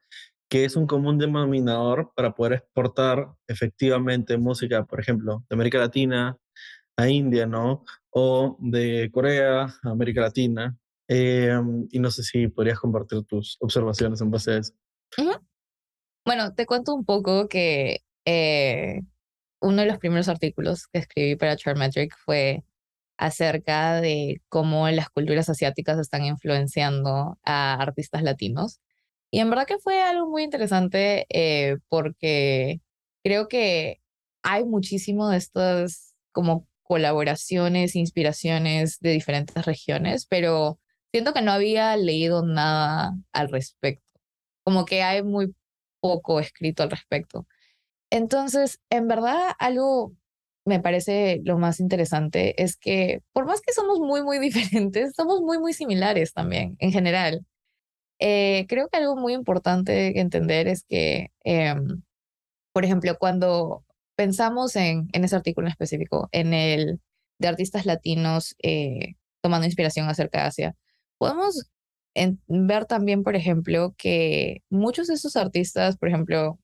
que 0.50 0.66
es 0.66 0.76
un 0.76 0.88
común 0.88 1.18
denominador 1.18 2.12
para 2.16 2.34
poder 2.34 2.54
exportar 2.54 3.28
efectivamente 3.48 4.38
música, 4.38 4.86
por 4.86 5.00
ejemplo, 5.00 5.44
de 5.50 5.56
América 5.56 5.80
Latina 5.80 6.38
a 6.96 7.10
India, 7.10 7.46
¿no? 7.46 7.84
O 8.10 8.58
de 8.60 9.10
Corea 9.12 9.64
a 9.84 9.90
América 9.90 10.22
Latina. 10.22 10.78
Em, 11.08 11.88
y 11.92 12.00
no 12.00 12.12
sé 12.12 12.24
si 12.24 12.48
podrías 12.48 12.80
compartir 12.80 13.24
tus 13.24 13.58
observaciones 13.60 14.22
en 14.22 14.32
base 14.32 14.52
a 14.52 14.58
eso. 14.58 14.74
Bueno, 16.26 16.54
te 16.54 16.66
cuento 16.66 16.94
un 16.94 17.06
poco 17.06 17.48
que 17.48 18.02
eh, 18.26 19.02
uno 19.62 19.82
de 19.82 19.88
los 19.88 19.98
primeros 19.98 20.28
artículos 20.28 20.88
que 20.88 21.00
escribí 21.00 21.36
para 21.36 21.56
Chartmetric 21.56 22.14
fue 22.26 22.64
acerca 23.18 24.02
de 24.02 24.42
cómo 24.50 24.90
las 24.90 25.10
culturas 25.10 25.50
asiáticas 25.50 25.98
están 26.00 26.26
influenciando 26.26 27.40
a 27.44 27.74
artistas 27.76 28.24
latinos. 28.24 28.80
Y 29.32 29.40
en 29.40 29.50
verdad 29.50 29.68
que 29.68 29.80
fue 29.80 30.02
algo 30.02 30.30
muy 30.30 30.44
interesante 30.44 31.26
eh, 31.30 31.78
porque 31.90 32.82
creo 33.24 33.48
que 33.48 34.02
hay 34.44 34.66
muchísimo 34.66 35.30
de 35.30 35.38
estas 35.38 36.16
como 36.32 36.68
colaboraciones, 36.84 37.96
inspiraciones 37.96 39.00
de 39.00 39.12
diferentes 39.12 39.66
regiones, 39.66 40.26
pero 40.26 40.80
siento 41.18 41.34
que 41.34 41.42
no 41.42 41.52
había 41.52 41.98
leído 41.98 42.46
nada 42.46 43.16
al 43.34 43.50
respecto, 43.50 44.06
como 44.64 44.86
que 44.86 45.02
hay 45.02 45.24
muy 45.24 45.56
poco 46.00 46.40
escrito 46.40 46.84
al 46.84 46.92
respecto. 46.92 47.48
Entonces, 48.12 48.80
en 48.92 49.08
verdad, 49.08 49.52
algo 49.58 50.14
me 50.66 50.80
parece 50.80 51.42
lo 51.44 51.58
más 51.58 51.80
interesante 51.80 52.62
es 52.62 52.78
que 52.78 53.22
por 53.34 53.48
más 53.48 53.62
que 53.62 53.74
somos 53.74 54.00
muy, 54.00 54.22
muy 54.22 54.38
diferentes, 54.80 55.14
somos 55.16 55.42
muy, 55.42 55.60
muy 55.60 55.74
similares 55.74 56.34
también 56.34 56.76
en 56.80 56.92
general. 56.92 57.46
Eh, 58.20 58.66
creo 58.70 58.90
que 58.90 58.98
algo 58.98 59.16
muy 59.16 59.34
importante 59.34 60.20
entender 60.20 60.68
es 60.68 60.84
que, 60.84 61.32
em, 61.44 62.04
por 62.74 62.86
ejemplo, 62.86 63.18
cuando 63.20 63.86
pensamos 64.16 64.76
en, 64.76 65.10
en 65.14 65.24
ese 65.26 65.36
artículo 65.36 65.68
en 65.68 65.72
específico, 65.72 66.30
en 66.32 66.54
el 66.54 67.02
de 67.40 67.48
artistas 67.48 67.86
latinos 67.86 68.56
eh, 68.64 69.16
tomando 69.42 69.66
inspiración 69.66 70.10
acerca 70.10 70.42
de 70.42 70.48
Asia, 70.48 70.76
podemos 71.18 71.70
ver 72.48 72.86
también, 72.86 73.24
por 73.24 73.36
ejemplo, 73.36 73.94
que 73.98 74.64
muchos 74.70 75.08
de 75.08 75.16
esos 75.16 75.36
artistas, 75.36 75.98
por 75.98 76.10
ejemplo, 76.10 76.60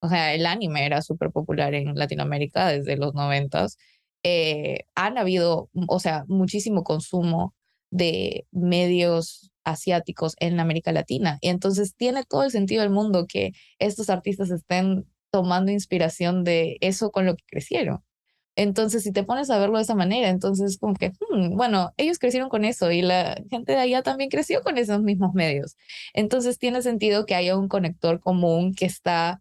o 0.00 0.08
sea, 0.08 0.34
el 0.34 0.46
anime 0.46 0.86
era 0.86 1.02
súper 1.02 1.30
popular 1.30 1.74
en 1.74 1.94
Latinoamérica 1.96 2.68
desde 2.68 2.96
los 2.96 3.14
noventas. 3.14 3.78
Eh, 4.24 4.84
han 4.94 5.18
habido, 5.18 5.70
o 5.88 6.00
sea, 6.00 6.24
muchísimo 6.28 6.84
consumo 6.84 7.54
de 7.90 8.46
medios 8.52 9.52
asiáticos 9.64 10.34
en 10.38 10.60
América 10.60 10.92
Latina. 10.92 11.38
Y 11.40 11.48
entonces 11.48 11.94
tiene 11.96 12.24
todo 12.24 12.44
el 12.44 12.50
sentido 12.50 12.82
del 12.82 12.90
mundo 12.90 13.26
que 13.28 13.52
estos 13.78 14.10
artistas 14.10 14.50
estén 14.50 15.06
tomando 15.30 15.72
inspiración 15.72 16.44
de 16.44 16.78
eso 16.80 17.10
con 17.10 17.26
lo 17.26 17.36
que 17.36 17.44
crecieron. 17.46 18.02
Entonces, 18.56 19.02
si 19.02 19.12
te 19.12 19.24
pones 19.24 19.50
a 19.50 19.58
verlo 19.58 19.78
de 19.78 19.84
esa 19.84 19.94
manera, 19.94 20.28
entonces 20.28 20.78
como 20.78 20.94
que, 20.94 21.10
hmm, 21.30 21.56
bueno, 21.56 21.92
ellos 21.96 22.18
crecieron 22.18 22.48
con 22.50 22.64
eso 22.64 22.90
y 22.92 23.02
la 23.02 23.40
gente 23.50 23.72
de 23.72 23.78
allá 23.78 24.02
también 24.02 24.30
creció 24.30 24.62
con 24.62 24.78
esos 24.78 25.02
mismos 25.02 25.32
medios. 25.34 25.76
Entonces, 26.14 26.58
tiene 26.58 26.82
sentido 26.82 27.26
que 27.26 27.34
haya 27.34 27.56
un 27.56 27.68
conector 27.68 28.20
común 28.20 28.74
que 28.74 28.86
está 28.86 29.40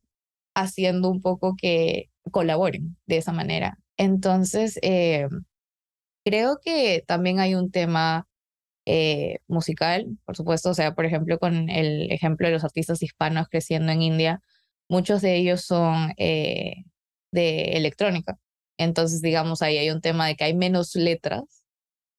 haciendo 0.56 1.10
un 1.10 1.21
poco 1.21 1.56
que 1.60 2.10
colaboren 2.32 2.97
de 3.08 3.17
esa 3.17 3.34
manera. 3.34 3.78
Entonces, 3.97 4.80
eh, 4.84 5.28
creo 6.26 6.60
que 6.63 7.04
también 7.08 7.39
hay 7.39 7.56
un 7.56 7.71
tema 7.71 8.28
eh, 8.86 9.39
musical, 9.48 10.08
por 10.25 10.35
supuesto, 10.38 10.71
o 10.71 10.73
sea, 10.73 10.96
por 10.96 11.06
ejemplo, 11.06 11.40
con 11.40 11.69
el 11.69 12.12
ejemplo 12.12 12.48
de 12.48 12.54
los 12.54 12.63
artistas 12.63 13.04
hispanos 13.04 13.48
creciendo 13.50 13.92
en 13.92 14.02
India, 14.02 14.42
muchos 14.90 15.21
de 15.21 15.38
ellos 15.38 15.63
son 15.63 16.13
eh, 16.17 16.85
de 17.31 17.77
electrónica. 17.77 18.38
Entonces, 18.78 19.22
digamos, 19.22 19.62
ahí 19.62 19.78
hay 19.78 19.90
un 19.92 20.02
tema 20.02 20.28
de 20.28 20.36
que 20.36 20.46
hay 20.46 20.56
menos 20.56 20.96
letras. 20.96 21.63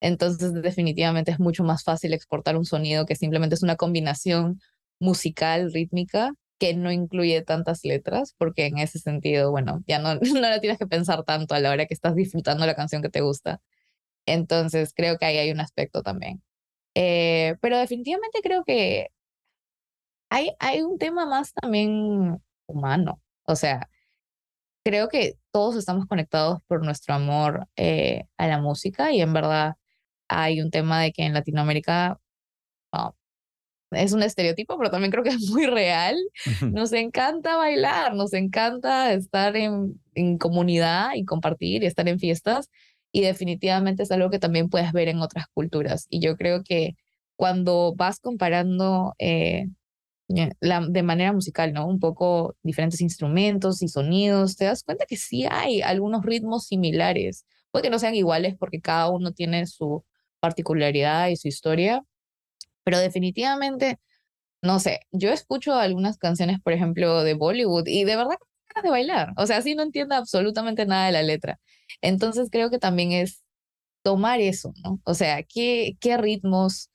Entonces, 0.00 0.52
definitivamente 0.54 1.30
es 1.32 1.40
mucho 1.40 1.64
más 1.64 1.84
fácil 1.84 2.12
exportar 2.14 2.56
un 2.56 2.64
sonido 2.64 3.06
que 3.06 3.16
simplemente 3.16 3.54
es 3.54 3.62
una 3.62 3.76
combinación 3.76 4.60
musical, 5.00 5.72
rítmica, 5.72 6.32
que 6.58 6.74
no 6.74 6.92
incluye 6.92 7.42
tantas 7.42 7.84
letras, 7.84 8.34
porque 8.38 8.66
en 8.66 8.78
ese 8.78 8.98
sentido, 9.00 9.50
bueno, 9.50 9.82
ya 9.86 9.98
no, 9.98 10.14
no 10.40 10.40
la 10.40 10.60
tienes 10.60 10.78
que 10.78 10.86
pensar 10.86 11.24
tanto 11.24 11.54
a 11.54 11.60
la 11.60 11.70
hora 11.70 11.86
que 11.86 11.94
estás 11.94 12.14
disfrutando 12.16 12.66
la 12.66 12.76
canción 12.76 13.02
que 13.02 13.10
te 13.10 13.20
gusta. 13.20 13.60
Entonces, 14.26 14.92
creo 14.94 15.18
que 15.18 15.26
ahí 15.26 15.38
hay 15.38 15.50
un 15.52 15.60
aspecto 15.60 16.02
también. 16.02 16.42
Eh, 16.94 17.56
pero 17.60 17.78
definitivamente 17.78 18.40
creo 18.42 18.64
que 18.64 19.08
hay, 20.30 20.52
hay 20.58 20.82
un 20.82 20.98
tema 20.98 21.26
más 21.26 21.52
también 21.52 22.40
humano 22.66 23.20
O 23.44 23.56
sea, 23.56 23.88
creo 24.84 25.08
que 25.08 25.34
todos 25.50 25.76
estamos 25.76 26.06
conectados 26.06 26.60
por 26.66 26.84
nuestro 26.84 27.14
amor 27.14 27.68
eh, 27.76 28.24
a 28.36 28.46
la 28.46 28.58
música 28.58 29.12
y 29.12 29.20
en 29.20 29.32
verdad 29.32 29.74
hay 30.28 30.60
un 30.60 30.70
tema 30.70 31.00
de 31.02 31.12
que 31.12 31.24
en 31.24 31.34
Latinoamérica 31.34 32.18
es 33.90 34.12
un 34.12 34.22
estereotipo, 34.22 34.78
pero 34.78 34.90
también 34.90 35.10
creo 35.10 35.22
que 35.22 35.30
es 35.30 35.50
muy 35.50 35.66
real. 35.66 36.16
Nos 36.72 36.92
encanta 36.92 37.56
bailar, 37.56 38.14
nos 38.14 38.32
encanta 38.32 39.12
estar 39.12 39.56
en, 39.56 40.00
en 40.14 40.38
comunidad 40.38 41.10
y 41.14 41.24
compartir 41.24 41.82
y 41.82 41.86
estar 41.86 42.08
en 42.08 42.18
fiestas 42.18 42.70
y 43.12 43.20
definitivamente 43.20 44.02
es 44.02 44.10
algo 44.10 44.30
que 44.30 44.38
también 44.38 44.70
puedes 44.70 44.92
ver 44.92 45.08
en 45.08 45.20
otras 45.20 45.46
culturas. 45.52 46.06
Y 46.08 46.20
yo 46.20 46.36
creo 46.36 46.62
que 46.64 46.96
cuando 47.36 47.94
vas 47.94 48.18
comparando 48.20 49.14
eh, 49.18 49.68
la, 50.28 50.80
de 50.88 51.02
manera 51.02 51.32
musical, 51.32 51.72
¿no? 51.72 51.86
Un 51.86 52.00
poco 52.00 52.56
diferentes 52.62 53.00
instrumentos 53.00 53.82
y 53.82 53.88
sonidos, 53.88 54.56
te 54.56 54.64
das 54.66 54.82
cuenta 54.82 55.06
que 55.06 55.16
sí 55.16 55.46
hay 55.50 55.82
algunos 55.82 56.24
ritmos 56.24 56.66
similares. 56.66 57.46
Puede 57.70 57.84
que 57.84 57.90
no 57.90 57.98
sean 57.98 58.14
iguales 58.14 58.54
porque 58.58 58.80
cada 58.80 59.10
uno 59.10 59.32
tiene 59.32 59.66
su 59.66 60.04
particularidad 60.40 61.28
y 61.28 61.36
su 61.36 61.48
historia, 61.48 62.04
pero 62.84 62.98
definitivamente, 62.98 63.98
no 64.62 64.80
sé, 64.80 65.00
yo 65.12 65.30
escucho 65.30 65.74
algunas 65.74 66.18
canciones, 66.18 66.60
por 66.62 66.72
ejemplo, 66.74 67.24
de 67.24 67.34
Bollywood 67.34 67.86
y 67.88 68.04
de 68.04 68.16
verdad 68.16 68.36
de 68.82 68.90
bailar. 68.90 69.32
O 69.36 69.46
sea, 69.46 69.58
así 69.58 69.74
no 69.74 69.82
entiendo 69.82 70.14
absolutamente 70.14 70.86
nada 70.86 71.06
de 71.06 71.12
la 71.12 71.22
letra. 71.22 71.60
Entonces 72.00 72.48
creo 72.50 72.70
que 72.70 72.78
también 72.78 73.12
es 73.12 73.42
tomar 74.02 74.40
eso, 74.40 74.72
¿no? 74.84 75.00
O 75.04 75.14
sea, 75.14 75.42
qué, 75.42 75.96
qué 76.00 76.16
ritmos 76.16 76.90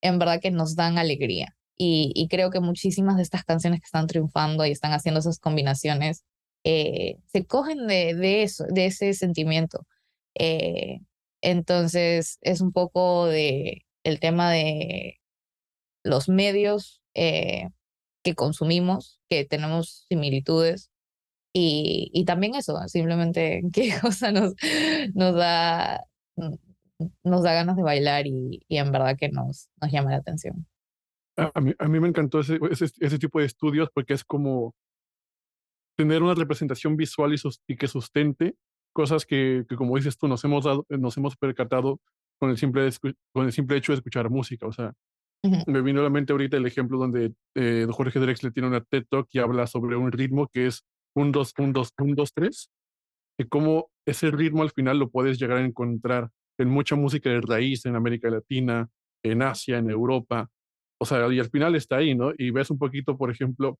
en 0.00 0.18
verdad 0.18 0.40
que 0.40 0.50
nos 0.50 0.76
dan 0.76 0.98
alegría. 0.98 1.56
Y, 1.80 2.26
creo 2.28 2.50
que 2.50 2.60
muchísimas 2.60 3.16
de 3.16 3.22
estas 3.22 3.44
canciones 3.44 3.80
que 3.80 3.86
están 3.86 4.08
triunfando 4.08 4.66
y 4.66 4.72
están 4.72 4.92
haciendo 4.92 5.20
esas 5.20 5.38
combinaciones 5.38 6.24
eh, 6.64 7.18
se 7.26 7.46
cogen 7.46 7.86
de, 7.86 8.14
de, 8.14 8.42
eso, 8.42 8.64
de 8.68 8.86
ese 8.86 9.14
sentimiento. 9.14 9.86
Eh, 10.34 11.00
entonces 11.40 12.38
es 12.42 12.60
un 12.60 12.72
poco 12.72 13.26
de 13.26 13.86
el 14.04 14.20
tema 14.20 14.50
de 14.50 15.20
los 16.04 16.28
medios 16.28 17.02
eh, 17.14 17.68
que 18.22 18.34
consumimos, 18.34 19.20
que 19.28 19.44
tenemos 19.44 20.06
similitudes 20.08 20.90
y, 21.52 22.10
y, 22.12 22.24
también 22.24 22.54
eso, 22.54 22.76
simplemente 22.88 23.62
qué 23.72 23.92
cosa 24.00 24.32
nos, 24.32 24.54
nos, 25.14 25.34
da, 25.34 26.04
nos 27.24 27.42
da 27.42 27.52
ganas 27.54 27.76
de 27.76 27.82
bailar 27.82 28.26
y, 28.26 28.64
y 28.68 28.78
en 28.78 28.92
verdad 28.92 29.16
que 29.18 29.28
nos, 29.28 29.68
nos 29.80 29.92
llama 29.92 30.10
la 30.10 30.18
atención. 30.18 30.66
A 31.38 31.60
mí, 31.60 31.72
a 31.78 31.88
mí 31.88 32.00
me 32.00 32.08
encantó 32.08 32.40
ese, 32.40 32.58
ese, 32.70 32.86
ese, 32.98 33.18
tipo 33.18 33.38
de 33.38 33.46
estudios 33.46 33.88
porque 33.94 34.14
es 34.14 34.24
como 34.24 34.74
tener 35.96 36.22
una 36.22 36.34
representación 36.34 36.96
visual 36.96 37.32
y, 37.32 37.38
y 37.68 37.76
que 37.76 37.86
sustente 37.86 38.56
cosas 38.92 39.24
que, 39.24 39.64
que, 39.68 39.76
como 39.76 39.96
dices 39.96 40.18
tú, 40.18 40.26
nos 40.26 40.42
hemos, 40.44 40.64
dado, 40.64 40.84
nos 40.88 41.16
hemos 41.16 41.36
percatado 41.36 42.00
con 42.40 42.50
el, 42.50 42.58
simple 42.58 42.90
con 43.32 43.46
el 43.46 43.52
simple 43.52 43.76
hecho 43.76 43.92
de 43.92 43.98
escuchar 43.98 44.30
música. 44.30 44.66
O 44.66 44.72
sea, 44.72 44.92
me 45.66 45.82
vino 45.82 46.00
a 46.00 46.04
la 46.04 46.10
mente 46.10 46.32
ahorita 46.32 46.56
el 46.56 46.66
ejemplo 46.66 46.98
donde 46.98 47.32
eh, 47.54 47.86
Jorge 47.90 48.18
Drexler 48.18 48.52
tiene 48.52 48.68
una 48.68 48.80
TED 48.80 49.04
Talk 49.08 49.28
y 49.30 49.38
habla 49.38 49.66
sobre 49.66 49.96
un 49.96 50.10
ritmo 50.10 50.48
que 50.52 50.66
es 50.66 50.84
un, 51.14 51.30
dos, 51.32 51.54
un, 51.58 51.72
dos, 51.72 51.92
un, 51.98 52.14
dos, 52.14 52.32
tres, 52.32 52.70
y 53.38 53.44
cómo 53.44 53.90
ese 54.06 54.30
ritmo 54.30 54.62
al 54.62 54.70
final 54.70 54.98
lo 54.98 55.10
puedes 55.10 55.38
llegar 55.38 55.58
a 55.58 55.64
encontrar 55.64 56.30
en 56.58 56.68
mucha 56.68 56.96
música 56.96 57.30
de 57.30 57.40
raíz 57.40 57.86
en 57.86 57.94
América 57.94 58.30
Latina, 58.30 58.88
en 59.22 59.42
Asia, 59.42 59.78
en 59.78 59.90
Europa. 59.90 60.48
O 61.00 61.06
sea, 61.06 61.32
y 61.32 61.38
al 61.38 61.50
final 61.50 61.74
está 61.76 61.96
ahí, 61.96 62.14
¿no? 62.14 62.32
Y 62.36 62.50
ves 62.50 62.70
un 62.70 62.78
poquito, 62.78 63.16
por 63.16 63.30
ejemplo, 63.30 63.78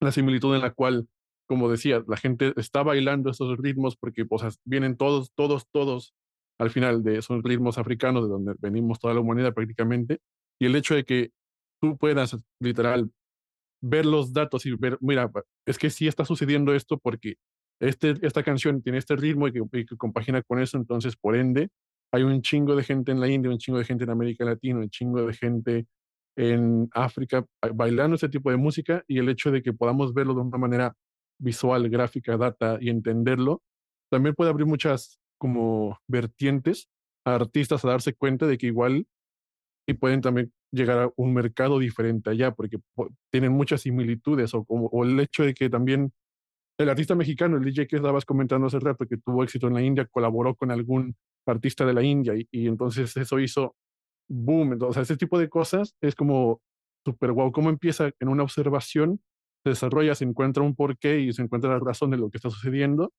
la 0.00 0.12
similitud 0.12 0.54
en 0.54 0.62
la 0.62 0.72
cual, 0.72 1.08
como 1.46 1.70
decía, 1.70 2.04
la 2.06 2.16
gente 2.16 2.52
está 2.56 2.82
bailando 2.82 3.30
esos 3.30 3.56
ritmos 3.58 3.96
porque, 3.96 4.24
o 4.28 4.38
sea, 4.38 4.50
vienen 4.64 4.96
todos, 4.96 5.32
todos, 5.34 5.66
todos 5.72 6.14
al 6.58 6.70
final 6.70 7.02
de 7.02 7.18
esos 7.18 7.42
ritmos 7.42 7.78
africanos 7.78 8.24
de 8.24 8.28
donde 8.28 8.54
venimos 8.58 8.98
toda 9.00 9.14
la 9.14 9.20
humanidad 9.20 9.54
prácticamente. 9.54 10.20
Y 10.60 10.66
el 10.66 10.76
hecho 10.76 10.94
de 10.94 11.04
que 11.04 11.30
tú 11.80 11.96
puedas, 11.98 12.36
literal, 12.60 13.10
ver 13.82 14.06
los 14.06 14.32
datos 14.32 14.64
y 14.66 14.74
ver, 14.76 14.98
mira, 15.00 15.30
es 15.66 15.78
que 15.78 15.90
sí 15.90 16.06
está 16.06 16.24
sucediendo 16.24 16.74
esto 16.74 16.98
porque 16.98 17.36
este, 17.80 18.14
esta 18.22 18.42
canción 18.42 18.82
tiene 18.82 18.98
este 18.98 19.16
ritmo 19.16 19.48
y 19.48 19.52
que, 19.52 19.60
que, 19.84 19.96
compagina 19.96 20.42
con 20.42 20.60
eso, 20.60 20.78
entonces 20.78 21.16
por 21.16 21.36
ende 21.36 21.68
hay 22.12 22.22
un 22.22 22.40
chingo 22.40 22.76
de 22.76 22.84
gente 22.84 23.12
en 23.12 23.20
la 23.20 23.28
India, 23.28 23.50
un 23.50 23.58
chingo 23.58 23.78
de 23.78 23.84
gente 23.84 24.04
en 24.04 24.10
América 24.10 24.44
Latina, 24.44 24.78
un 24.78 24.88
chingo 24.88 25.26
de 25.26 25.34
gente 25.34 25.86
en 26.36 26.88
África 26.92 27.44
bailando 27.74 28.16
ese 28.16 28.28
tipo 28.28 28.50
de 28.50 28.56
música 28.56 29.04
y 29.06 29.18
el 29.18 29.28
hecho 29.28 29.50
de 29.50 29.62
que 29.62 29.72
podamos 29.72 30.14
verlo 30.14 30.34
de 30.34 30.40
una 30.40 30.58
manera 30.58 30.96
visual, 31.38 31.88
gráfica, 31.88 32.36
data 32.36 32.78
y 32.80 32.90
entenderlo, 32.90 33.62
también 34.10 34.34
puede 34.34 34.50
abrir 34.50 34.66
muchas 34.66 35.20
como 35.38 35.98
vertientes 36.08 36.88
a 37.24 37.34
artistas 37.34 37.84
a 37.84 37.88
darse 37.88 38.14
cuenta 38.14 38.46
de 38.46 38.58
que 38.58 38.66
igual 38.66 39.06
y 39.86 39.94
pueden 39.94 40.20
también 40.20 40.52
llegar 40.72 40.98
a 40.98 41.10
un 41.16 41.34
mercado 41.34 41.78
diferente 41.78 42.30
allá, 42.30 42.52
porque 42.52 42.78
tienen 43.30 43.52
muchas 43.52 43.82
similitudes, 43.82 44.54
o, 44.54 44.64
o 44.68 45.04
el 45.04 45.20
hecho 45.20 45.44
de 45.44 45.54
que 45.54 45.68
también 45.68 46.12
el 46.78 46.88
artista 46.88 47.14
mexicano, 47.14 47.56
el 47.56 47.64
DJ 47.64 47.86
que 47.86 47.96
estabas 47.96 48.24
comentando 48.24 48.66
hace 48.66 48.80
rato, 48.80 49.06
que 49.06 49.18
tuvo 49.18 49.44
éxito 49.44 49.68
en 49.68 49.74
la 49.74 49.82
India, 49.82 50.06
colaboró 50.06 50.54
con 50.56 50.70
algún 50.70 51.14
artista 51.46 51.84
de 51.84 51.92
la 51.92 52.02
India 52.02 52.34
y, 52.34 52.48
y 52.50 52.66
entonces 52.66 53.16
eso 53.16 53.38
hizo 53.38 53.76
boom. 54.28 54.74
Entonces, 54.74 55.02
ese 55.04 55.16
tipo 55.16 55.38
de 55.38 55.48
cosas 55.48 55.94
es 56.00 56.14
como 56.14 56.60
súper 57.04 57.32
guau. 57.32 57.52
¿Cómo 57.52 57.70
empieza 57.70 58.10
en 58.20 58.28
una 58.28 58.42
observación? 58.42 59.20
Se 59.62 59.70
desarrolla, 59.70 60.14
se 60.14 60.24
encuentra 60.24 60.62
un 60.62 60.74
porqué 60.74 61.20
y 61.20 61.32
se 61.32 61.42
encuentra 61.42 61.70
la 61.70 61.80
razón 61.80 62.10
de 62.10 62.18
lo 62.18 62.30
que 62.30 62.38
está 62.38 62.50
sucediendo 62.50 63.12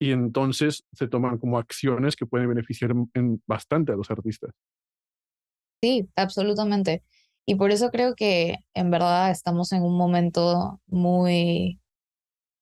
y 0.00 0.10
entonces 0.10 0.84
se 0.92 1.08
toman 1.08 1.38
como 1.38 1.58
acciones 1.58 2.16
que 2.16 2.26
pueden 2.26 2.48
beneficiar 2.48 2.92
en 3.14 3.42
bastante 3.46 3.92
a 3.92 3.96
los 3.96 4.10
artistas. 4.10 4.50
Sí, 5.82 6.08
absolutamente. 6.16 7.04
Y 7.46 7.56
por 7.56 7.70
eso 7.70 7.90
creo 7.90 8.14
que 8.14 8.56
en 8.74 8.90
verdad 8.90 9.30
estamos 9.30 9.72
en 9.72 9.82
un 9.82 9.96
momento 9.96 10.80
muy 10.86 11.80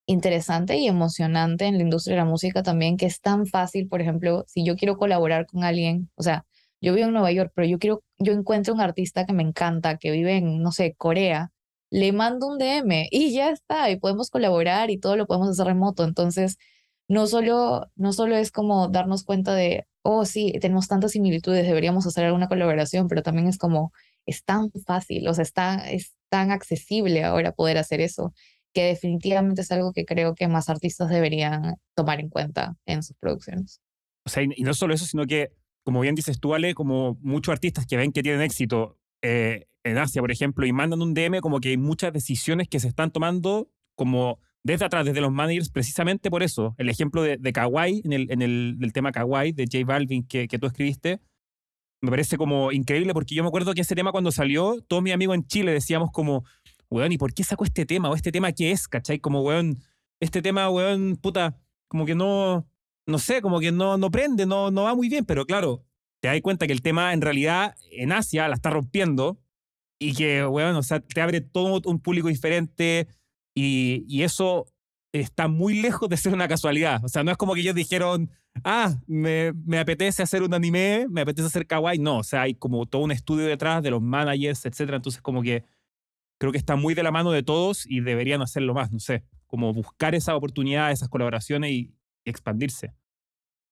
interesante 0.07 0.77
y 0.77 0.89
emocionante 0.89 1.67
en 1.67 1.77
la 1.77 1.85
industria 1.85 2.17
de 2.17 2.23
la 2.23 2.29
música 2.29 2.63
también, 2.63 2.97
que 2.97 3.07
es 3.07 3.21
tan 3.21 3.47
fácil, 3.47 3.89
por 3.89 4.01
ejemplo, 4.01 4.45
si 4.49 4.65
yo 4.65 4.77
quiero 4.77 4.97
colaborar 4.97 5.47
con 5.47 5.63
alguien, 5.63 6.11
o 6.17 6.23
sea, 6.23 6.45
yo 6.83 6.93
vivo 6.93 7.07
en 7.07 7.15
Nueva 7.15 7.33
York, 7.33 7.53
pero 7.55 7.67
yo 7.67 7.79
quiero, 7.79 8.03
yo 8.19 8.33
encuentro 8.33 8.75
un 8.75 8.81
artista 8.81 9.25
que 9.25 9.33
me 9.33 9.45
encanta, 9.45 9.97
que 9.99 10.11
vive 10.11 10.37
en, 10.37 10.61
no 10.61 10.73
sé, 10.73 10.95
Corea, 10.99 11.53
le 11.91 12.13
mando 12.13 12.49
un 12.49 12.59
DM 12.59 13.07
y 13.11 13.33
ya 13.33 13.51
está, 13.51 13.89
y 13.91 13.97
podemos 13.99 14.31
colaborar 14.31 14.91
y 14.91 14.99
todo 14.99 15.17
lo 15.17 15.27
podemos 15.27 15.49
hacer 15.49 15.67
remoto. 15.67 16.05
Entonces, 16.05 16.59
no 17.09 17.27
solo, 17.29 17.87
no 17.95 18.13
solo 18.13 18.35
es 18.37 18.51
como 18.51 18.89
darnos 18.89 19.25
cuenta 19.25 19.55
de, 19.55 19.87
oh, 20.03 20.25
sí, 20.25 20.55
tenemos 20.61 20.89
tantas 20.89 21.13
similitudes, 21.13 21.67
deberíamos 21.67 22.07
hacer 22.07 22.25
alguna 22.25 22.49
colaboración, 22.49 23.07
pero 23.07 23.23
también 23.23 23.47
es 23.47 23.59
como, 23.59 23.93
es 24.27 24.43
tan 24.45 24.73
fácil, 24.85 25.29
o 25.29 25.35
sea, 25.35 25.43
está, 25.43 25.89
es 25.89 26.15
tan 26.31 26.51
accesible 26.51 27.23
ahora 27.23 27.53
poder 27.53 27.79
hacer 27.79 28.01
eso, 28.01 28.35
que 28.73 28.85
definitivamente 28.87 29.61
es 29.61 29.71
algo 29.71 29.93
que 29.93 30.05
creo 30.05 30.35
que 30.35 30.49
más 30.49 30.69
artistas 30.69 31.11
deberían 31.11 31.77
tomar 31.95 32.19
en 32.19 32.29
cuenta 32.29 32.75
en 32.87 33.05
sus 33.05 33.17
producciones. 33.19 33.81
O 34.25 34.31
sea, 34.31 34.43
y 34.43 34.63
no 34.63 34.75
solo 34.75 34.95
eso, 34.95 35.05
sino 35.05 35.27
que, 35.27 35.53
como 35.85 36.01
bien 36.01 36.15
dices 36.15 36.41
tú, 36.41 36.55
Ale, 36.55 36.75
como 36.75 37.19
muchos 37.21 37.53
artistas 37.53 37.87
que 37.87 37.97
ven 37.97 38.13
que 38.13 38.23
tienen 38.23 38.43
éxito 38.43 38.99
eh, 39.23 39.67
en 39.85 39.99
Asia, 39.99 40.21
por 40.21 40.31
ejemplo, 40.31 40.67
y 40.67 40.73
mandan 40.73 41.03
un 41.03 41.15
DM, 41.15 41.41
como 41.41 41.61
que 41.61 41.71
hay 41.71 41.77
muchas 41.77 42.13
decisiones 42.13 42.69
que 42.69 42.81
se 42.81 42.89
están 42.89 43.11
tomando 43.11 43.69
como 43.95 44.39
desde 44.65 44.85
atrás, 44.85 45.05
desde 45.05 45.21
los 45.21 45.33
managers, 45.33 45.71
precisamente 45.71 46.31
por 46.31 46.43
eso. 46.43 46.75
El 46.79 46.89
ejemplo 46.89 47.23
de, 47.23 47.37
de 47.37 47.53
Kawaii, 47.53 48.03
en 48.05 48.13
el, 48.13 48.31
en 48.31 48.43
el 48.43 48.77
del 48.79 48.93
tema 48.93 49.11
Kawaii, 49.11 49.53
de 49.53 49.65
J 49.65 49.85
Balvin, 49.85 50.25
que, 50.25 50.47
que 50.47 50.59
tú 50.59 50.67
escribiste, 50.67 51.21
me 52.01 52.11
parece 52.11 52.37
como 52.37 52.73
increíble 52.73 53.15
porque 53.15 53.35
yo 53.35 53.43
me 53.43 53.49
acuerdo 53.49 53.75
que 53.75 53.81
ese 53.81 53.95
tema 53.95 54.13
cuando 54.13 54.33
salió, 54.33 54.81
todos 54.83 55.03
mis 55.03 55.13
amigos 55.13 55.37
en 55.37 55.47
Chile 55.47 55.73
decíamos 55.73 56.11
como, 56.13 56.45
weón, 56.91 57.13
¿y 57.13 57.19
por 57.19 57.33
qué 57.33 57.45
sacó 57.45 57.65
este 57.65 57.87
tema? 57.87 58.11
¿O 58.11 58.15
este 58.15 58.33
tema 58.33 58.53
qué 58.53 58.73
es? 58.73 58.89
¿Cachai? 58.89 59.19
Como, 59.19 59.43
weón, 59.43 59.79
este 60.21 60.43
tema, 60.43 60.69
weón, 60.69 61.17
puta, 61.17 61.57
como 61.89 62.05
que 62.05 62.15
no, 62.15 62.67
no 63.07 63.19
sé, 63.19 63.43
como 63.43 63.61
que 63.61 63.73
no, 63.73 63.99
no 63.99 64.11
prende, 64.11 64.47
no, 64.47 64.71
no 64.71 64.85
va 64.85 64.95
muy 64.95 65.09
bien, 65.09 65.25
pero 65.25 65.47
claro, 65.47 65.85
te 66.21 66.29
das 66.29 66.41
cuenta 66.41 66.67
que 66.67 66.73
el 66.73 66.83
tema 66.83 67.13
en 67.13 67.21
realidad 67.21 67.75
en 67.91 68.13
Asia 68.13 68.49
la 68.49 68.55
está 68.55 68.71
rompiendo 68.71 69.41
y 69.99 70.15
que, 70.15 70.47
weón, 70.47 70.77
o 70.77 70.83
sea, 70.83 71.01
te 71.01 71.21
abre 71.21 71.41
todo 71.41 71.81
un 71.85 72.01
público 72.01 72.29
diferente, 72.29 73.09
y, 73.55 74.23
eso 74.23 74.67
está 75.13 75.49
muy 75.49 75.81
lejos 75.81 76.09
de 76.09 76.17
ser 76.17 76.33
una 76.33 76.49
casualidad. 76.49 77.05
O 77.05 77.09
sea, 77.09 77.23
no 77.23 77.31
es 77.31 77.37
como 77.37 77.55
que 77.55 77.61
ellos 77.61 77.75
dijeron, 77.75 78.31
ah, 78.65 78.95
me, 79.07 79.53
me, 79.53 79.79
apetece 79.79 80.23
hacer 80.23 80.43
un 80.43 80.55
anime, 80.55 81.07
me 81.11 81.21
apetece 81.21 81.47
hacer 81.47 81.67
kawaii. 81.67 81.99
No, 81.99 82.19
o 82.19 82.25
sea, 82.25 82.43
hay 82.43 82.55
como 82.55 82.87
todo 82.87 83.03
un 83.03 83.13
estudio 83.13 83.47
detrás 83.47 83.83
de 83.83 83.91
los 83.91 84.01
managers, 84.01 84.65
etcétera. 84.65 84.97
Entonces, 84.97 85.21
como 85.21 85.43
que 85.43 85.65
creo 86.39 86.53
que 86.53 86.59
está 86.59 86.77
muy 86.77 86.95
de 86.95 87.03
la 87.03 87.11
mano 87.11 87.31
de 87.31 87.43
todos 87.43 87.87
y 87.87 88.01
deberían 88.01 88.43
hacerlo 88.43 88.75
más, 88.75 88.91
no 88.91 89.01
sé, 89.01 89.25
como 89.47 89.73
buscar 89.73 90.15
esa 90.15 90.35
oportunidad, 90.35 90.91
esas 90.91 91.09
colaboraciones 91.09 91.71
y, 91.71 91.95
y 92.02 92.02
expandirse. 92.25 92.95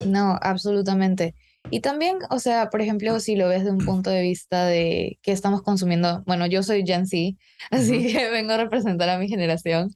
No, 0.05 0.39
absolutamente. 0.41 1.35
Y 1.71 1.81
también, 1.81 2.19
o 2.31 2.39
sea, 2.39 2.71
por 2.71 2.81
ejemplo, 2.81 3.21
si 3.21 3.37
lo 3.37 3.49
ves 3.49 3.65
de 3.65 3.71
un 3.71 3.85
punto 3.85 4.09
de 4.09 4.23
vista 4.23 4.65
de 4.65 5.19
qué 5.23 5.33
estamos 5.33 5.63
consumiendo, 5.63 6.23
bueno, 6.27 6.47
yo 6.47 6.63
soy 6.63 6.87
Gen 6.87 7.07
Z, 7.07 7.37
así 7.71 8.13
que 8.13 8.31
vengo 8.31 8.53
a 8.53 8.57
representar 8.57 9.11
a 9.11 9.19
mi 9.19 9.29
generación, 9.29 9.93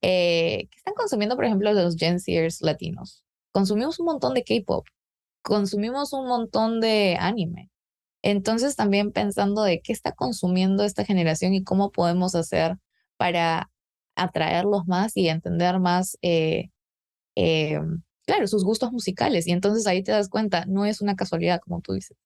eh, 0.00 0.68
¿qué 0.70 0.76
están 0.76 0.94
consumiendo, 0.94 1.34
por 1.34 1.44
ejemplo, 1.44 1.72
los 1.72 1.96
Gen 1.96 2.20
Zers 2.20 2.62
latinos? 2.62 3.24
Consumimos 3.52 3.98
un 3.98 4.06
montón 4.06 4.34
de 4.34 4.44
K-pop, 4.44 4.86
consumimos 5.42 6.12
un 6.12 6.28
montón 6.28 6.80
de 6.80 7.16
anime. 7.18 7.70
Entonces, 8.22 8.76
también 8.76 9.12
pensando 9.12 9.62
de 9.62 9.80
qué 9.80 9.92
está 9.92 10.12
consumiendo 10.12 10.84
esta 10.84 11.04
generación 11.04 11.54
y 11.54 11.64
cómo 11.64 11.90
podemos 11.90 12.34
hacer 12.34 12.76
para 13.16 13.70
atraerlos 14.16 14.86
más 14.86 15.16
y 15.16 15.28
entender 15.28 15.78
más 15.80 16.18
eh, 16.22 16.70
eh, 17.40 17.78
claro, 18.26 18.48
sus 18.48 18.64
gustos 18.64 18.90
musicales. 18.90 19.46
Y 19.46 19.52
entonces 19.52 19.86
ahí 19.86 20.02
te 20.02 20.10
das 20.10 20.28
cuenta, 20.28 20.64
no 20.66 20.84
es 20.84 21.00
una 21.00 21.14
casualidad, 21.14 21.60
como 21.60 21.80
tú 21.80 21.92
dices. 21.92 22.16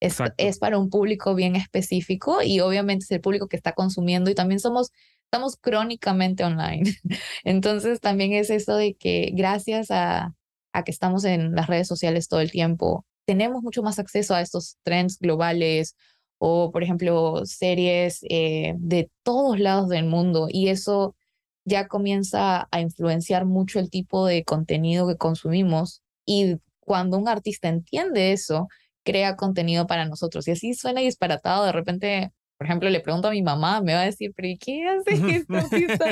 Es, 0.00 0.18
es, 0.36 0.58
para 0.58 0.78
un 0.78 0.90
público 0.90 1.34
bien 1.34 1.56
específico 1.56 2.42
y 2.42 2.60
obviamente 2.60 3.04
es 3.04 3.10
el 3.10 3.20
público 3.20 3.48
que 3.48 3.56
está 3.56 3.72
consumiendo 3.72 4.30
y 4.30 4.34
también 4.34 4.60
somos, 4.60 4.92
estamos 5.24 5.56
crónicamente 5.56 6.44
online. 6.44 6.84
Entonces 7.44 8.00
también 8.00 8.34
es 8.34 8.50
eso 8.50 8.76
de 8.76 8.94
que 8.94 9.32
gracias 9.34 9.90
a, 9.90 10.36
a 10.72 10.84
que 10.84 10.92
estamos 10.92 11.24
en 11.24 11.54
las 11.54 11.66
redes 11.66 11.88
sociales 11.88 12.28
todo 12.28 12.40
el 12.40 12.50
tiempo, 12.50 13.06
tenemos 13.24 13.62
mucho 13.62 13.82
más 13.82 13.98
acceso 13.98 14.34
a 14.34 14.42
estos 14.42 14.76
trends 14.84 15.18
globales 15.18 15.96
o, 16.38 16.70
por 16.70 16.82
ejemplo, 16.82 17.44
series 17.46 18.20
eh, 18.28 18.74
de 18.76 19.10
todos 19.24 19.58
lados 19.58 19.88
del 19.88 20.04
mundo 20.04 20.48
y 20.50 20.68
eso 20.68 21.16
ya 21.68 21.86
comienza 21.86 22.66
a 22.70 22.80
influenciar 22.80 23.44
mucho 23.44 23.78
el 23.78 23.90
tipo 23.90 24.26
de 24.26 24.44
contenido 24.44 25.06
que 25.06 25.16
consumimos 25.16 26.02
y 26.26 26.56
cuando 26.80 27.18
un 27.18 27.28
artista 27.28 27.68
entiende 27.68 28.32
eso, 28.32 28.68
crea 29.04 29.36
contenido 29.36 29.86
para 29.86 30.06
nosotros. 30.06 30.48
Y 30.48 30.52
así 30.52 30.74
suena 30.74 31.02
disparatado, 31.02 31.66
de 31.66 31.72
repente, 31.72 32.32
por 32.56 32.66
ejemplo, 32.66 32.88
le 32.88 33.00
pregunto 33.00 33.28
a 33.28 33.30
mi 33.30 33.42
mamá, 33.42 33.80
me 33.82 33.94
va 33.94 34.00
a 34.00 34.04
decir, 34.06 34.32
pero 34.34 34.48
¿qué 34.58 34.84
hace 34.86 35.10
este 35.36 35.56
artista 35.56 36.06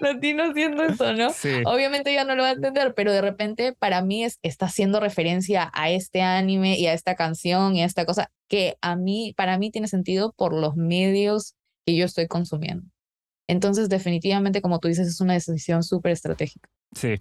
latino 0.00 0.50
haciendo 0.50 0.84
eso, 0.84 1.12
no? 1.14 1.28
Obviamente 1.64 2.12
ella 2.12 2.24
no 2.24 2.36
lo 2.36 2.42
va 2.42 2.50
a 2.50 2.52
entender, 2.52 2.94
pero 2.94 3.12
de 3.12 3.22
repente 3.22 3.72
para 3.72 4.02
mí 4.02 4.24
es, 4.24 4.38
está 4.42 4.66
haciendo 4.66 5.00
referencia 5.00 5.70
a 5.72 5.90
este 5.90 6.20
anime 6.20 6.78
y 6.78 6.86
a 6.86 6.92
esta 6.92 7.16
canción 7.16 7.74
y 7.74 7.82
a 7.82 7.86
esta 7.86 8.04
cosa 8.04 8.30
que 8.48 8.76
a 8.82 8.96
mí, 8.96 9.34
para 9.36 9.58
mí 9.58 9.70
tiene 9.70 9.88
sentido 9.88 10.32
por 10.36 10.52
los 10.54 10.76
medios 10.76 11.54
que 11.86 11.96
yo 11.96 12.04
estoy 12.04 12.28
consumiendo. 12.28 12.84
Entonces, 13.48 13.88
definitivamente, 13.88 14.62
como 14.62 14.78
tú 14.78 14.88
dices, 14.88 15.08
es 15.08 15.20
una 15.20 15.34
decisión 15.34 15.82
súper 15.82 16.12
estratégica. 16.12 16.68
Sí. 16.94 17.20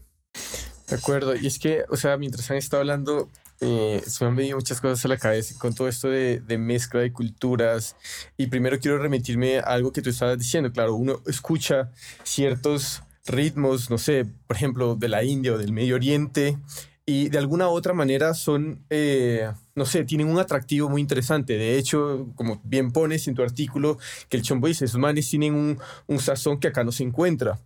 De 0.88 0.96
acuerdo. 0.96 1.36
Y 1.36 1.48
es 1.48 1.58
que, 1.58 1.86
o 1.90 1.98
sea, 1.98 2.18
mientras 2.18 2.50
han 2.52 2.58
estado 2.58 2.82
hablando, 2.82 3.30
eh, 3.60 4.02
se 4.06 4.24
me 4.24 4.30
han 4.30 4.36
venido 4.36 4.58
muchas 4.58 4.80
cosas 4.80 5.04
a 5.04 5.08
la 5.08 5.18
cabeza 5.18 5.56
con 5.58 5.74
todo 5.74 5.88
esto 5.88 6.10
de, 6.10 6.40
de, 6.40 6.58
mezcla 6.58 7.00
de 7.00 7.12
culturas. 7.12 7.96
Y 8.38 8.48
primero 8.48 8.80
quiero 8.80 9.00
remitirme 9.00 9.58
a 9.58 9.64
algo 9.64 9.92
que 9.92 10.02
tú 10.02 10.12
estabas 10.12 10.38
diciendo. 10.38 10.72
Claro, 10.72 10.96
uno 10.96 11.22
escucha 11.26 11.92
ciertos 12.24 13.02
ritmos, 13.28 13.90
no 13.90 13.98
sé, 13.98 14.26
por 14.48 14.56
ejemplo, 14.56 14.96
de 14.96 15.10
la 15.10 15.24
India 15.24 15.54
o 15.54 15.58
del 15.58 15.74
Medio 15.74 15.96
Oriente, 15.96 16.58
y 17.06 17.30
de 17.30 17.38
alguna 17.38 17.70
u 17.70 17.72
otra 17.72 17.94
manera 17.94 18.34
son, 18.34 18.86
eh, 18.90 19.50
no 19.78 19.86
sé, 19.86 20.04
tienen 20.04 20.28
un 20.28 20.40
atractivo 20.40 20.90
muy 20.90 21.02
interesante. 21.02 21.56
De 21.56 21.78
hecho, 21.78 22.28
como 22.36 22.60
bien 22.64 22.92
pones 22.92 23.28
en 23.28 23.36
tu 23.36 23.44
artículo, 23.44 24.00
que 24.28 24.38
el 24.38 24.44
chombo 24.44 24.68
dice, 24.68 24.86
esos 24.86 25.00
manes 25.00 25.30
tienen 25.30 25.54
un, 25.54 25.78
un 26.08 26.20
sazón 26.20 26.60
que 26.60 26.68
acá 26.68 26.84
no 26.84 26.92
se 26.92 27.04
encuentra. 27.04 27.60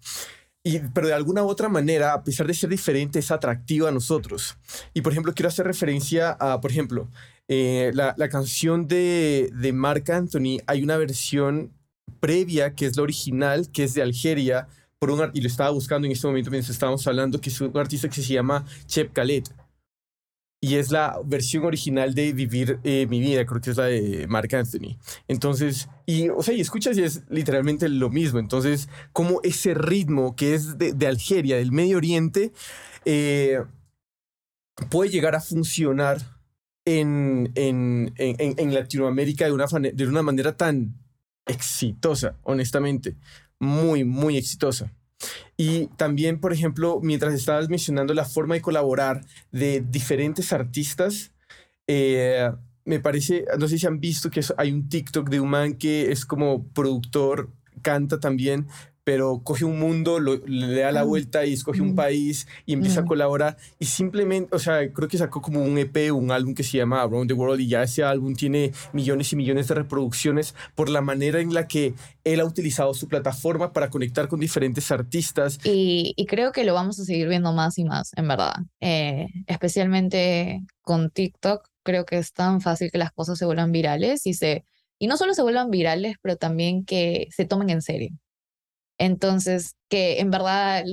Y, 0.62 0.80
pero 0.94 1.08
de 1.08 1.14
alguna 1.14 1.42
u 1.44 1.48
otra 1.48 1.70
manera, 1.70 2.14
a 2.14 2.24
pesar 2.24 2.48
de 2.48 2.54
ser 2.54 2.70
diferente, 2.70 3.20
es 3.20 3.32
atractivo 3.32 3.88
a 3.88 3.92
nosotros. 3.92 4.58
Y 4.94 5.02
por 5.02 5.14
ejemplo, 5.14 5.34
quiero 5.34 5.48
hacer 5.48 5.66
referencia 5.66 6.32
a, 6.32 6.60
por 6.60 6.70
ejemplo, 6.72 7.08
eh, 7.48 7.92
la, 7.94 8.14
canción 8.30 8.90
de, 8.90 9.50
de 9.54 9.72
Marc 9.72 10.10
Anthony, 10.10 10.58
hay 10.68 10.84
una 10.84 10.98
versión 10.98 11.72
previa 12.20 12.76
que 12.76 12.88
es 12.88 12.98
la 12.98 13.04
original, 13.04 13.72
que 13.72 13.86
es 13.86 13.94
de 13.94 14.02
Algeria, 14.02 14.68
por 15.00 15.12
un, 15.12 15.32
y 15.34 15.40
lo 15.40 15.48
estaba 15.48 15.70
buscando 15.70 16.06
en 16.06 16.12
este 16.12 16.28
momento 16.28 16.52
mientras 16.52 16.72
estábamos 16.72 17.08
hablando, 17.08 17.40
que 17.40 17.50
es 17.50 17.62
un 17.62 17.76
artista 17.78 18.10
que 18.10 18.22
se 18.22 18.34
llama 18.34 18.66
Chep 18.86 19.14
Khaled. 19.14 19.46
Y 20.64 20.76
es 20.76 20.92
la 20.92 21.20
versión 21.26 21.66
original 21.66 22.14
de 22.14 22.34
Vivir 22.34 22.80
eh, 22.84 23.08
mi 23.10 23.20
vida, 23.20 23.46
creo 23.48 23.60
que 23.62 23.72
es 23.72 23.78
la 23.78 23.86
de 23.86 24.28
Mark 24.28 24.54
Anthony. 24.56 24.96
Entonces, 25.28 25.90
y, 26.06 26.30
o 26.30 26.44
sea, 26.44 26.54
y 26.54 26.62
escuchas 26.62 26.98
y 26.98 27.04
es 27.04 27.24
literalmente 27.30 27.90
lo 27.90 28.12
mismo. 28.12 28.38
Entonces, 28.38 28.88
como 29.12 29.40
ese 29.42 29.74
ritmo 29.74 30.36
que 30.36 30.54
es 30.54 30.78
de, 30.78 30.94
de 30.94 31.08
Algeria, 31.08 31.58
del 31.58 31.72
Medio 31.72 31.98
Oriente, 31.98 32.52
eh, 33.06 33.64
puede 34.90 35.10
llegar 35.10 35.34
a 35.34 35.42
funcionar 35.42 36.20
en, 36.86 37.52
en, 37.56 38.14
en, 38.18 38.54
en 38.60 38.74
Latinoamérica 38.74 39.46
de 39.46 39.54
una, 39.54 39.66
de 39.66 40.08
una 40.08 40.22
manera 40.22 40.56
tan 40.56 40.96
exitosa, 41.48 42.38
honestamente 42.44 43.18
muy, 43.62 44.04
muy 44.04 44.38
exitosa. 44.38 44.92
Y 45.62 45.90
también, 45.96 46.40
por 46.40 46.54
ejemplo, 46.54 47.00
mientras 47.04 47.36
estabas 47.36 47.70
mencionando 47.70 48.16
la 48.16 48.26
forma 48.26 48.56
de 48.56 48.62
colaborar 48.62 49.24
de 49.52 49.86
diferentes 49.88 50.54
artistas, 50.54 51.34
eh, 51.86 52.50
me 52.84 53.00
parece, 53.00 53.46
no 53.60 53.68
sé 53.68 53.78
si 53.78 53.86
han 53.86 54.00
visto 54.00 54.32
que 54.32 54.42
hay 54.58 54.72
un 54.72 54.90
TikTok 54.90 55.30
de 55.30 55.40
un 55.40 55.52
man 55.52 55.76
que 55.76 56.12
es 56.12 56.26
como 56.26 56.68
productor, 56.70 57.52
canta 57.84 58.20
también, 58.20 58.70
pero 59.04 59.42
coge 59.44 59.66
un 59.66 59.80
mundo, 59.80 60.20
le 60.20 60.82
da 60.82 60.92
la 60.92 61.04
vuelta 61.04 61.46
y 61.46 61.54
escoge 61.54 61.82
un 61.82 61.96
país 61.96 62.48
y 62.66 62.74
empieza 62.74 63.02
a 63.02 63.06
colaborar. 63.06 63.58
Y 63.80 63.86
simplemente, 63.86 64.56
o 64.56 64.60
sea, 64.60 64.92
creo 64.92 65.08
que 65.08 65.18
sacó 65.18 65.42
como 65.42 65.64
un 65.64 65.78
EP, 65.78 66.12
un 66.12 66.32
álbum 66.32 66.54
que 66.54 66.64
se 66.64 66.78
llama 66.78 67.02
Around 67.02 67.28
the 67.28 67.34
World 67.34 67.62
y 67.62 67.68
ya 67.68 67.84
ese 67.84 68.04
álbum 68.04 68.36
tiene 68.36 68.74
millones 68.94 69.34
y 69.34 69.36
millones 69.36 69.68
de 69.68 69.76
reproducciones 69.76 70.54
por 70.76 70.90
la 70.90 71.02
manera 71.02 71.40
en 71.40 71.54
la 71.54 71.68
que 71.68 71.96
él 72.24 72.40
ha 72.40 72.46
utilizado 72.46 72.94
su 72.94 73.08
plataforma 73.08 73.74
para 73.74 73.90
conectar 73.90 74.28
con 74.28 74.40
diferentes 74.40 74.92
artistas. 74.92 75.58
Y, 75.64 76.14
creo 76.28 76.52
que 76.52 76.64
lo 76.64 76.74
vamos 76.74 77.00
a 77.00 77.04
seguir 77.04 77.28
viendo 77.28 77.52
más 77.52 77.78
y 77.78 77.84
más, 77.84 78.12
en 78.16 78.28
verdad. 78.28 78.54
Eh, 78.80 79.28
especialmente 79.48 80.62
con 80.82 81.10
TikTok, 81.10 81.68
creo 81.84 82.06
que 82.06 82.18
es 82.18 82.32
tan 82.32 82.62
fácil 82.62 82.92
que 82.92 82.98
las 82.98 83.12
cosas 83.12 83.38
se 83.38 83.46
vuelvan 83.46 83.72
virales 83.72 84.28
y 84.28 84.34
se... 84.34 84.66
Y 85.00 85.08
no 85.08 85.18
solo 85.18 85.34
se 85.34 85.42
vuelvan 85.42 85.72
virales, 85.72 86.18
pero 86.22 86.36
también 86.36 86.86
que 86.86 87.28
se 87.32 87.46
tomen 87.46 87.72
en 87.72 87.82
serio. 87.82 88.12
Entonces, 89.02 89.78
que 89.90 90.20
en 90.20 90.30
verdad 90.30 90.84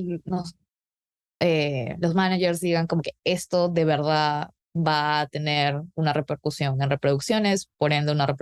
eh, 1.40 1.94
los 1.98 2.14
managers 2.14 2.58
digan 2.58 2.86
como 2.86 3.02
que 3.02 3.12
esto 3.22 3.68
de 3.68 3.84
verdad 3.84 4.48
va 4.74 5.20
a 5.20 5.26
tener 5.26 5.82
una 5.94 6.14
repercusión 6.14 6.80
en 6.80 6.88
reproducciones, 6.88 7.68
por 7.76 7.92
ende 7.92 8.12
una 8.12 8.34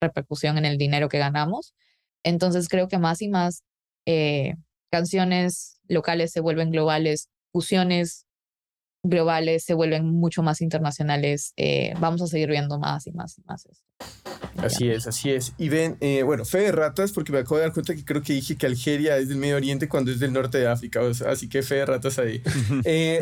repercusión 0.00 0.58
en 0.58 0.64
el 0.64 0.76
dinero 0.76 1.08
que 1.08 1.18
ganamos. 1.18 1.72
Entonces 2.24 2.68
creo 2.68 2.88
que 2.88 2.98
más 2.98 3.22
y 3.22 3.28
más 3.28 3.62
eh, 4.06 4.56
canciones 4.90 5.78
locales 5.86 6.32
se 6.32 6.40
vuelven 6.40 6.72
globales, 6.72 7.28
fusiones 7.52 8.26
globales 9.02 9.64
se 9.64 9.74
vuelven 9.74 10.06
mucho 10.06 10.42
más 10.42 10.60
internacionales. 10.60 11.52
Eh, 11.56 11.94
vamos 12.00 12.22
a 12.22 12.26
seguir 12.26 12.48
viendo 12.48 12.78
más 12.78 13.06
y 13.06 13.12
más 13.12 13.38
y 13.38 13.42
más 13.42 13.66
esto. 13.66 13.84
Así 14.58 14.88
es, 14.88 15.06
así 15.06 15.30
es. 15.30 15.52
Y 15.58 15.68
ven, 15.68 15.96
eh, 16.00 16.22
bueno, 16.22 16.44
fe 16.44 16.58
de 16.58 16.72
ratas, 16.72 17.12
porque 17.12 17.32
me 17.32 17.38
acabo 17.38 17.56
de 17.56 17.62
dar 17.62 17.72
cuenta 17.72 17.94
que 17.94 18.04
creo 18.04 18.22
que 18.22 18.34
dije 18.34 18.56
que 18.56 18.66
Algeria 18.66 19.16
es 19.16 19.28
del 19.28 19.38
Medio 19.38 19.56
Oriente 19.56 19.88
cuando 19.88 20.10
es 20.10 20.20
del 20.20 20.32
norte 20.32 20.58
de 20.58 20.68
África, 20.68 21.00
así 21.26 21.48
que 21.48 21.62
fe 21.62 21.76
de 21.76 21.86
ratas 21.86 22.18
ahí. 22.18 22.42
Eh, 22.84 23.20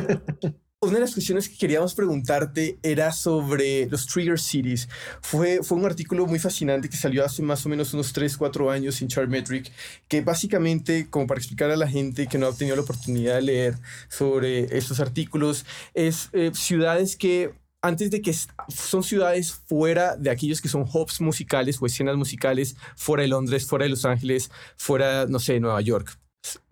una 0.82 0.94
de 0.94 1.00
las 1.00 1.12
cuestiones 1.12 1.46
que 1.46 1.58
queríamos 1.58 1.94
preguntarte 1.94 2.78
era 2.82 3.12
sobre 3.12 3.86
los 3.90 4.06
Trigger 4.06 4.40
Cities. 4.40 4.88
Fue, 5.20 5.60
fue 5.62 5.76
un 5.76 5.84
artículo 5.84 6.26
muy 6.26 6.38
fascinante 6.38 6.88
que 6.88 6.96
salió 6.96 7.22
hace 7.22 7.42
más 7.42 7.66
o 7.66 7.68
menos 7.68 7.92
unos 7.92 8.14
3, 8.14 8.34
4 8.38 8.70
años 8.70 9.02
en 9.02 9.08
Chartmetric, 9.08 9.70
que 10.08 10.22
básicamente, 10.22 11.10
como 11.10 11.26
para 11.26 11.38
explicar 11.38 11.70
a 11.70 11.76
la 11.76 11.86
gente 11.86 12.28
que 12.28 12.38
no 12.38 12.46
ha 12.46 12.56
tenido 12.56 12.76
la 12.76 12.82
oportunidad 12.82 13.34
de 13.34 13.42
leer 13.42 13.74
sobre 14.08 14.74
estos 14.76 15.00
artículos, 15.00 15.66
es 15.92 16.30
eh, 16.32 16.50
ciudades 16.54 17.14
que 17.14 17.52
antes 17.82 18.10
de 18.10 18.22
que 18.22 18.34
son 18.68 19.02
ciudades 19.02 19.52
fuera 19.52 20.16
de 20.16 20.30
aquellos 20.30 20.62
que 20.62 20.68
son 20.68 20.88
hubs 20.90 21.20
musicales 21.20 21.76
o 21.82 21.84
escenas 21.84 22.16
musicales, 22.16 22.76
fuera 22.96 23.22
de 23.22 23.28
Londres, 23.28 23.66
fuera 23.66 23.84
de 23.84 23.90
Los 23.90 24.06
Ángeles, 24.06 24.50
fuera, 24.78 25.26
no 25.26 25.40
sé, 25.40 25.54
de 25.54 25.60
Nueva 25.60 25.82
York, 25.82 26.18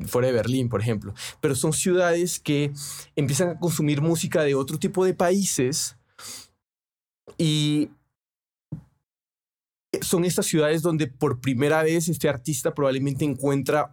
fuera 0.06 0.28
de 0.28 0.34
Berlín, 0.34 0.68
por 0.68 0.80
ejemplo. 0.80 1.14
Pero 1.40 1.54
son 1.54 1.72
ciudades 1.72 2.40
que 2.40 2.72
empiezan 3.16 3.50
a 3.50 3.58
consumir 3.58 4.00
música 4.00 4.42
de 4.42 4.54
otro 4.54 4.78
tipo 4.78 5.04
de 5.04 5.14
países 5.14 5.96
y 7.36 7.90
son 10.02 10.24
estas 10.24 10.46
ciudades 10.46 10.82
donde 10.82 11.06
por 11.06 11.40
primera 11.40 11.82
vez 11.82 12.08
este 12.08 12.28
artista 12.28 12.74
probablemente 12.74 13.24
encuentra 13.24 13.92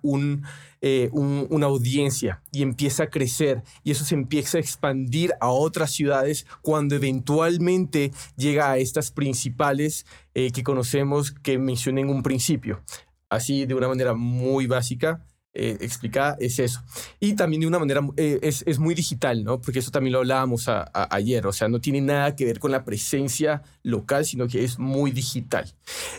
eh, 0.81 1.09
un, 1.13 1.47
una 1.49 1.65
audiencia 1.67 2.41
y 2.51 2.61
empieza 2.63 3.03
a 3.03 3.09
crecer 3.09 3.63
y 3.83 3.91
eso 3.91 4.03
se 4.03 4.15
empieza 4.15 4.57
a 4.57 4.61
expandir 4.61 5.33
a 5.39 5.49
otras 5.49 5.91
ciudades 5.91 6.45
cuando 6.61 6.95
eventualmente 6.95 8.11
llega 8.35 8.71
a 8.71 8.77
estas 8.77 9.11
principales 9.11 10.05
eh, 10.33 10.51
que 10.51 10.63
conocemos 10.63 11.31
que 11.31 11.57
mencioné 11.57 12.01
en 12.01 12.09
un 12.09 12.23
principio. 12.23 12.81
Así 13.29 13.65
de 13.65 13.73
una 13.73 13.87
manera 13.87 14.13
muy 14.13 14.67
básica, 14.67 15.25
eh, 15.55 15.77
explicada 15.79 16.35
es 16.39 16.59
eso. 16.59 16.83
Y 17.19 17.33
también 17.33 17.61
de 17.61 17.67
una 17.67 17.79
manera, 17.79 18.01
eh, 18.17 18.39
es, 18.41 18.63
es, 18.67 18.77
muy 18.77 18.93
digital, 18.93 19.43
¿no? 19.43 19.61
Porque 19.61 19.79
eso 19.79 19.89
también 19.89 20.11
lo 20.11 20.19
hablábamos 20.19 20.65
ayer, 20.67 21.47
o 21.47 21.53
sea, 21.53 21.69
no 21.69 21.79
tiene 21.79 22.01
nada 22.01 22.35
que 22.35 22.43
ver 22.43 22.59
con 22.59 22.71
la 22.71 22.83
presencia 22.83 23.63
local, 23.81 24.25
sino 24.25 24.47
que 24.47 24.65
es 24.65 24.77
muy 24.77 25.11
digital. 25.11 25.73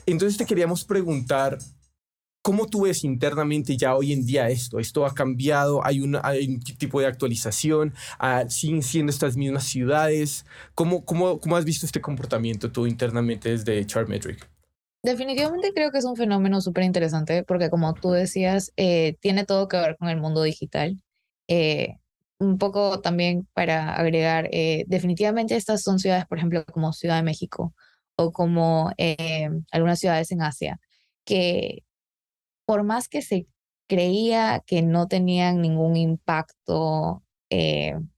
Entonces 0.07 0.39
te 0.39 0.47
queríamos 0.47 0.85
preguntar, 0.87 1.59
¿cómo 2.41 2.67
tú 2.67 2.83
ves 2.83 3.05
internamente 3.05 3.77
ya 3.77 3.95
hoy 3.95 4.15
en 4.15 4.25
día 4.25 4.49
esto? 4.49 4.79
¿Esto 4.79 5.05
ha 5.05 5.13
cambiado? 5.13 5.85
¿Hay, 5.85 6.01
un 6.01 6.19
tipo 6.79 7.01
de 7.01 7.07
actualización? 7.07 7.93
Ah, 8.19 8.45
¿Siguen 8.49 8.83
siendo 8.83 9.11
estas 9.11 9.37
mismas 9.37 9.65
ciudades? 9.65 10.47
¿Cómo, 10.75 11.05
cómo, 11.05 11.41
cómo 11.41 11.57
has 11.57 11.65
visto 11.67 11.85
este 11.85 12.01
comportamiento 12.01 12.73
tú 12.73 12.87
internamente 12.87 13.51
desde 13.51 13.85
Chartmetric? 13.85 14.56
Definitivamente 15.07 15.73
creo 15.73 15.93
que 15.93 15.99
es 15.99 16.05
un 16.05 16.17
fenómeno 16.17 16.61
súper 16.61 16.83
interesante 16.83 17.45
porque 17.45 17.71
como 17.71 17.95
tú 17.95 18.11
decías, 18.11 18.73
eh, 18.77 19.17
tiene 19.21 19.45
todo 19.45 19.69
que 19.69 19.77
ver 19.77 19.97
con 19.97 20.09
el 20.09 20.21
mundo 20.21 20.43
digital. 20.43 21.01
Eh, 21.47 21.99
un 22.41 22.59
poco 22.59 23.01
también 23.01 23.47
para 23.53 23.95
agregar, 23.95 24.49
eh, 24.51 24.85
definitivamente 24.89 25.55
estas 25.55 25.83
son 25.83 26.01
ciudades, 26.01 26.27
por 26.27 26.39
ejemplo, 26.39 26.65
como 26.67 26.93
Ciudad 26.93 27.15
de 27.19 27.23
México 27.23 27.73
o 28.17 28.33
como 28.33 28.91
algunas 29.71 30.01
ciudades 30.01 30.33
en 30.33 30.43
Asia, 30.43 30.81
que 31.25 31.85
por 32.65 32.83
más 32.83 33.09
que 33.09 33.23
se 33.23 33.47
creía 33.87 34.65
que 34.67 34.83
no 34.83 35.07
tenían 35.07 35.63
ningún 35.63 35.97
impacto 35.97 37.23
en 37.49 38.11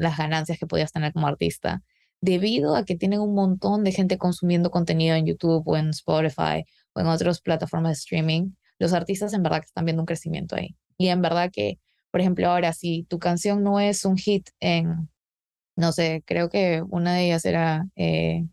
las 0.00 0.18
ganancias 0.18 0.58
que 0.58 0.66
podías 0.66 0.90
tener 0.90 1.12
como 1.12 1.28
artista, 1.28 1.84
debido 2.24 2.74
a 2.74 2.84
que 2.84 2.96
tienen 2.96 3.20
un 3.20 3.34
montón 3.34 3.84
de 3.84 3.92
gente 3.92 4.18
consumiendo 4.18 4.70
contenido 4.70 5.14
en 5.14 5.26
YouTube 5.26 5.62
o 5.66 5.76
en 5.76 5.90
Spotify 5.90 6.64
o 6.94 7.00
en 7.00 7.06
otras 7.06 7.40
plataformas 7.40 7.90
de 7.90 7.94
streaming, 8.00 8.52
los 8.78 8.92
artistas 8.92 9.34
en 9.34 9.42
verdad 9.42 9.60
que 9.60 9.66
están 9.66 9.84
viendo 9.84 10.02
un 10.02 10.06
crecimiento 10.06 10.56
ahí. 10.56 10.76
Y 10.96 11.08
en 11.08 11.20
verdad 11.22 11.50
que, 11.52 11.78
por 12.10 12.20
ejemplo, 12.20 12.48
ahora 12.48 12.72
si 12.72 13.04
tu 13.04 13.18
canción 13.18 13.62
no 13.62 13.78
es 13.78 14.04
un 14.04 14.16
hit 14.16 14.48
en, 14.60 15.10
no 15.76 15.92
sé, 15.92 16.22
creo 16.26 16.48
que 16.48 16.82
una 16.88 17.14
de 17.14 17.26
ellas 17.26 17.44
era 17.44 17.86
eh, 17.96 18.46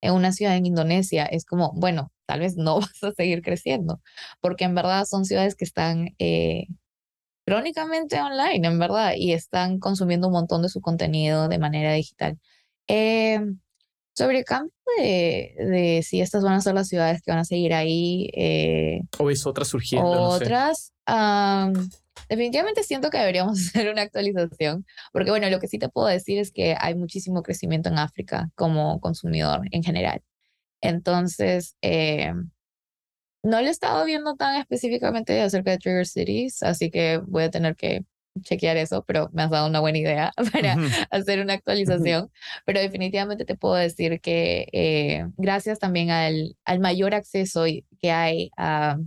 en 0.00 0.14
una 0.14 0.32
ciudad 0.32 0.56
en 0.56 0.66
Indonesia, 0.66 1.26
es 1.26 1.44
como, 1.44 1.72
bueno, 1.74 2.12
tal 2.26 2.40
vez 2.40 2.56
no 2.56 2.76
vas 2.80 3.02
a 3.04 3.12
seguir 3.12 3.42
creciendo, 3.42 4.00
porque 4.40 4.64
en 4.64 4.74
verdad 4.74 5.04
son 5.04 5.24
ciudades 5.26 5.54
que 5.56 5.64
están 5.64 6.14
eh, 6.18 6.66
crónicamente 7.44 8.20
online, 8.20 8.66
en 8.66 8.78
verdad, 8.78 9.12
y 9.16 9.32
están 9.32 9.78
consumiendo 9.78 10.28
un 10.28 10.34
montón 10.34 10.62
de 10.62 10.68
su 10.68 10.80
contenido 10.80 11.48
de 11.48 11.58
manera 11.58 11.92
digital. 11.94 12.38
Eh, 12.88 13.40
sobre 14.18 14.38
el 14.38 14.44
cambio 14.44 14.72
de, 14.96 15.54
de, 15.58 16.02
si 16.02 16.20
estas 16.20 16.42
van 16.42 16.54
a 16.54 16.60
ser 16.60 16.74
las 16.74 16.88
ciudades 16.88 17.22
que 17.22 17.30
van 17.30 17.40
a 17.40 17.44
seguir 17.44 17.72
ahí. 17.72 18.28
Eh, 18.34 19.00
o 19.18 19.26
ves 19.26 19.46
otras 19.46 19.68
surgiendo. 19.68 20.10
Otras. 20.10 20.92
definitivamente 22.28 22.82
siento 22.82 23.10
que 23.10 23.18
deberíamos 23.18 23.60
hacer 23.68 23.90
una 23.92 24.02
actualización, 24.02 24.84
porque 25.12 25.30
bueno, 25.30 25.48
lo 25.50 25.60
que 25.60 25.68
sí 25.68 25.78
te 25.78 25.88
puedo 25.88 26.08
decir 26.08 26.38
es 26.38 26.50
que 26.50 26.74
hay 26.78 26.96
muchísimo 26.96 27.42
crecimiento 27.44 27.88
en 27.88 27.98
África 27.98 28.50
como 28.56 28.98
consumidor 29.00 29.60
en 29.70 29.84
general. 29.84 30.20
Entonces, 30.80 31.76
eh, 31.82 32.32
no 33.44 33.60
lo 33.60 33.66
he 33.68 33.70
estado 33.70 34.04
viendo 34.04 34.34
tan 34.34 34.56
específicamente 34.56 35.40
acerca 35.40 35.70
de 35.70 35.78
Trigger 35.78 36.06
Cities, 36.06 36.62
así 36.62 36.90
que 36.90 37.18
voy 37.18 37.44
a 37.44 37.50
tener 37.50 37.76
que 37.76 38.04
chequear 38.42 38.76
eso, 38.76 39.04
pero 39.06 39.30
me 39.32 39.42
has 39.42 39.50
dado 39.50 39.68
una 39.68 39.80
buena 39.80 39.98
idea 39.98 40.32
para 40.52 40.76
hacer 41.10 41.40
una 41.40 41.54
actualización. 41.54 42.30
Pero 42.64 42.80
definitivamente 42.80 43.44
te 43.44 43.56
puedo 43.56 43.74
decir 43.74 44.20
que 44.20 44.68
eh, 44.72 45.26
gracias 45.36 45.78
también 45.78 46.10
al, 46.10 46.56
al 46.64 46.80
mayor 46.80 47.14
acceso 47.14 47.64
que 48.00 48.10
hay 48.10 48.50
a, 48.56 48.98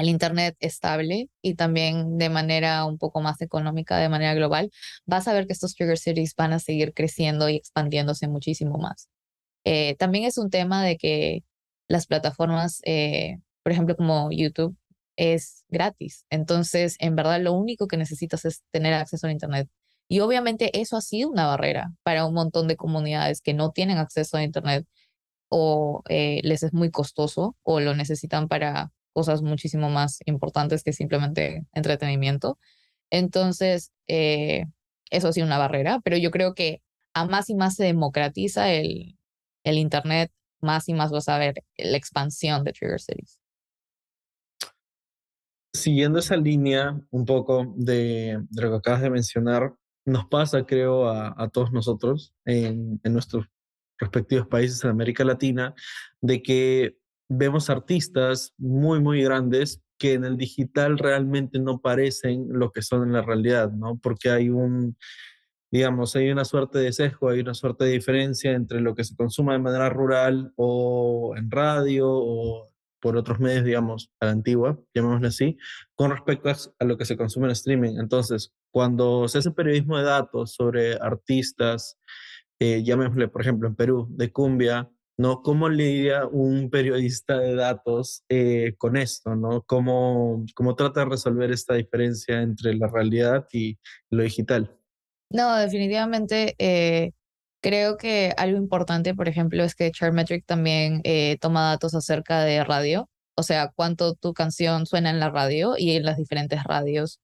al 0.00 0.08
Internet 0.08 0.56
estable 0.60 1.28
y 1.42 1.54
también 1.54 2.18
de 2.18 2.30
manera 2.30 2.84
un 2.86 2.98
poco 2.98 3.20
más 3.20 3.40
económica, 3.42 3.98
de 3.98 4.08
manera 4.08 4.34
global, 4.34 4.70
vas 5.04 5.28
a 5.28 5.34
ver 5.34 5.46
que 5.46 5.52
estos 5.52 5.74
trigger 5.74 5.98
cities 5.98 6.34
van 6.34 6.52
a 6.54 6.58
seguir 6.58 6.94
creciendo 6.94 7.48
y 7.48 7.56
expandiéndose 7.56 8.26
muchísimo 8.28 8.78
más. 8.78 9.08
Eh, 9.64 9.96
también 9.96 10.24
es 10.24 10.38
un 10.38 10.50
tema 10.50 10.82
de 10.82 10.96
que 10.96 11.44
las 11.86 12.06
plataformas, 12.06 12.80
eh, 12.84 13.38
por 13.62 13.72
ejemplo, 13.72 13.94
como 13.96 14.30
YouTube, 14.32 14.76
es 15.20 15.66
gratis. 15.68 16.24
Entonces, 16.30 16.96
en 16.98 17.14
verdad, 17.14 17.40
lo 17.42 17.52
único 17.52 17.86
que 17.88 17.98
necesitas 17.98 18.46
es 18.46 18.62
tener 18.70 18.94
acceso 18.94 19.26
a 19.26 19.32
Internet. 19.32 19.68
Y 20.08 20.20
obviamente 20.20 20.80
eso 20.80 20.96
ha 20.96 21.02
sido 21.02 21.28
una 21.30 21.46
barrera 21.46 21.92
para 22.02 22.24
un 22.24 22.32
montón 22.32 22.68
de 22.68 22.76
comunidades 22.76 23.42
que 23.42 23.52
no 23.52 23.70
tienen 23.70 23.98
acceso 23.98 24.38
a 24.38 24.42
Internet 24.42 24.86
o 25.50 26.02
eh, 26.08 26.40
les 26.42 26.62
es 26.62 26.72
muy 26.72 26.90
costoso 26.90 27.54
o 27.62 27.80
lo 27.80 27.94
necesitan 27.94 28.48
para 28.48 28.92
cosas 29.12 29.42
muchísimo 29.42 29.90
más 29.90 30.20
importantes 30.24 30.82
que 30.82 30.94
simplemente 30.94 31.66
entretenimiento. 31.74 32.58
Entonces, 33.10 33.92
eh, 34.08 34.64
eso 35.10 35.28
ha 35.28 35.32
sido 35.34 35.46
una 35.46 35.58
barrera, 35.58 36.00
pero 36.02 36.16
yo 36.16 36.30
creo 36.30 36.54
que 36.54 36.82
a 37.14 37.26
más 37.26 37.50
y 37.50 37.54
más 37.56 37.74
se 37.76 37.84
democratiza 37.84 38.72
el, 38.72 39.18
el 39.64 39.78
Internet, 39.78 40.32
más 40.60 40.88
y 40.88 40.94
más 40.94 41.10
vas 41.10 41.28
a 41.28 41.38
ver 41.38 41.62
la 41.76 41.98
expansión 41.98 42.64
de 42.64 42.72
Trigger 42.72 43.00
Cities 43.00 43.39
siguiendo 45.72 46.18
esa 46.18 46.36
línea 46.36 47.00
un 47.10 47.24
poco 47.24 47.72
de, 47.76 48.42
lo 48.52 48.70
que 48.70 48.76
acabas 48.76 49.02
de 49.02 49.10
mencionar, 49.10 49.74
nos 50.04 50.26
pasa, 50.26 50.64
creo, 50.64 51.08
a, 51.08 51.48
todos 51.52 51.72
nosotros 51.72 52.34
en, 52.44 53.00
nuestros 53.04 53.46
respectivos 53.98 54.48
países 54.48 54.82
en 54.82 54.90
América 54.90 55.24
Latina, 55.24 55.74
de 56.20 56.42
que 56.42 56.96
vemos 57.28 57.70
artistas 57.70 58.54
muy, 58.58 59.00
muy 59.00 59.22
grandes 59.22 59.82
que 59.98 60.14
en 60.14 60.24
el 60.24 60.36
digital 60.36 60.98
realmente 60.98 61.58
no 61.58 61.80
parecen 61.80 62.46
lo 62.48 62.72
que 62.72 62.82
son 62.82 63.02
en 63.02 63.12
la 63.12 63.22
realidad, 63.22 63.70
¿no? 63.70 63.98
Porque 63.98 64.30
hay 64.30 64.48
un, 64.48 64.96
digamos, 65.70 66.16
hay 66.16 66.30
una 66.30 66.46
suerte 66.46 66.78
de 66.78 66.92
sesgo, 66.92 67.28
hay 67.28 67.40
una 67.40 67.54
suerte 67.54 67.84
de 67.84 67.92
diferencia 67.92 68.52
entre 68.52 68.80
lo 68.80 68.94
que 68.94 69.04
se 69.04 69.14
consuma 69.14 69.52
de 69.52 69.58
manera 69.58 69.90
rural 69.90 70.52
o 70.56 71.34
en 71.36 71.50
radio 71.50 72.08
o 72.08 72.69
por 73.00 73.16
otros 73.16 73.40
medios, 73.40 73.64
digamos, 73.64 74.10
a 74.20 74.26
la 74.26 74.32
antigua, 74.32 74.78
llamémosle 74.94 75.28
así, 75.28 75.58
con 75.94 76.10
respecto 76.10 76.50
a, 76.50 76.84
lo 76.84 76.96
que 76.96 77.04
se 77.04 77.16
consume 77.16 77.46
en 77.46 77.52
streaming. 77.52 77.98
Entonces, 77.98 78.52
cuando 78.70 79.28
se 79.28 79.38
hace 79.38 79.50
periodismo 79.50 79.98
de 79.98 80.04
datos 80.04 80.54
sobre 80.54 80.94
artistas, 80.94 81.98
eh, 82.58 82.82
llamémosle, 82.82 83.28
por 83.28 83.42
ejemplo, 83.42 83.68
en 83.68 83.74
Perú, 83.74 84.06
de 84.10 84.30
cumbia, 84.30 84.90
¿no? 85.16 85.42
¿Cómo 85.42 85.68
lidia 85.68 86.26
un 86.26 86.70
periodista 86.70 87.38
de 87.38 87.54
datos 87.54 88.24
eh, 88.28 88.74
con 88.78 88.96
esto, 88.96 89.36
¿no? 89.36 89.62
¿Cómo, 89.62 90.44
¿Cómo 90.54 90.74
trata 90.74 91.00
de 91.00 91.10
resolver 91.10 91.52
esta 91.52 91.74
diferencia 91.74 92.40
entre 92.40 92.74
la 92.74 92.88
realidad 92.88 93.46
y 93.52 93.78
lo 94.08 94.22
digital? 94.22 94.76
No, 95.30 95.56
definitivamente 95.56 96.54
eh, 96.58 97.12
Creo 97.60 97.98
que 97.98 98.32
algo 98.38 98.56
importante, 98.56 99.14
por 99.14 99.28
ejemplo, 99.28 99.62
es 99.64 99.74
que 99.74 99.90
Chartmetric 99.90 100.46
también 100.46 101.00
eh, 101.04 101.36
toma 101.40 101.68
datos 101.68 101.94
acerca 101.94 102.42
de 102.42 102.64
radio, 102.64 103.10
o 103.34 103.42
sea, 103.42 103.70
cuánto 103.74 104.14
tu 104.14 104.32
canción 104.32 104.86
suena 104.86 105.10
en 105.10 105.20
la 105.20 105.30
radio 105.30 105.74
y 105.76 105.92
en 105.92 106.04
las 106.04 106.16
diferentes 106.16 106.64
radios. 106.64 107.20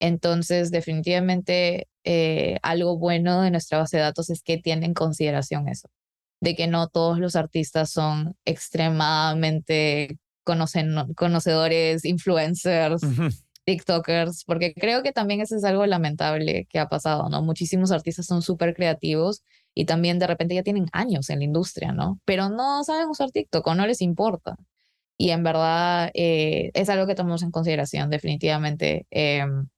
Entonces, 0.00 0.70
definitivamente, 0.70 1.88
eh, 2.04 2.58
algo 2.62 2.98
bueno 2.98 3.42
de 3.42 3.50
nuestra 3.50 3.78
base 3.78 3.96
de 3.96 4.04
datos 4.04 4.30
es 4.30 4.42
que 4.42 4.58
tiene 4.58 4.86
en 4.86 4.94
consideración 4.94 5.68
eso, 5.68 5.88
de 6.40 6.54
que 6.54 6.66
no 6.66 6.88
todos 6.88 7.18
los 7.18 7.34
artistas 7.34 7.90
son 7.90 8.36
extremadamente 8.44 10.18
conocedores, 10.44 12.04
influencers. 12.04 13.02
TikTokers, 13.68 14.44
porque 14.46 14.72
creo 14.72 15.02
que 15.02 15.12
también 15.12 15.42
eso 15.42 15.54
es 15.54 15.62
algo 15.64 15.84
lamentable 15.84 16.66
que 16.70 16.78
ha 16.78 16.88
pasado, 16.88 17.28
¿no? 17.28 17.42
Muchísimos 17.42 17.90
artistas 17.90 18.24
son 18.24 18.40
súper 18.40 18.74
creativos 18.74 19.42
y 19.74 19.84
también 19.86 20.18
de 20.18 20.26
repente 20.26 20.54
ya 20.54 20.62
tienen 20.62 20.88
años 20.92 21.30
en 21.30 21.38
la 21.40 21.44
industria, 21.44 21.92
¿no? 21.92 22.20
Pero 22.24 22.48
no 22.48 22.84
saben 22.84 23.08
usar 23.08 23.30
TikTok 23.30 23.66
o 23.66 23.74
no 23.74 23.86
les 23.86 24.02
importa. 24.02 24.56
Y 25.16 25.30
en 25.30 25.42
verdad 25.42 26.10
eh, 26.14 26.70
es 26.74 26.88
algo 26.88 27.06
que 27.06 27.14
tomamos 27.14 27.42
en 27.42 27.50
consideración 27.50 28.10
definitivamente, 28.10 29.06
em, 29.10 29.68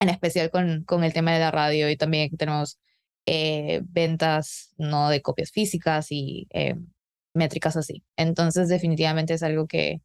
en 0.00 0.08
especial 0.08 0.50
con, 0.50 0.84
con 0.84 1.04
el 1.04 1.12
tema 1.12 1.32
de 1.34 1.40
la 1.40 1.50
radio 1.50 1.90
y 1.90 1.96
también 1.96 2.36
tenemos 2.36 2.78
eh, 3.26 3.82
ventas 3.84 4.74
no 4.78 5.10
de 5.10 5.22
copias 5.22 5.50
físicas 5.52 6.08
y 6.10 6.48
em, 6.50 6.88
métricas 7.34 7.76
así. 7.76 8.04
Entonces 8.16 8.68
definitivamente 8.68 9.34
es 9.34 9.42
algo 9.42 9.66
que 9.66 10.02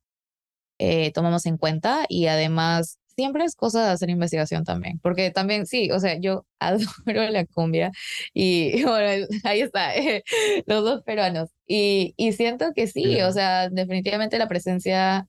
eh, 0.80 1.12
tomamos 1.14 1.46
en 1.46 1.58
cuenta 1.58 2.06
y 2.10 2.28
además 2.28 3.00
siempre 3.16 3.46
es 3.46 3.56
cosa 3.56 3.86
de 3.86 3.92
hacer 3.92 4.10
investigación 4.10 4.64
también, 4.64 5.00
porque 5.00 5.32
también, 5.32 5.66
sí, 5.66 5.92
o 5.92 6.00
sea, 6.00 6.20
yo 6.20 6.46
adoro 6.60 7.30
la 7.30 7.46
cumbia 7.46 7.92
y 8.34 8.84
bueno, 8.86 9.28
ahí 9.44 9.62
está, 9.62 9.92
los 10.66 10.84
dos 10.84 11.04
peruanos. 11.04 11.50
Y, 11.68 12.14
y 12.18 12.34
siento 12.34 12.74
que 12.76 12.88
sí, 12.88 13.22
o 13.22 13.32
sea, 13.32 13.70
definitivamente 13.70 14.38
la 14.38 14.48
presencia 14.48 15.28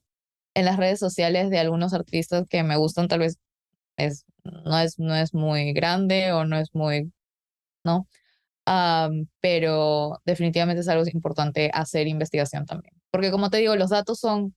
en 0.54 0.64
las 0.64 0.78
redes 0.78 0.98
sociales 0.98 1.50
de 1.50 1.58
algunos 1.58 1.94
artistas 1.94 2.44
que 2.48 2.62
me 2.62 2.76
gustan 2.76 3.08
tal 3.08 3.20
vez 3.20 3.38
es, 3.96 4.24
no, 4.44 4.78
es, 4.78 4.98
no 4.98 5.14
es 5.14 5.34
muy 5.34 5.72
grande 5.72 6.32
o 6.32 6.44
no 6.44 6.58
es 6.58 6.74
muy, 6.74 7.12
¿no? 7.84 8.08
pero 9.40 10.20
definitivamente 10.24 10.80
es 10.80 10.88
algo 10.88 11.04
importante 11.12 11.70
hacer 11.72 12.08
investigación 12.08 12.66
también, 12.66 12.94
porque 13.12 13.30
como 13.30 13.48
te 13.48 13.58
digo, 13.58 13.76
los 13.76 13.90
datos 13.90 14.18
son 14.18 14.56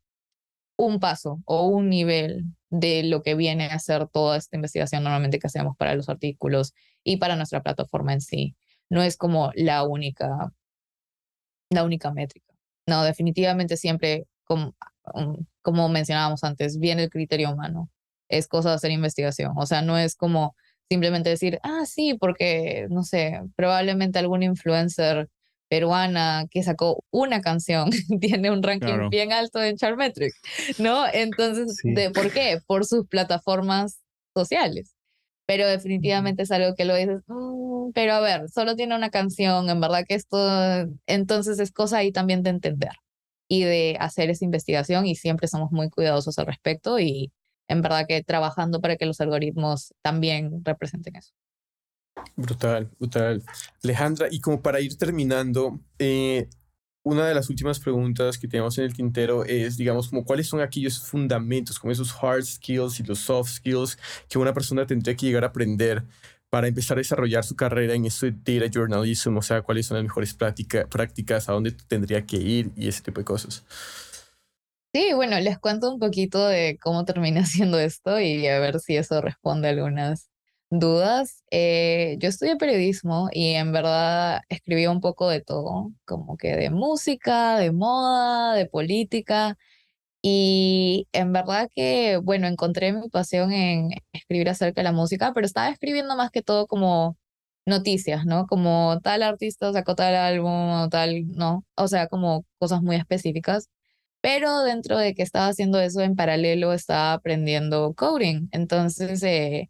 un 0.79 1.01
paso 1.01 1.41
o 1.45 1.67
un 1.67 1.89
nivel 1.89 2.45
de 2.69 3.03
lo 3.03 3.21
que 3.21 3.35
viene 3.35 3.65
a 3.65 3.79
ser 3.79 4.07
toda 4.07 4.37
esta 4.37 4.55
investigación 4.55 5.03
normalmente 5.03 5.37
que 5.37 5.47
hacemos 5.47 5.75
para 5.75 5.93
los 5.93 6.07
artículos 6.07 6.73
y 7.03 7.17
para 7.17 7.35
nuestra 7.35 7.61
plataforma 7.61 8.13
en 8.13 8.21
sí. 8.21 8.55
No 8.89 9.03
es 9.03 9.17
como 9.17 9.51
la 9.55 9.83
única, 9.83 10.53
la 11.69 11.83
única 11.83 12.13
métrica. 12.13 12.53
No, 12.87 13.03
definitivamente 13.03 13.75
siempre, 13.75 14.25
como, 14.45 14.73
um, 15.13 15.45
como 15.61 15.89
mencionábamos 15.89 16.45
antes, 16.45 16.79
viene 16.79 17.03
el 17.03 17.09
criterio 17.09 17.51
humano. 17.51 17.89
Es 18.29 18.47
cosa 18.47 18.69
de 18.69 18.75
hacer 18.75 18.91
investigación. 18.91 19.51
O 19.57 19.65
sea, 19.65 19.81
no 19.81 19.97
es 19.97 20.15
como 20.15 20.55
simplemente 20.89 21.29
decir, 21.29 21.59
ah, 21.61 21.85
sí, 21.85 22.13
porque, 22.17 22.87
no 22.89 23.03
sé, 23.03 23.41
probablemente 23.57 24.17
algún 24.17 24.43
influencer 24.43 25.27
peruana 25.69 26.45
que 26.49 26.63
sacó 26.63 27.03
una 27.11 27.41
canción 27.41 27.89
tiene 28.19 28.51
un 28.51 28.63
ranking 28.63 29.09
bien 29.09 29.31
alto 29.31 29.61
en 29.61 29.77
Chartmetric, 29.77 30.33
¿no? 30.79 31.05
Entonces, 31.13 31.77
¿de, 31.83 32.11
¿por 32.11 32.31
qué? 32.31 32.59
Por 32.67 32.85
sus 32.85 33.07
plataformas 33.07 34.01
sociales. 34.35 34.95
Pero 35.45 35.67
definitivamente 35.67 36.43
es 36.43 36.51
algo 36.51 36.75
que 36.75 36.85
lo 36.85 36.95
dices, 36.95 37.21
mm, 37.27 37.91
pero 37.93 38.13
a 38.13 38.19
ver, 38.19 38.49
solo 38.49 38.75
tiene 38.75 38.95
una 38.95 39.09
canción, 39.09 39.69
en 39.69 39.79
verdad 39.79 40.03
que 40.07 40.15
esto, 40.15 40.37
entonces 41.07 41.59
es 41.59 41.71
cosa 41.71 41.97
ahí 41.97 42.11
también 42.11 42.43
de 42.43 42.51
entender 42.51 42.91
y 43.47 43.63
de 43.63 43.97
hacer 43.99 44.29
esa 44.29 44.45
investigación 44.45 45.07
y 45.07 45.15
siempre 45.15 45.47
somos 45.47 45.71
muy 45.71 45.89
cuidadosos 45.89 46.37
al 46.37 46.45
respecto 46.45 46.99
y 46.99 47.31
en 47.67 47.81
verdad 47.81 48.05
que 48.07 48.23
trabajando 48.23 48.79
para 48.79 48.95
que 48.95 49.07
los 49.07 49.21
algoritmos 49.21 49.93
también 50.03 50.63
representen 50.63 51.15
eso. 51.15 51.33
Brutal, 52.35 52.89
brutal. 52.99 53.43
Alejandra, 53.83 54.27
y 54.31 54.39
como 54.39 54.61
para 54.61 54.79
ir 54.79 54.97
terminando, 54.97 55.79
eh, 55.97 56.47
una 57.03 57.27
de 57.27 57.33
las 57.33 57.49
últimas 57.49 57.79
preguntas 57.79 58.37
que 58.37 58.47
tenemos 58.47 58.77
en 58.77 58.85
el 58.85 58.93
tintero 58.93 59.43
es, 59.45 59.77
digamos, 59.77 60.09
como 60.09 60.23
cuáles 60.23 60.47
son 60.47 60.61
aquellos 60.61 60.99
fundamentos, 60.99 61.79
como 61.79 61.91
esos 61.91 62.13
hard 62.21 62.43
skills 62.43 62.99
y 62.99 63.03
los 63.03 63.19
soft 63.19 63.49
skills 63.49 63.97
que 64.29 64.37
una 64.37 64.53
persona 64.53 64.85
tendría 64.85 65.15
que 65.15 65.25
llegar 65.25 65.43
a 65.43 65.47
aprender 65.47 66.03
para 66.49 66.67
empezar 66.67 66.97
a 66.97 66.99
desarrollar 66.99 67.43
su 67.43 67.55
carrera 67.55 67.93
en 67.93 68.05
esto 68.05 68.25
de 68.25 68.59
data 68.59 68.71
journalism, 68.71 69.37
o 69.37 69.41
sea, 69.41 69.61
cuáles 69.61 69.85
son 69.85 69.97
las 69.97 70.03
mejores 70.03 70.33
prácticas, 70.33 71.47
a 71.47 71.53
dónde 71.53 71.71
tendría 71.71 72.25
que 72.25 72.37
ir 72.37 72.71
y 72.75 72.87
ese 72.87 73.03
tipo 73.03 73.21
de 73.21 73.25
cosas. 73.25 73.63
Sí, 74.93 75.13
bueno, 75.13 75.39
les 75.39 75.59
cuento 75.59 75.93
un 75.93 75.99
poquito 75.99 76.47
de 76.47 76.79
cómo 76.81 77.05
terminé 77.05 77.41
haciendo 77.41 77.79
esto 77.79 78.19
y 78.19 78.47
a 78.47 78.59
ver 78.59 78.79
si 78.79 78.97
eso 78.97 79.21
responde 79.21 79.67
a 79.67 79.71
algunas 79.71 80.29
dudas. 80.69 81.43
Eh, 81.51 82.17
yo 82.19 82.29
estudié 82.29 82.55
periodismo 82.57 83.29
y 83.31 83.53
en 83.53 83.71
verdad 83.71 84.41
escribí 84.49 84.87
un 84.87 85.01
poco 85.01 85.29
de 85.29 85.41
todo, 85.41 85.91
como 86.05 86.37
que 86.37 86.55
de 86.55 86.69
música, 86.69 87.57
de 87.57 87.71
moda, 87.71 88.53
de 88.55 88.65
política. 88.67 89.57
Y 90.21 91.07
en 91.13 91.33
verdad 91.33 91.69
que, 91.73 92.17
bueno, 92.17 92.47
encontré 92.47 92.93
mi 92.93 93.09
pasión 93.09 93.53
en 93.53 93.91
escribir 94.13 94.49
acerca 94.49 94.81
de 94.81 94.85
la 94.85 94.91
música, 94.91 95.33
pero 95.33 95.45
estaba 95.45 95.69
escribiendo 95.69 96.15
más 96.17 96.31
que 96.31 96.41
todo 96.43 96.67
como 96.67 97.17
noticias, 97.65 98.25
¿no? 98.25 98.47
Como 98.47 98.99
tal 99.03 99.23
artista 99.23 99.71
sacó 99.73 99.95
tal 99.95 100.15
álbum 100.15 100.71
o 100.83 100.89
tal, 100.89 101.27
¿no? 101.29 101.65
O 101.75 101.87
sea, 101.87 102.07
como 102.07 102.45
cosas 102.59 102.81
muy 102.81 102.95
específicas. 102.97 103.69
Pero 104.21 104.63
dentro 104.63 104.97
de 104.97 105.15
que 105.15 105.23
estaba 105.23 105.47
haciendo 105.47 105.79
eso 105.79 106.01
en 106.01 106.15
paralelo, 106.15 106.73
estaba 106.73 107.13
aprendiendo 107.13 107.93
coding. 107.95 108.49
Entonces, 108.51 109.23
eh, 109.23 109.69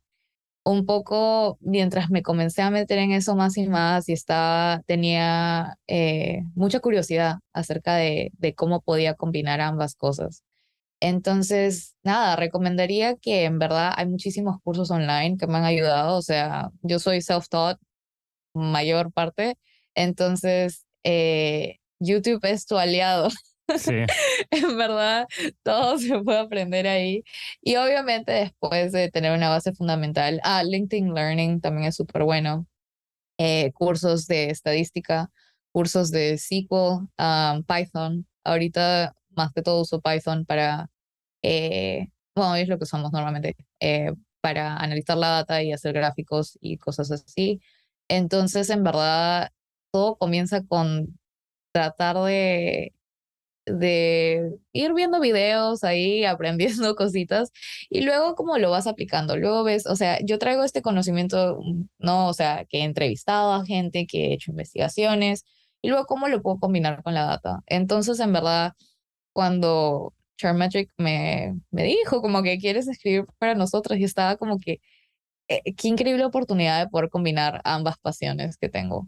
un 0.63 0.85
poco 0.85 1.57
mientras 1.61 2.09
me 2.09 2.21
comencé 2.23 2.61
a 2.61 2.71
meter 2.71 2.99
en 2.99 3.11
eso 3.11 3.35
más 3.35 3.57
y 3.57 3.67
más 3.67 4.09
y 4.09 4.13
estaba, 4.13 4.81
tenía 4.85 5.77
eh, 5.87 6.41
mucha 6.55 6.79
curiosidad 6.79 7.37
acerca 7.53 7.95
de, 7.95 8.31
de, 8.37 8.53
cómo 8.55 8.81
podía 8.81 9.15
combinar 9.15 9.61
ambas 9.61 9.95
cosas. 9.95 10.43
Entonces, 11.01 11.95
nada, 12.03 12.35
recomendaría 12.35 13.15
que 13.15 13.45
en 13.45 13.59
verdad 13.59 13.93
hay 13.95 14.07
muchísimos 14.07 14.57
cursos 14.63 14.91
online 14.91 15.37
que 15.37 15.47
me 15.47 15.57
han 15.57 15.65
ayudado, 15.65 16.17
o 16.17 16.21
sea, 16.21 16.71
yo 16.81 16.99
soy 16.99 17.21
self-taught 17.21 17.77
mayor 18.53 19.11
parte, 19.13 19.57
entonces 19.95 20.85
eh, 21.03 21.77
YouTube 21.99 22.43
es 22.45 22.65
tu 22.65 22.77
aliado 22.77 23.29
Sí. 23.77 23.93
en 24.51 24.77
verdad, 24.77 25.27
todo 25.63 25.97
se 25.97 26.19
puede 26.19 26.39
aprender 26.39 26.87
ahí. 26.87 27.23
Y 27.61 27.75
obviamente 27.75 28.31
después 28.31 28.91
de 28.91 29.09
tener 29.11 29.31
una 29.35 29.49
base 29.49 29.73
fundamental, 29.73 30.39
ah, 30.43 30.63
LinkedIn 30.63 31.13
Learning 31.13 31.61
también 31.61 31.87
es 31.87 31.95
súper 31.95 32.23
bueno. 32.23 32.67
Eh, 33.37 33.71
cursos 33.73 34.27
de 34.27 34.49
estadística, 34.49 35.29
cursos 35.71 36.11
de 36.11 36.37
SQL, 36.37 37.07
um, 37.17 37.63
Python. 37.63 38.27
Ahorita 38.43 39.15
más 39.35 39.53
que 39.53 39.61
todo 39.61 39.81
uso 39.81 40.01
Python 40.01 40.45
para, 40.45 40.89
eh, 41.41 42.09
bueno, 42.35 42.55
es 42.55 42.67
lo 42.67 42.77
que 42.77 42.83
usamos 42.85 43.11
normalmente, 43.13 43.55
eh, 43.79 44.11
para 44.41 44.75
analizar 44.77 45.17
la 45.17 45.29
data 45.29 45.63
y 45.63 45.71
hacer 45.73 45.93
gráficos 45.93 46.57
y 46.61 46.77
cosas 46.77 47.11
así. 47.11 47.61
Entonces, 48.09 48.69
en 48.69 48.83
verdad, 48.83 49.51
todo 49.91 50.17
comienza 50.17 50.63
con 50.65 51.19
tratar 51.73 52.17
de 52.23 52.93
de 53.77 54.57
ir 54.73 54.93
viendo 54.93 55.19
videos 55.19 55.83
ahí, 55.83 56.25
aprendiendo 56.25 56.95
cositas 56.95 57.51
y 57.89 58.01
luego 58.01 58.35
como 58.35 58.57
lo 58.57 58.71
vas 58.71 58.87
aplicando, 58.87 59.37
luego 59.37 59.63
ves, 59.63 59.85
o 59.87 59.95
sea, 59.95 60.19
yo 60.23 60.39
traigo 60.39 60.63
este 60.63 60.81
conocimiento, 60.81 61.59
mm, 61.61 61.83
no, 61.99 62.27
o 62.29 62.33
sea, 62.33 62.65
que 62.65 62.79
he 62.79 62.83
entrevistado 62.83 63.53
a 63.53 63.65
gente, 63.65 64.05
que 64.07 64.27
he 64.27 64.33
hecho 64.33 64.51
investigaciones 64.51 65.45
y 65.81 65.89
luego 65.89 66.05
cómo 66.05 66.27
lo 66.27 66.41
puedo 66.41 66.59
combinar 66.59 67.03
con 67.03 67.13
la 67.13 67.25
data. 67.25 67.61
Entonces, 67.67 68.19
en 68.19 68.33
verdad, 68.33 68.73
cuando 69.33 70.13
Charmetric 70.37 70.91
me, 70.97 71.59
me 71.71 71.83
dijo 71.83 72.21
como 72.21 72.43
que 72.43 72.57
quieres 72.59 72.87
escribir 72.87 73.25
para 73.39 73.55
nosotros 73.55 73.99
y 73.99 74.03
estaba 74.05 74.37
como 74.37 74.59
que, 74.59 74.81
eh, 75.49 75.61
qué 75.75 75.87
increíble 75.89 76.25
oportunidad 76.25 76.79
de 76.85 76.89
poder 76.89 77.09
combinar 77.09 77.61
ambas 77.65 77.97
pasiones 77.99 78.57
que 78.57 78.69
tengo. 78.69 79.07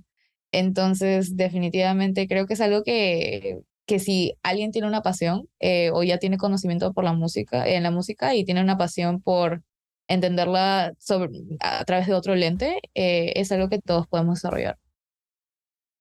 Entonces, 0.52 1.38
definitivamente 1.38 2.28
creo 2.28 2.48
que 2.48 2.54
es 2.56 2.62
algo 2.62 2.84
que 2.84 3.62
que 3.86 4.00
si 4.00 4.38
alguien 4.44 4.72
tiene 4.72 4.88
una 4.88 5.02
pasión 5.02 5.50
eh, 5.60 5.92
o 5.92 6.04
ya 6.04 6.18
tiene 6.18 6.38
conocimiento 6.38 6.94
por 6.94 7.04
la 7.04 7.14
música, 7.14 7.68
en 7.68 7.84
la 7.84 7.92
música 7.92 8.36
y 8.36 8.46
tiene 8.46 8.62
una 8.62 8.78
pasión 8.78 9.22
por 9.22 9.64
entenderla 10.08 10.94
sobre, 11.00 11.30
a 11.60 11.84
través 11.86 12.08
de 12.08 12.14
otro 12.14 12.36
lente, 12.36 12.80
eh, 12.96 13.34
es 13.36 13.52
algo 13.52 13.70
que 13.70 13.80
todos 13.80 14.08
podemos 14.08 14.36
desarrollar. 14.36 14.78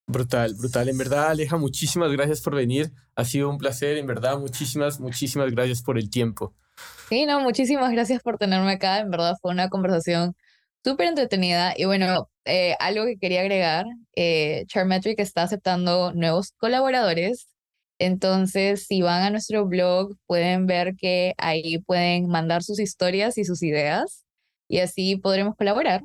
Brutal, 0.06 0.54
brutal. 0.54 0.88
En 0.88 0.98
verdad, 0.98 1.28
Aleja, 1.28 1.56
muchísimas 1.56 2.10
gracias 2.10 2.40
por 2.40 2.56
venir. 2.56 2.90
Ha 3.14 3.24
sido 3.24 3.48
un 3.48 3.58
placer, 3.58 3.96
en 3.96 4.08
verdad, 4.08 4.38
muchísimas, 4.38 4.98
muchísimas 4.98 5.52
gracias 5.52 5.82
por 5.82 5.98
el 5.98 6.10
tiempo. 6.10 6.54
Sí, 7.08 7.26
no, 7.26 7.40
muchísimas 7.40 7.92
gracias 7.92 8.20
por 8.20 8.36
tenerme 8.36 8.72
acá. 8.72 8.98
En 8.98 9.10
verdad 9.10 9.36
fue 9.40 9.52
una 9.52 9.68
conversación 9.68 10.34
súper 10.82 11.06
entretenida. 11.06 11.74
Y 11.76 11.84
bueno, 11.84 12.28
eh, 12.44 12.74
algo 12.80 13.04
que 13.04 13.18
quería 13.18 13.42
agregar, 13.42 13.86
Charmetric 14.66 15.20
está 15.20 15.44
aceptando 15.44 16.12
nuevos 16.12 16.52
colaboradores 16.58 17.49
entonces, 18.00 18.86
si 18.86 19.02
van 19.02 19.22
a 19.22 19.30
nuestro 19.30 19.66
blog, 19.66 20.16
pueden 20.26 20.66
ver 20.66 20.96
que 20.96 21.34
ahí 21.36 21.78
pueden 21.80 22.28
mandar 22.28 22.62
sus 22.62 22.80
historias 22.80 23.36
y 23.36 23.44
sus 23.44 23.62
ideas 23.62 24.24
y 24.68 24.78
así 24.80 25.16
podremos 25.16 25.54
colaborar. 25.54 26.02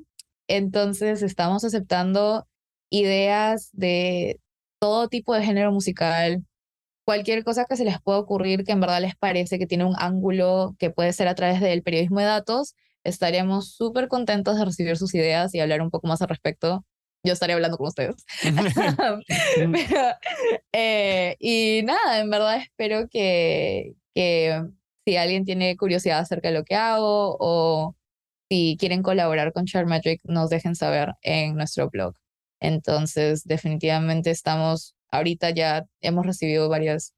Entonces, 0.49 1.23
estamos 1.23 1.63
aceptando 1.63 2.47
ideas 2.89 3.69
de 3.71 4.41
todo 4.79 5.07
tipo 5.07 5.33
de 5.33 5.43
género 5.45 5.71
musical, 5.71 6.43
cualquier 7.05 7.45
cosa 7.45 7.65
que 7.65 7.77
se 7.77 7.85
les 7.85 8.01
pueda 8.01 8.19
ocurrir 8.19 8.65
que 8.65 8.73
en 8.73 8.81
verdad 8.81 9.01
les 9.01 9.15
parece 9.15 9.59
que 9.59 9.67
tiene 9.67 9.85
un 9.85 9.95
ángulo 9.97 10.75
que 10.79 10.89
puede 10.91 11.13
ser 11.13 11.29
a 11.29 11.35
través 11.35 11.61
del 11.61 11.83
periodismo 11.83 12.19
de 12.19 12.25
datos, 12.25 12.75
estaríamos 13.05 13.73
súper 13.73 14.09
contentos 14.09 14.57
de 14.57 14.65
recibir 14.65 14.97
sus 14.97 15.15
ideas 15.15 15.53
y 15.55 15.61
hablar 15.61 15.81
un 15.81 15.91
poco 15.91 16.07
más 16.07 16.21
al 16.21 16.29
respecto 16.29 16.85
yo 17.25 17.33
estaré 17.33 17.53
hablando 17.53 17.77
con 17.77 17.87
ustedes. 17.87 18.15
Eh, 20.77 21.37
y 21.39 21.81
nada, 21.83 22.19
en 22.19 22.29
verdad 22.29 22.57
espero 22.57 23.07
que, 23.09 23.93
que 24.13 24.61
si 25.05 25.15
alguien 25.15 25.45
tiene 25.45 25.77
curiosidad 25.77 26.19
acerca 26.19 26.49
de 26.49 26.53
lo 26.55 26.65
que 26.65 26.75
hago 26.75 27.37
o 27.39 27.95
si 28.49 28.77
quieren 28.79 29.01
colaborar 29.03 29.53
con 29.53 29.65
Chartmetric, 29.65 30.21
nos 30.25 30.49
dejen 30.49 30.75
saber 30.75 31.13
en 31.21 31.55
nuestro 31.55 31.89
blog. 31.89 32.15
Entonces, 32.59 33.43
definitivamente 33.45 34.31
estamos, 34.31 34.95
ahorita 35.09 35.51
ya 35.51 35.85
hemos 36.01 36.25
recibido 36.25 36.69
varias 36.69 37.13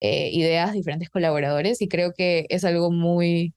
eh, 0.00 0.30
ideas, 0.32 0.72
diferentes 0.72 1.10
colaboradores 1.10 1.80
y 1.80 1.88
creo 1.88 2.12
que 2.12 2.46
es 2.50 2.64
algo 2.64 2.90
muy 2.90 3.54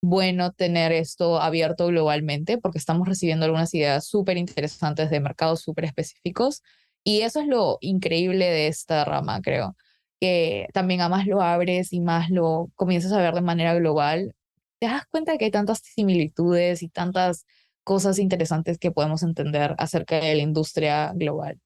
bueno 0.00 0.52
tener 0.52 0.92
esto 0.92 1.40
abierto 1.40 1.86
globalmente 1.88 2.58
porque 2.58 2.78
estamos 2.78 3.08
recibiendo 3.08 3.46
algunas 3.46 3.74
ideas 3.74 4.06
súper 4.06 4.36
interesantes 4.36 5.10
de 5.10 5.20
mercados 5.20 5.60
súper 5.62 5.84
específicos 5.84 6.62
y 7.04 7.22
eso 7.22 7.40
es 7.40 7.46
lo 7.46 7.78
increíble 7.80 8.46
de 8.46 8.68
esta 8.68 9.04
rama, 9.04 9.40
creo, 9.40 9.76
que 10.20 10.68
también 10.74 11.00
a 11.00 11.08
más 11.08 11.26
lo 11.26 11.40
abres 11.42 11.92
y 11.92 12.00
más 12.00 12.30
lo 12.30 12.70
comienzas 12.74 13.12
a 13.12 13.18
ver 13.18 13.34
de 13.34 13.40
manera 13.40 13.74
global, 13.74 14.34
te 14.78 14.86
das 14.86 15.06
cuenta 15.10 15.38
que 15.38 15.46
hay 15.46 15.50
tantas 15.50 15.80
similitudes 15.80 16.82
y 16.82 16.88
tantas 16.88 17.46
cosas 17.84 18.18
interesantes 18.18 18.78
que 18.78 18.90
podemos 18.90 19.22
entender 19.22 19.74
acerca 19.78 20.20
de 20.20 20.34
la 20.34 20.42
industria 20.42 21.12
global. 21.14 21.58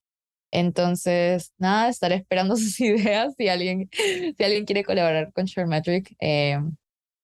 Entonces, 0.53 1.53
nada, 1.59 1.89
estaré 1.89 2.17
esperando 2.17 2.57
sus 2.57 2.79
ideas. 2.81 3.35
Si 3.37 3.49
alguien, 3.49 3.89
si 3.93 4.45
alguien 4.45 4.65
quiere 4.65 4.85
colaborar 4.85 5.33
con 5.33 5.47
ShareMetric, 5.47 6.15
eh, 6.21 6.61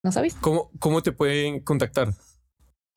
nos 0.03 0.17
avisa. 0.17 0.39
¿Cómo, 0.41 0.71
¿Cómo 0.79 1.03
te 1.03 1.13
pueden 1.13 1.61
contactar? 1.61 2.09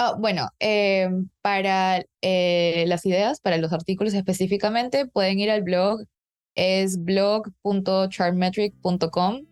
Ah, 0.03 0.15
bueno, 0.17 0.49
eh, 0.59 1.07
para 1.43 2.03
eh, 2.21 2.85
las 2.87 3.05
ideas, 3.05 3.39
para 3.39 3.57
los 3.57 3.71
artículos 3.71 4.15
específicamente, 4.15 5.05
pueden 5.05 5.37
ir 5.37 5.51
al 5.51 5.61
blog, 5.61 6.07
es 6.55 7.03
blog.chartmetric.com 7.03 9.45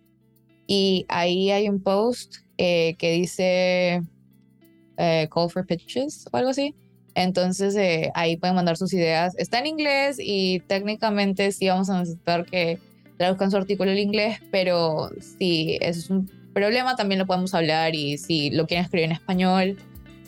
y 0.66 1.06
ahí 1.08 1.52
hay 1.52 1.70
un 1.70 1.84
post 1.84 2.38
eh, 2.58 2.96
que 2.98 3.12
dice 3.12 4.02
Call 4.98 5.52
for 5.52 5.68
Pitches 5.68 6.26
o 6.32 6.38
algo 6.38 6.50
así. 6.50 6.74
Entonces 7.14 7.76
ahí 8.16 8.36
pueden 8.38 8.56
mandar 8.56 8.76
sus 8.76 8.92
ideas. 8.92 9.36
Está 9.38 9.60
en 9.60 9.68
inglés 9.68 10.18
y 10.20 10.62
técnicamente 10.62 11.52
sí 11.52 11.68
vamos 11.68 11.92
a 11.92 12.00
necesitar 12.00 12.44
que 12.46 12.80
traduzcan 13.20 13.52
su 13.52 13.58
artículo 13.58 13.92
en 13.92 14.00
inglés, 14.00 14.40
pero 14.50 15.12
eso 15.12 15.38
es 15.40 16.10
un 16.10 16.39
problema, 16.54 16.96
también 16.96 17.20
lo 17.20 17.26
podemos 17.26 17.54
hablar 17.54 17.96
y 17.96 18.18
si 18.18 18.50
lo 18.50 18.68
quieren 18.68 18.86
escribir 18.86 19.06
en 19.06 19.12
español, 19.14 19.78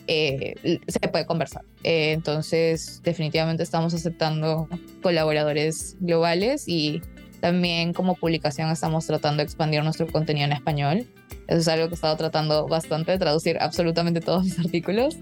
eh, 0.06 0.80
se 0.86 1.08
puede 1.08 1.26
conversar. 1.26 1.62
Eh, 1.84 2.12
entonces, 2.12 3.00
definitivamente 3.02 3.62
estamos 3.62 3.94
aceptando 3.94 4.68
colaboradores 5.02 5.96
globales 6.00 6.64
y 6.66 7.02
también 7.40 7.92
como 7.92 8.14
publicación 8.14 8.70
estamos 8.70 9.06
tratando 9.06 9.38
de 9.38 9.44
expandir 9.44 9.82
nuestro 9.82 10.06
contenido 10.06 10.46
en 10.46 10.52
español. 10.52 11.06
Eso 11.48 11.58
es 11.58 11.68
algo 11.68 11.86
que 11.88 11.92
he 11.92 11.94
estado 11.94 12.16
tratando 12.16 12.68
bastante 12.68 13.18
traducir 13.18 13.58
absolutamente 13.60 14.20
todos 14.20 14.44
mis 14.44 14.58
artículos, 14.60 15.18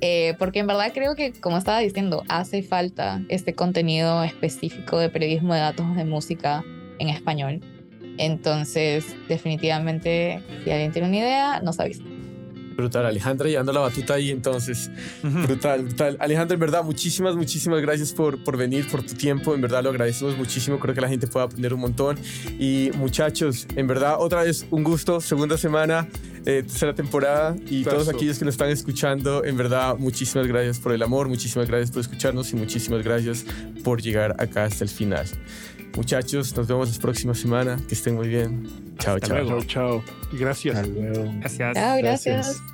eh, 0.00 0.34
porque 0.38 0.60
en 0.60 0.66
verdad 0.66 0.92
creo 0.92 1.14
que, 1.14 1.32
como 1.32 1.56
estaba 1.56 1.80
diciendo, 1.80 2.22
hace 2.28 2.62
falta 2.62 3.22
este 3.28 3.54
contenido 3.54 4.22
específico 4.22 4.98
de 4.98 5.08
periodismo 5.08 5.54
de 5.54 5.60
datos 5.60 5.96
de 5.96 6.04
música 6.04 6.62
en 6.98 7.08
español. 7.08 7.60
Entonces, 8.18 9.04
definitivamente, 9.28 10.42
si 10.64 10.70
alguien 10.70 10.92
tiene 10.92 11.08
una 11.08 11.16
idea, 11.16 11.60
nos 11.60 11.80
avisa. 11.80 12.02
Brutal, 12.76 13.06
Alejandra 13.06 13.48
llevando 13.48 13.72
la 13.72 13.80
batuta 13.80 14.14
ahí 14.14 14.30
entonces. 14.30 14.90
Brutal, 15.22 15.84
brutal. 15.84 16.16
Alejandra, 16.20 16.54
en 16.54 16.60
verdad, 16.60 16.82
muchísimas, 16.84 17.36
muchísimas 17.36 17.80
gracias 17.80 18.12
por, 18.12 18.42
por 18.42 18.56
venir, 18.56 18.88
por 18.88 19.02
tu 19.02 19.14
tiempo. 19.14 19.54
En 19.54 19.60
verdad 19.60 19.82
lo 19.82 19.90
agradecemos 19.90 20.36
muchísimo. 20.36 20.78
Creo 20.78 20.94
que 20.94 21.00
la 21.00 21.08
gente 21.08 21.26
puede 21.26 21.46
aprender 21.46 21.72
un 21.74 21.80
montón. 21.80 22.18
Y 22.58 22.90
muchachos, 22.96 23.66
en 23.76 23.86
verdad, 23.86 24.16
otra 24.18 24.42
vez 24.42 24.66
un 24.70 24.84
gusto. 24.84 25.20
Segunda 25.20 25.56
semana, 25.56 26.08
eh, 26.46 26.62
tercera 26.62 26.94
temporada. 26.94 27.56
Y 27.68 27.84
todos 27.84 28.08
aquellos 28.08 28.38
que 28.38 28.44
nos 28.44 28.54
están 28.54 28.70
escuchando, 28.70 29.44
en 29.44 29.56
verdad, 29.56 29.96
muchísimas 29.96 30.46
gracias 30.46 30.78
por 30.78 30.92
el 30.92 31.02
amor, 31.02 31.28
muchísimas 31.28 31.68
gracias 31.68 31.90
por 31.90 32.00
escucharnos 32.00 32.52
y 32.52 32.56
muchísimas 32.56 33.02
gracias 33.04 33.46
por 33.82 34.02
llegar 34.02 34.34
acá 34.38 34.64
hasta 34.64 34.84
el 34.84 34.90
final. 34.90 35.26
Muchachos, 35.96 36.56
nos 36.56 36.66
vemos 36.66 36.94
la 36.94 37.00
próxima 37.00 37.34
semana. 37.34 37.76
Que 37.88 37.94
estén 37.94 38.16
muy 38.16 38.28
bien. 38.28 38.68
Chao, 38.98 39.18
chao. 39.20 39.62
Chao, 39.64 40.04
gracias. 40.32 40.76
Hasta 40.76 40.88
luego. 40.88 41.32
Gracias. 41.40 41.74
Chao, 41.74 41.98
gracias. 41.98 42.73